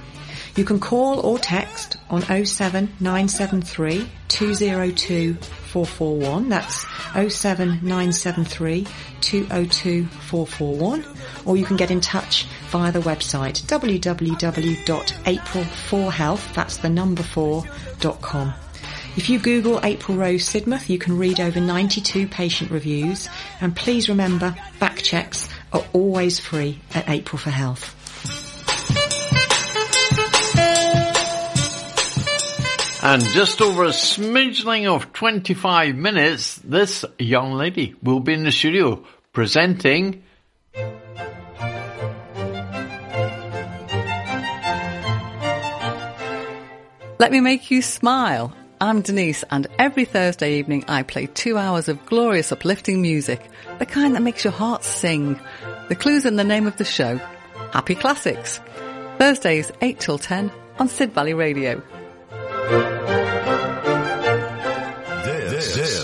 You 0.57 0.65
can 0.65 0.79
call 0.79 1.19
or 1.21 1.39
text 1.39 1.97
on 2.11 2.23
07973 2.23 4.09
202 4.29 5.35
441. 5.35 6.49
That's 6.49 6.87
07973 7.13 8.87
202 9.21 10.07
441. 10.07 11.05
Or 11.45 11.57
you 11.57 11.65
can 11.65 11.77
get 11.77 11.91
in 11.91 12.01
touch 12.01 12.47
via 12.71 12.93
the 12.93 13.01
website 13.01 13.63
www.april4health, 13.63 16.55
that's 16.55 16.77
the 16.77 16.89
number 16.89 17.23
4.com. 17.23 18.55
If 19.17 19.31
you 19.31 19.41
Google 19.41 19.81
April 19.85 20.19
Rose 20.19 20.49
Sidmouth, 20.49 20.89
you 20.89 20.99
can 20.99 21.19
read 21.19 21.41
over 21.41 21.61
92 21.61 22.29
patient 22.29 22.71
reviews. 22.71 23.29
And 23.61 23.75
please 23.75 24.09
remember, 24.09 24.55
back 24.79 24.99
checks 24.99 25.49
are 25.73 25.85
always 25.93 26.39
free 26.39 26.79
at 26.95 27.09
April 27.09 27.39
for 27.39 27.51
Health. 27.51 27.97
And 33.05 33.23
just 33.23 33.61
over 33.61 33.85
a 33.85 33.89
smidgeling 33.89 34.87
of 34.87 35.13
25 35.13 35.95
minutes, 35.95 36.57
this 36.65 37.05
young 37.19 37.53
lady 37.53 37.95
will 38.03 38.21
be 38.21 38.33
in 38.33 38.45
the 38.45 38.51
studio 38.51 39.05
presenting 39.31 40.23
Let 47.19 47.31
me 47.31 47.41
make 47.41 47.71
you 47.71 47.83
smile. 47.83 48.55
I'm 48.81 49.03
Denise, 49.03 49.45
and 49.51 49.67
every 49.79 50.07
Thursday 50.07 50.59
evening 50.59 50.87
I 50.89 51.03
play 51.03 51.27
two 51.27 51.59
hours 51.59 51.89
of 51.89 52.07
glorious 52.07 52.53
uplifting 52.53 53.03
music, 53.03 53.43
the 53.79 53.87
kind 53.87 54.15
that 54.15 54.23
makes 54.23 54.45
your 54.45 54.53
heart 54.55 54.83
sing. 54.83 55.39
The 55.89 55.95
clue's 55.95 56.25
in 56.25 56.37
the 56.37 56.45
name 56.45 56.67
of 56.67 56.79
the 56.79 56.85
show. 56.87 57.19
Happy 57.71 57.95
Classics. 57.95 58.61
Thursdays 59.19 59.71
8 59.83 60.01
till 60.01 60.19
10 60.19 60.51
on 60.79 60.89
Sid 60.89 61.13
Valley 61.13 61.35
Radio. 61.35 61.83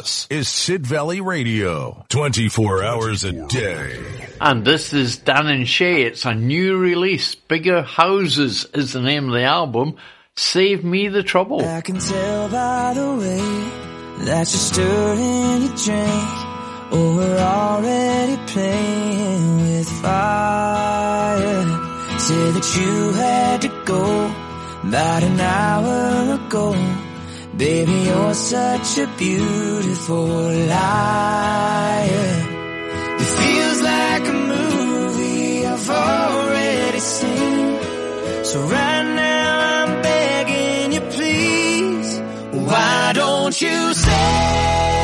This, 0.01 0.25
this 0.27 0.39
is 0.39 0.49
Sid 0.49 0.87
Valley 0.87 1.21
Radio. 1.21 2.07
24 2.09 2.83
hours 2.83 3.23
a 3.25 3.33
day. 3.49 4.03
And 4.41 4.65
this 4.65 4.95
is 4.95 5.19
Dan 5.19 5.47
and 5.47 5.69
Shay. 5.69 6.05
It's 6.05 6.25
a 6.25 6.35
new 6.35 6.79
release. 6.79 7.35
Bigger 7.35 7.83
Houses 7.83 8.65
is 8.73 8.95
the 8.95 9.03
name 9.03 9.27
of 9.27 9.35
the 9.35 9.43
album. 9.43 9.97
Save 10.37 10.85
Me 10.85 11.09
the 11.09 11.23
Trouble. 11.23 11.63
I 11.63 11.83
can 11.83 11.99
tell 11.99 12.49
by 12.49 12.95
the 12.95 13.15
way 13.17 14.25
that 14.25 14.39
you're 14.39 14.47
stirring 14.47 15.63
your 15.65 15.77
drink. 15.77 16.31
Oh, 16.93 17.17
we're 17.19 17.39
already 17.39 18.37
playing 18.47 19.57
with 19.61 19.89
fire. 20.01 21.63
Said 22.19 22.55
that 22.55 22.77
you 22.79 23.13
had 23.13 23.61
to 23.63 23.69
go 23.85 24.35
about 24.83 25.23
an 25.25 25.41
hour 25.41 26.35
ago. 26.47 27.00
Baby, 27.61 27.93
you're 27.93 28.33
such 28.33 28.97
a 28.97 29.07
beautiful 29.19 30.29
liar. 30.75 32.33
It 33.21 33.31
feels 33.39 33.83
like 33.83 34.27
a 34.29 34.33
movie 34.33 35.67
I've 35.67 35.91
already 35.91 37.01
seen. 37.01 37.79
So 38.45 38.63
right 38.63 39.03
now 39.15 39.85
I'm 39.85 40.01
begging 40.01 40.93
you, 40.95 41.03
please. 41.03 42.21
Why 42.53 43.13
don't 43.15 43.61
you 43.61 43.93
save 43.93 45.00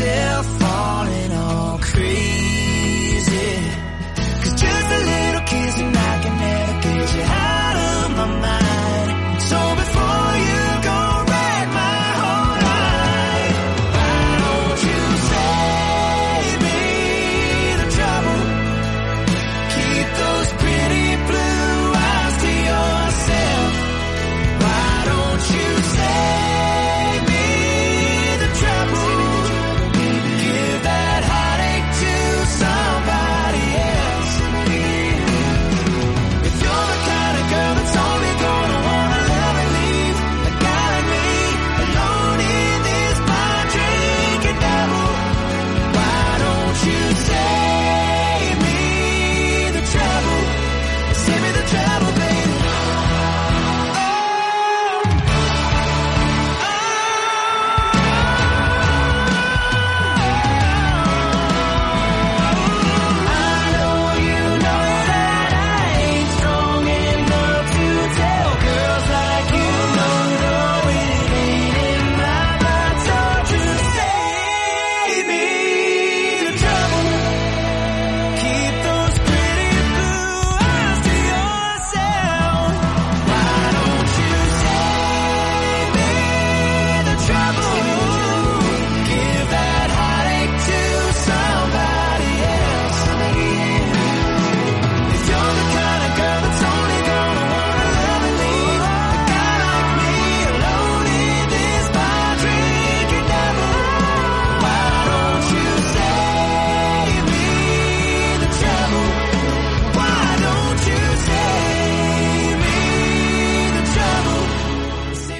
myself. 0.00 0.53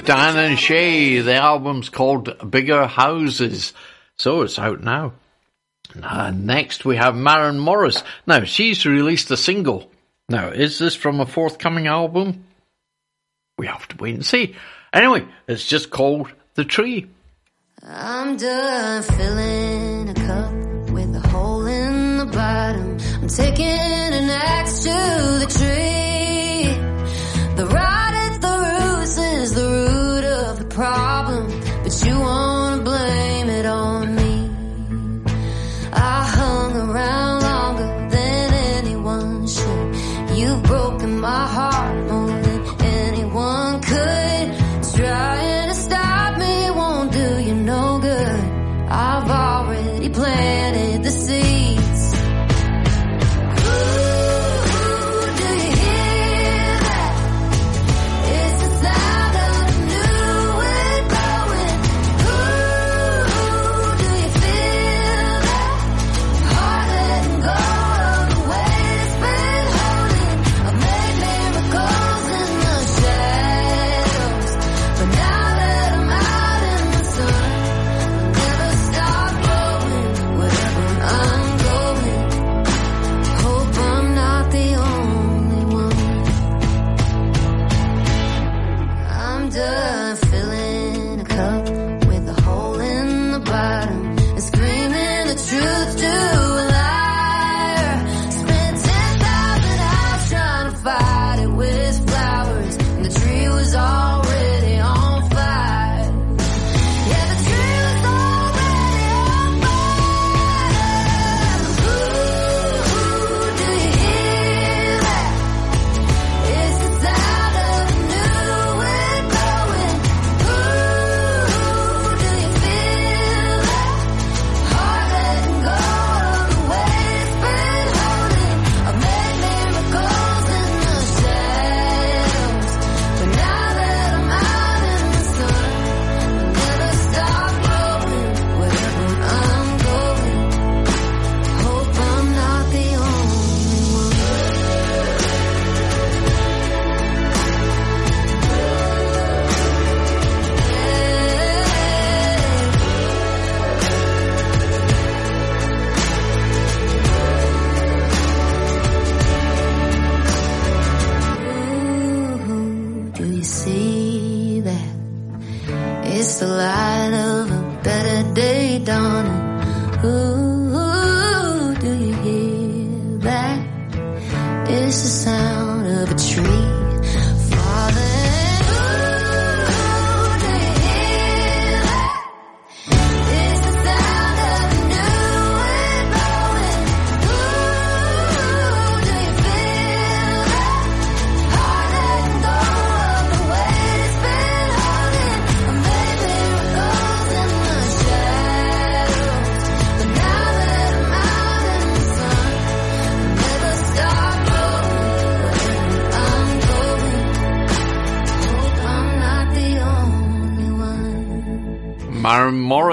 Dan 0.05 0.37
and 0.37 0.59
Shay. 0.59 1.19
The 1.21 1.35
album's 1.35 1.89
called 1.89 2.51
Bigger 2.51 2.85
Houses. 2.85 3.73
So 4.17 4.43
it's 4.43 4.59
out 4.59 4.81
now. 4.81 5.13
Uh, 6.01 6.31
next 6.31 6.85
we 6.85 6.97
have 6.97 7.15
Maren 7.15 7.57
Morris. 7.57 8.03
Now, 8.27 8.43
she's 8.43 8.85
released 8.85 9.31
a 9.31 9.37
single. 9.37 9.89
Now, 10.29 10.49
is 10.49 10.77
this 10.77 10.95
from 10.95 11.19
a 11.19 11.25
forthcoming 11.25 11.87
album? 11.87 12.45
We 13.57 13.67
have 13.67 13.87
to 13.87 13.97
wait 13.97 14.15
and 14.15 14.25
see. 14.25 14.55
Anyway, 14.93 15.25
it's 15.47 15.65
just 15.65 15.89
called 15.89 16.31
The 16.53 16.65
Tree. 16.65 17.07
I'm 17.81 18.37
done 18.37 19.03
filling 19.03 20.09
a 20.09 20.13
cup 20.13 20.91
with 20.91 21.15
a 21.15 21.27
hole 21.29 21.65
in 21.65 22.17
the 22.17 22.25
bottom. 22.25 22.97
I'm 23.21 23.27
taking 23.27 23.65
an 23.65 24.29
axe 24.29 24.83
to 24.83 24.89
the 24.89 25.47
tree. 25.47 25.94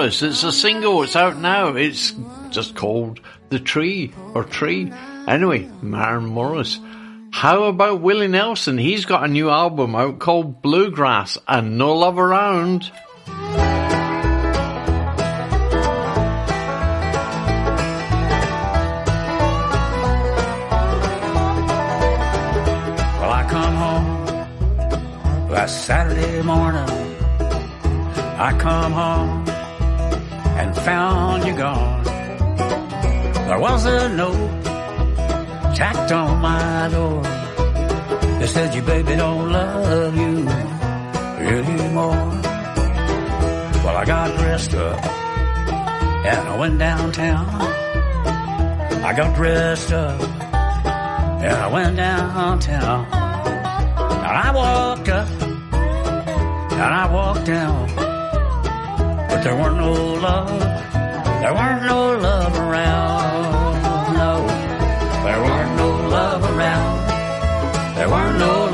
Morris. 0.03 0.21
It's 0.21 0.43
a 0.43 0.51
single. 0.51 1.01
It's 1.03 1.15
out 1.15 1.37
now. 1.37 1.75
It's 1.75 2.13
just 2.49 2.75
called 2.75 3.21
The 3.47 3.59
Tree 3.59 4.11
or 4.33 4.43
Tree. 4.43 4.91
Anyway, 5.29 5.69
Maren 5.81 6.25
Morris. 6.25 6.77
How 7.31 7.63
about 7.63 8.01
Willie 8.01 8.27
Nelson? 8.27 8.77
He's 8.77 9.05
got 9.05 9.23
a 9.23 9.29
new 9.29 9.49
album 9.49 9.95
out 9.95 10.19
called 10.19 10.61
Bluegrass 10.61 11.37
and 11.47 11.77
No 11.77 11.95
Love 11.95 12.19
Around. 12.19 12.91
Well, 23.21 23.31
I 23.31 23.47
come 23.49 23.75
home 23.75 25.49
last 25.49 25.85
Saturday 25.85 26.41
morning. 26.41 26.89
I 28.37 28.53
come 28.59 28.91
home 28.91 29.42
and 30.59 30.75
found 30.77 31.45
you 31.45 31.55
gone. 31.55 32.03
There 33.47 33.59
was 33.59 33.85
a 33.85 34.09
note 34.09 34.63
tacked 35.75 36.11
on 36.11 36.39
my 36.39 36.89
door 36.89 37.23
that 37.23 38.49
said 38.49 38.73
your 38.75 38.85
baby 38.85 39.15
don't 39.15 39.51
love 39.51 40.15
you 40.15 40.47
anymore. 41.47 42.29
Well, 43.83 43.97
I 43.97 44.05
got 44.05 44.37
dressed 44.37 44.73
up 44.75 45.05
and 46.25 46.47
I 46.47 46.57
went 46.57 46.79
downtown. 46.79 47.47
I 49.03 49.13
got 49.15 49.35
dressed 49.35 49.91
up 49.91 50.21
and 50.21 51.53
I 51.53 51.67
went 51.67 51.97
downtown. 51.97 53.05
And 53.05 54.37
I 54.47 54.51
walked 54.55 55.09
up 55.09 55.29
and 55.41 56.81
I 56.81 57.11
walked 57.11 57.45
down. 57.45 58.02
There 59.43 59.57
weren't 59.57 59.75
no 59.75 59.91
love. 59.91 60.47
There 61.41 61.53
weren't 61.53 61.83
no 61.85 62.17
love 62.17 62.57
around. 62.57 64.13
No. 64.13 64.47
There 65.25 65.41
weren't 65.43 65.75
no 65.75 65.89
love 66.07 66.43
around. 66.55 67.95
There 67.97 68.09
weren't 68.09 68.39
no 68.39 68.72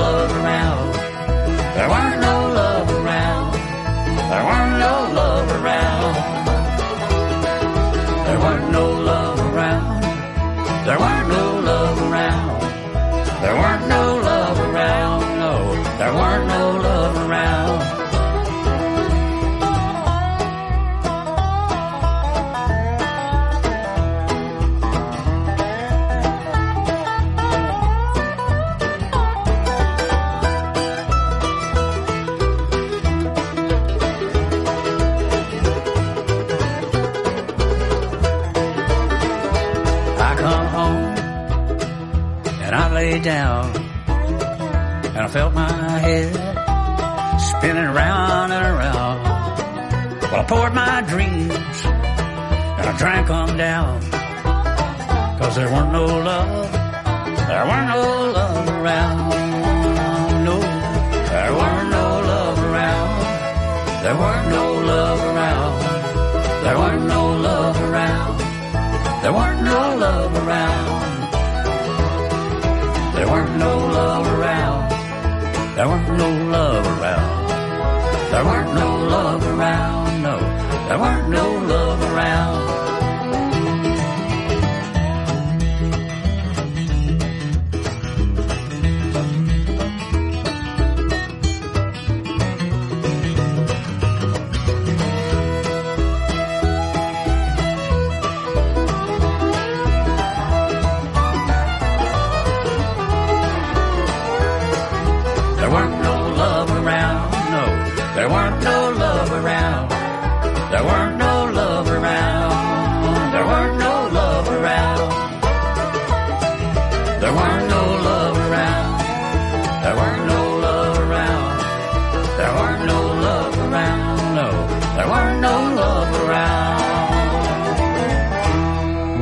down 43.30 43.66
and 45.16 45.22
I 45.28 45.28
felt 45.28 45.54
my 45.54 46.00
head 46.08 46.32
spinning 47.40 47.90
around 47.94 48.52
and 48.52 48.66
around. 48.74 49.18
Well, 50.32 50.42
I 50.42 50.46
poured 50.52 50.74
my 50.74 51.02
dreams 51.14 51.78
and 52.80 52.86
I 52.92 52.94
drank 52.98 53.28
them 53.28 53.56
down. 53.56 54.02
Cause 55.40 55.56
there 55.58 55.70
weren't 55.74 55.92
no 55.92 56.06
love, 56.06 56.49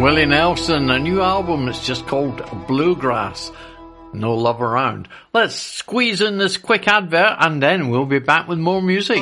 Willie 0.08 0.26
Nelson, 0.26 0.90
a 0.90 0.98
new 0.98 1.22
album 1.22 1.66
that's 1.66 1.86
just 1.86 2.08
called 2.08 2.42
Bluegrass. 2.66 3.52
No 4.14 4.36
love 4.36 4.62
around. 4.62 5.10
Let's 5.34 5.56
squeeze 5.56 6.22
in 6.22 6.38
this 6.38 6.56
quick 6.56 6.88
advert 6.88 7.36
and 7.42 7.62
then 7.62 7.90
we'll 7.90 8.06
be 8.06 8.20
back 8.20 8.48
with 8.48 8.58
more 8.58 8.82
music. 8.82 9.22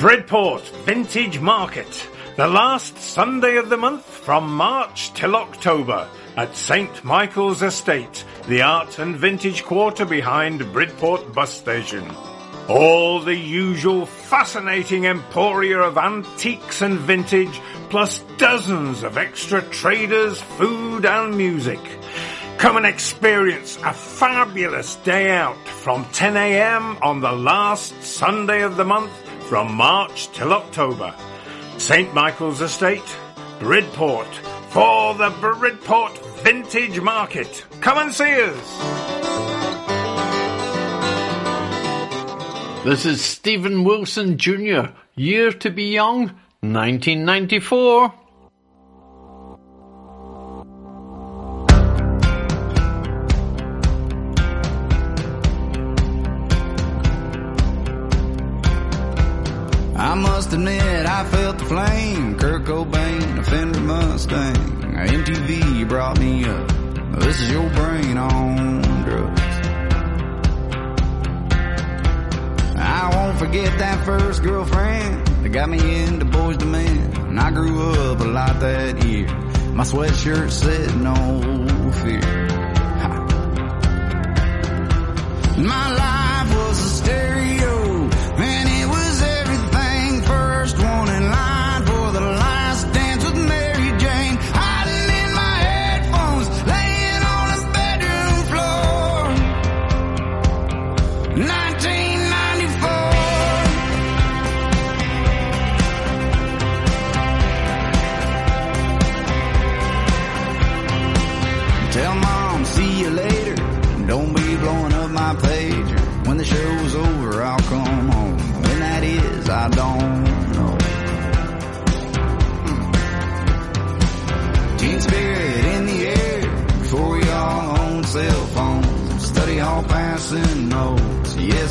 Bridport 0.00 0.62
Vintage 0.84 1.38
Market. 1.38 2.08
The 2.36 2.48
last 2.48 2.98
Sunday 2.98 3.58
of 3.58 3.68
the 3.68 3.76
month 3.76 4.04
from 4.04 4.52
March 4.52 5.14
till 5.14 5.36
October 5.36 6.08
at 6.36 6.56
St. 6.56 7.04
Michael's 7.04 7.62
Estate, 7.62 8.24
the 8.48 8.62
art 8.62 8.98
and 8.98 9.14
vintage 9.14 9.62
quarter 9.62 10.04
behind 10.04 10.72
Bridport 10.72 11.32
Bus 11.32 11.52
Station. 11.52 12.10
All 12.68 13.20
the 13.20 13.34
usual 13.34 14.06
fascinating 14.06 15.06
emporia 15.06 15.80
of 15.80 15.98
antiques 15.98 16.80
and 16.80 16.98
vintage, 16.98 17.60
plus 17.90 18.20
dozens 18.38 19.02
of 19.02 19.18
extra 19.18 19.62
traders, 19.62 20.40
food 20.40 21.04
and 21.04 21.36
music. 21.36 21.80
Come 22.58 22.76
and 22.76 22.86
experience 22.86 23.76
a 23.84 23.92
fabulous 23.92 24.94
day 24.96 25.32
out 25.32 25.58
from 25.66 26.04
10am 26.06 27.02
on 27.02 27.20
the 27.20 27.32
last 27.32 28.00
Sunday 28.02 28.62
of 28.62 28.76
the 28.76 28.84
month 28.84 29.12
from 29.48 29.74
March 29.74 30.30
till 30.32 30.52
October. 30.52 31.14
St. 31.78 32.14
Michael's 32.14 32.60
Estate, 32.60 33.16
Bridport, 33.58 34.32
for 34.68 35.14
the 35.14 35.30
Bridport 35.40 36.16
Vintage 36.42 37.00
Market. 37.00 37.64
Come 37.80 37.98
and 37.98 38.14
see 38.14 38.40
us! 38.40 39.51
This 42.84 43.06
is 43.06 43.24
Stephen 43.24 43.84
Wilson 43.84 44.38
Jr., 44.38 44.90
Year 45.14 45.52
to 45.52 45.70
Be 45.70 45.92
Young, 45.92 46.32
1994. 46.62 48.12
I 59.96 60.14
must 60.16 60.52
admit, 60.52 60.82
I 61.06 61.24
felt 61.30 61.58
the 61.58 61.64
flame. 61.64 62.36
Kurt 62.36 62.64
Cobain, 62.64 63.38
a 63.38 63.44
Fender 63.44 63.78
Mustang. 63.78 64.56
MTV 64.56 65.88
brought 65.88 66.18
me 66.18 66.44
up. 66.46 66.68
This 67.20 67.40
is 67.42 67.52
your 67.52 67.70
brain 67.70 67.91
forget 73.52 73.78
that 73.78 74.02
first 74.06 74.42
girlfriend 74.42 75.26
that 75.26 75.48
got 75.50 75.68
me 75.68 76.04
into 76.04 76.24
boys 76.24 76.56
to 76.56 76.64
men. 76.64 77.14
And 77.28 77.38
I 77.38 77.50
grew 77.50 77.82
up 77.82 78.20
a 78.20 78.24
lot 78.24 78.60
that 78.60 79.04
year. 79.04 79.26
My 79.74 79.84
sweatshirt 79.84 80.50
said 80.50 80.96
no 80.96 81.14
fear. 82.02 82.48
Ha. 83.02 83.10
My 85.58 85.86
life 86.02 86.56
was 86.56 86.78
a 86.78 86.88
stereo, 86.96 87.31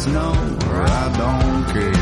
or 0.08 0.82
I 0.82 1.14
don't 1.16 1.66
care. 1.74 2.01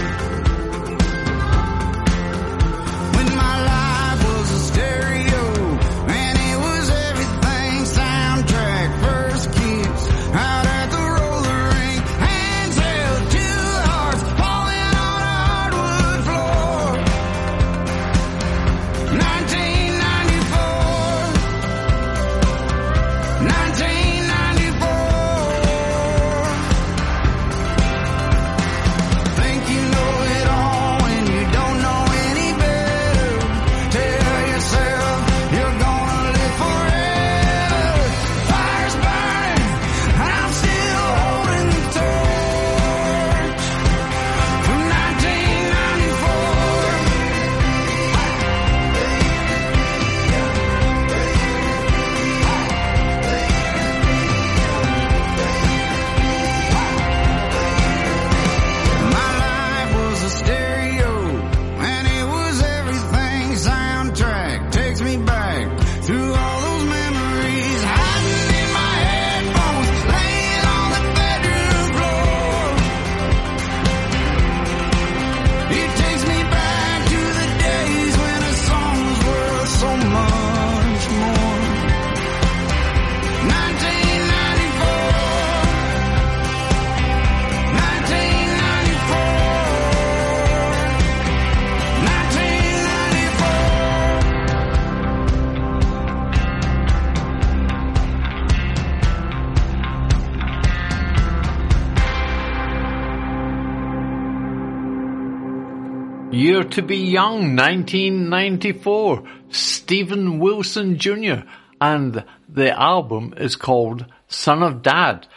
To 106.71 106.81
Be 106.81 106.97
Young, 106.97 107.55
1994. 107.55 109.23
Stephen 109.49 110.39
Wilson 110.39 110.97
Jr. 110.97 111.41
And 111.81 112.23
the 112.47 112.79
album 112.79 113.33
is 113.37 113.55
called 113.55 114.05
Son 114.27 114.61
of 114.61 114.81
Dad. 114.81 115.27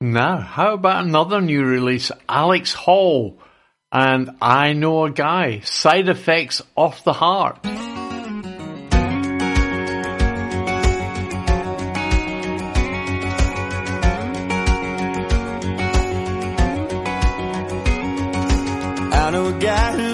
Now, 0.00 0.38
how 0.38 0.74
about 0.74 1.04
another 1.04 1.40
new 1.40 1.64
release? 1.64 2.10
Alex 2.28 2.72
Hall 2.72 3.38
and 3.92 4.30
I 4.40 4.72
Know 4.72 5.04
a 5.04 5.10
Guy. 5.10 5.60
Side 5.60 6.08
Effects 6.08 6.62
Off 6.76 7.04
the 7.04 7.12
Heart. 7.12 7.58
I 19.12 19.30
know 19.32 19.46
a 19.46 19.58
guy 19.60 20.09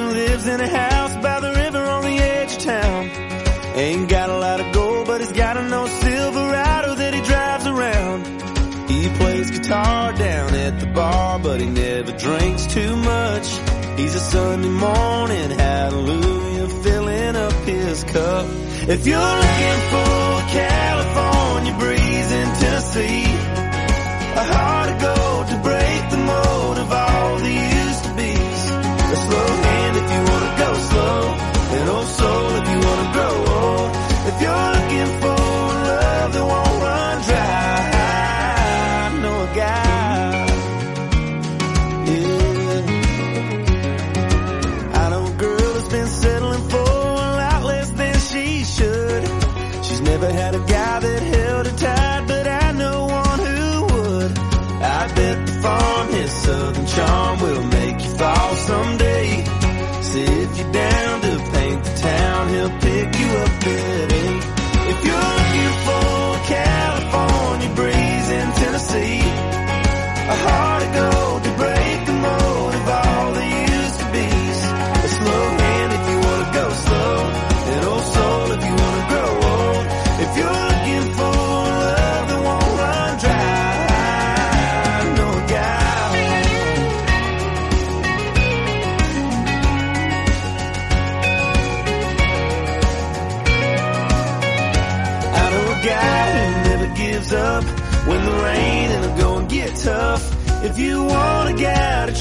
in 0.49 0.61
a 0.61 0.69
house 0.69 1.15
by 1.23 1.41
the 1.41 1.53
river 1.53 1.79
on 1.79 2.03
the 2.03 2.17
edge 2.19 2.57
of 2.57 2.63
town. 2.63 3.11
Ain't 3.75 4.09
got 4.09 4.31
a 4.31 4.39
lot 4.39 4.61
of 4.61 4.73
gold, 4.73 5.07
but 5.07 5.21
he's 5.21 5.33
got 5.33 5.57
an 5.57 5.73
old 5.73 5.91
Silverado 5.91 6.95
that 6.95 7.15
he 7.15 7.21
drives 7.23 7.67
around. 7.67 8.27
He 8.89 9.09
plays 9.19 9.51
guitar 9.51 10.13
down 10.13 10.55
at 10.55 10.81
the 10.81 10.87
bar, 10.87 11.39
but 11.41 11.61
he 11.61 11.67
never 11.67 12.13
drinks 12.13 12.67
too 12.67 12.97
much. 12.97 13.47
He's 13.99 14.15
a 14.15 14.21
Sunday 14.21 14.69
morning 14.69 15.51
hallelujah, 15.51 16.69
filling 16.83 17.37
up 17.37 17.53
his 17.65 18.05
cup. 18.05 18.47
If 18.89 19.07
you're 19.07 19.37
looking 19.45 19.81
for 19.93 20.17
California 20.61 21.79
breeze 21.79 22.33
in 22.33 22.49
Tennessee, 22.61 23.26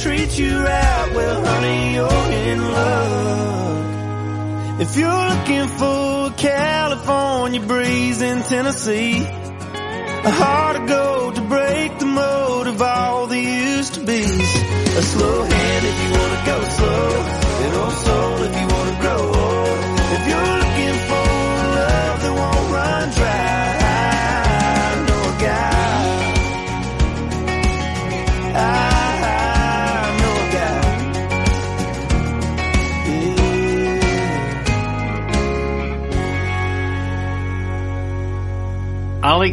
treat 0.05 0.37
you 0.37 0.55
right, 0.59 1.11
well, 1.15 1.43
honey, 1.43 1.95
you're 1.95 2.31
in 2.51 2.59
luck. 2.61 3.85
If 4.81 4.97
you're 4.97 5.29
looking 5.31 5.67
for 5.79 6.27
a 6.27 6.33
California 6.37 7.59
breeze 7.61 8.21
in 8.21 8.43
Tennessee, 8.43 9.17
a 9.17 10.31
heart 10.41 10.75
of 10.75 10.87
gold 10.87 11.35
to 11.37 11.41
break 11.41 11.97
the 11.97 12.05
mold 12.05 12.67
of 12.67 12.79
all 12.83 13.25
the 13.25 13.39
used 13.39 13.95
to 13.95 14.01
be's. 14.05 14.55
A 14.99 15.01
slow 15.01 15.54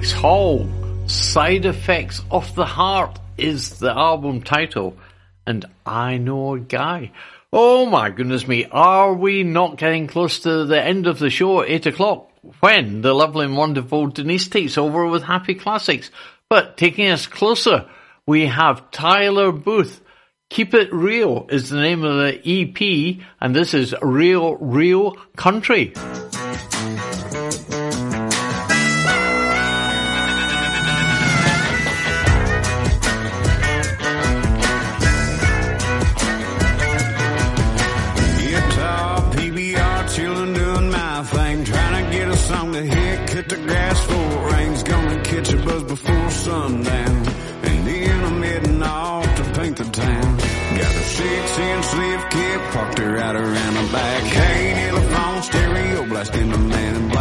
Alex 0.03 1.13
Side 1.13 1.65
Effects 1.65 2.23
of 2.29 2.57
the 2.57 2.65
Heart 2.65 3.21
is 3.39 3.79
the 3.79 3.97
album 3.97 4.43
title, 4.43 4.97
and 5.47 5.65
I 5.87 6.17
know 6.17 6.55
a 6.55 6.59
guy. 6.59 7.13
Oh 7.53 7.87
my 7.87 8.11
goodness 8.11 8.49
me, 8.49 8.67
are 8.73 9.15
we 9.15 9.45
not 9.45 9.79
getting 9.79 10.09
close 10.09 10.41
to 10.41 10.65
the 10.65 10.83
end 10.83 11.07
of 11.07 11.21
the 11.21 11.31
show 11.31 11.61
at 11.61 11.71
8 11.71 11.87
o'clock? 11.87 12.33
When 12.59 13.03
the 13.03 13.15
lovely 13.15 13.47
and 13.47 13.57
wonderful 13.57 14.09
Denise 14.09 14.49
takes 14.49 14.77
over 14.77 15.07
with 15.07 15.23
Happy 15.23 15.55
Classics. 15.55 16.11
But 16.51 16.77
taking 16.77 17.07
us 17.07 17.29
closer, 17.29 17.89
we 18.27 18.47
have 18.47 18.91
Tyler 18.91 19.53
Booth. 19.53 20.01
Keep 20.51 20.75
It 20.75 20.93
Real 20.93 21.47
is 21.49 21.71
the 21.71 21.81
name 21.81 22.03
of 22.03 22.17
the 22.17 22.41
EP, 22.45 23.25
and 23.41 23.55
this 23.55 23.73
is 23.73 23.95
Real, 24.03 24.57
Real 24.57 25.13
Country. 25.37 25.93
Sundown. 46.53 47.17
And 47.69 47.79
then 47.87 48.43
heading 48.43 48.83
off 48.83 49.31
to 49.39 49.45
paint 49.59 49.77
the 49.77 49.85
town. 49.85 50.37
Got 50.81 50.95
a 51.03 51.05
six 51.19 51.59
inch 51.69 51.89
lift 52.01 52.27
kit, 52.35 52.61
parked 52.73 52.99
her 52.99 53.11
right 53.21 53.37
around 53.45 53.75
the 53.81 53.87
back. 53.97 54.23
Hey, 54.41 54.63
telephone, 54.91 55.43
stereo, 55.49 56.07
blasting 56.11 56.51
the 56.51 56.59
man 56.59 57.12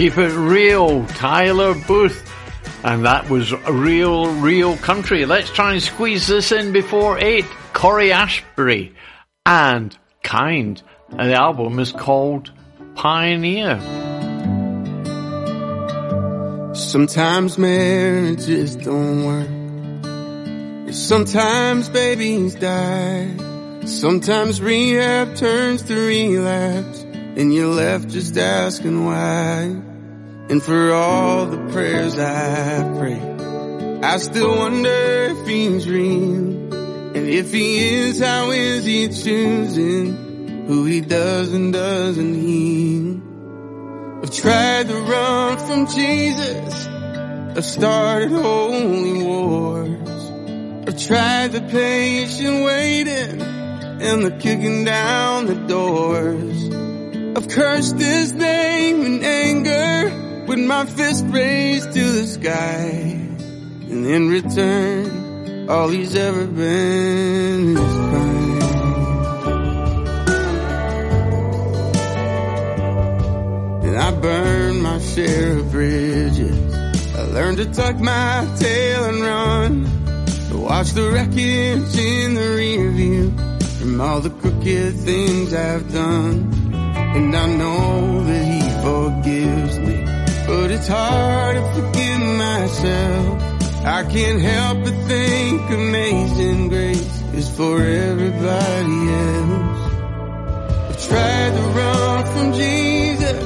Keep 0.00 0.16
it 0.16 0.32
real, 0.32 1.04
Tyler 1.08 1.74
Booth. 1.74 2.26
And 2.82 3.04
that 3.04 3.28
was 3.28 3.52
real, 3.68 4.32
real 4.36 4.78
country. 4.78 5.26
Let's 5.26 5.50
try 5.50 5.74
and 5.74 5.82
squeeze 5.82 6.26
this 6.26 6.52
in 6.52 6.72
before 6.72 7.18
eight. 7.18 7.44
Cory 7.74 8.10
Asbury 8.10 8.94
and 9.44 9.94
Kind. 10.22 10.82
And 11.10 11.30
the 11.30 11.34
album 11.34 11.78
is 11.78 11.92
called 11.92 12.50
Pioneer. 12.94 13.78
Sometimes 16.74 17.58
marriages 17.58 18.76
don't 18.76 19.26
work. 19.26 20.94
Sometimes 20.94 21.90
babies 21.90 22.54
die. 22.54 23.36
Sometimes 23.84 24.62
rehab 24.62 25.36
turns 25.36 25.82
to 25.82 25.94
relapse. 25.94 27.02
And 27.02 27.52
you're 27.52 27.74
left 27.74 28.08
just 28.08 28.38
asking 28.38 29.04
why. 29.04 29.89
And 30.50 30.60
for 30.60 30.92
all 30.92 31.46
the 31.46 31.70
prayers 31.70 32.18
I 32.18 32.82
pray, 32.98 33.20
I 34.02 34.16
still 34.16 34.56
wonder 34.56 35.28
if 35.30 35.46
he's 35.46 35.88
real. 35.88 36.74
And 37.14 37.28
if 37.28 37.52
he 37.52 37.78
is, 37.94 38.18
how 38.18 38.50
is 38.50 38.84
he 38.84 39.06
choosing 39.10 40.66
who 40.66 40.86
he 40.86 41.02
does 41.02 41.52
and 41.52 41.72
doesn't 41.72 42.34
heal? 42.34 43.22
I've 44.24 44.34
tried 44.34 44.88
to 44.88 44.94
run 44.94 45.58
from 45.68 45.86
Jesus. 45.86 46.86
I've 47.56 47.64
started 47.64 48.32
holy 48.32 49.22
wars. 49.22 50.88
I've 50.88 51.00
tried 51.00 51.52
the 51.52 51.60
patient 51.60 52.64
waiting 52.64 53.40
and 53.40 54.24
the 54.24 54.32
kicking 54.32 54.84
down 54.84 55.46
the 55.46 55.54
doors. 55.54 57.36
I've 57.36 57.46
cursed 57.46 58.00
his 58.00 58.32
name 58.32 59.02
in 59.02 59.22
anger 59.22 60.26
with 60.50 60.58
my 60.58 60.84
fist 60.84 61.24
raised 61.28 61.92
to 61.92 62.04
the 62.12 62.26
sky. 62.26 62.88
And 63.88 64.04
in 64.04 64.28
return, 64.28 65.70
all 65.70 65.88
he's 65.88 66.16
ever 66.16 66.44
been 66.44 67.76
is 67.76 67.96
kind. 68.10 68.62
And 73.84 73.96
I 73.96 74.10
burned 74.10 74.82
my 74.82 74.98
share 74.98 75.58
of 75.58 75.70
bridges. 75.70 76.74
I 77.14 77.22
learned 77.36 77.58
to 77.58 77.66
tuck 77.66 78.00
my 78.00 78.44
tail 78.58 79.04
and 79.04 79.20
run. 79.22 79.84
To 80.48 80.58
watch 80.58 80.90
the 80.98 81.10
wreckage 81.12 81.96
in 81.96 82.34
the 82.34 82.48
rear 82.56 82.90
view 82.90 83.30
from 83.78 84.00
all 84.00 84.18
the 84.18 84.30
crooked 84.30 84.96
things 84.96 85.54
I've 85.54 85.92
done. 85.92 86.52
And 86.82 87.36
I 87.36 87.46
know 87.54 88.24
that 88.24 88.44
he 88.52 88.60
forgives 88.82 89.78
me. 89.78 89.99
But 90.50 90.72
it's 90.72 90.88
hard 90.88 91.54
to 91.54 91.62
forgive 91.74 92.20
myself. 92.20 93.42
I 93.84 94.02
can't 94.02 94.40
help 94.40 94.82
but 94.82 94.96
think 95.06 95.60
amazing 95.70 96.68
grace 96.68 97.22
is 97.34 97.48
for 97.56 97.80
everybody 97.80 98.98
else. 99.28 99.80
I've 100.90 101.08
tried 101.08 101.52
to 101.58 101.64
run 101.78 102.24
from 102.32 102.52
Jesus. 102.52 103.38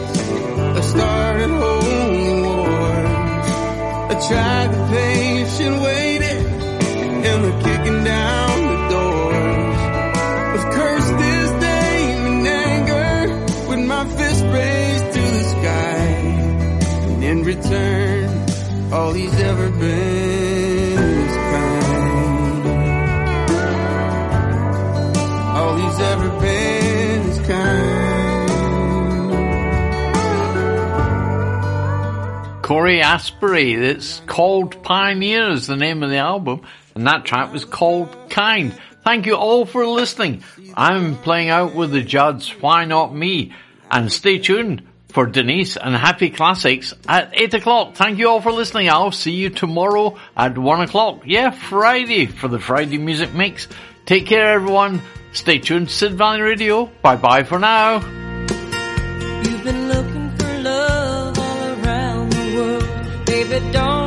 I 0.59 0.81
started 0.81 1.51
holy 1.51 2.43
wars. 2.43 3.51
I 4.13 4.15
tried 4.29 4.69
the 4.75 4.83
patient 4.97 5.83
waiting 5.83 6.47
and 7.29 7.45
the 7.45 7.53
kicking 7.65 8.03
down 8.03 8.34
return, 17.55 18.93
all 18.93 19.13
he's 19.13 19.35
ever 19.35 19.71
been 19.71 20.99
is 20.99 21.37
kind. 21.37 22.69
All 25.57 25.77
he's 25.77 26.01
ever 26.01 26.29
been 26.41 27.29
is 27.29 27.39
kind. 27.47 27.95
Cory 32.63 33.01
Asbury. 33.03 33.75
It's 33.75 34.21
called 34.21 34.83
Pioneer 34.83 35.51
is 35.51 35.67
the 35.67 35.77
name 35.77 36.03
of 36.03 36.11
the 36.11 36.17
album, 36.17 36.63
and 36.95 37.07
that 37.07 37.25
track 37.25 37.53
was 37.53 37.65
called 37.65 38.31
Kind. 38.31 38.75
Thank 39.05 39.27
you 39.27 39.37
all 39.37 39.67
for 39.67 39.87
listening. 39.87 40.43
I'm 40.75 41.17
playing 41.19 41.51
out 41.51 41.75
with 41.75 41.93
the 41.93 42.03
Judds, 42.03 42.49
Why 42.61 42.87
Not 42.87 43.15
Me? 43.15 43.53
And 43.91 44.11
stay 44.11 44.39
tuned 44.39 44.83
for 45.15 45.27
Denise 45.27 45.77
and 45.77 45.95
Happy 45.95 46.29
Classics 46.29 46.93
at 47.09 47.31
8 47.33 47.55
o'clock. 47.55 47.95
Thank 47.95 48.19
you 48.19 48.29
all 48.29 48.41
for 48.41 48.53
listening. 48.53 48.91
I'll 48.91 49.13
see 49.13 49.31
you 49.31 49.49
tomorrow 49.49 50.19
at 50.37 50.59
1 50.59 50.81
o'clock. 50.81 51.23
Yeah, 51.25 51.51
Friday 51.51 52.27
for 52.27 52.49
the 52.49 52.59
Friday 52.59 52.99
Music 52.99 53.33
Mix. 53.33 53.69
Take 54.05 54.27
care 54.27 54.49
everyone. 54.55 55.01
Stay 55.33 55.59
tuned 55.59 55.89
to 55.89 55.95
Sid 55.95 56.15
Valley 56.15 56.43
Radio. 56.43 56.87
Bye 57.01 57.17
bye 57.17 57.45
for 57.45 57.59
now. 57.59 57.95
You've 57.95 59.65
been 59.65 59.89
looking 59.89 60.37
for 60.37 60.59
love 60.59 61.39
all 61.39 61.85
around 61.85 62.33
the 62.33 62.57
world. 62.57 63.73
Don't 63.73 64.04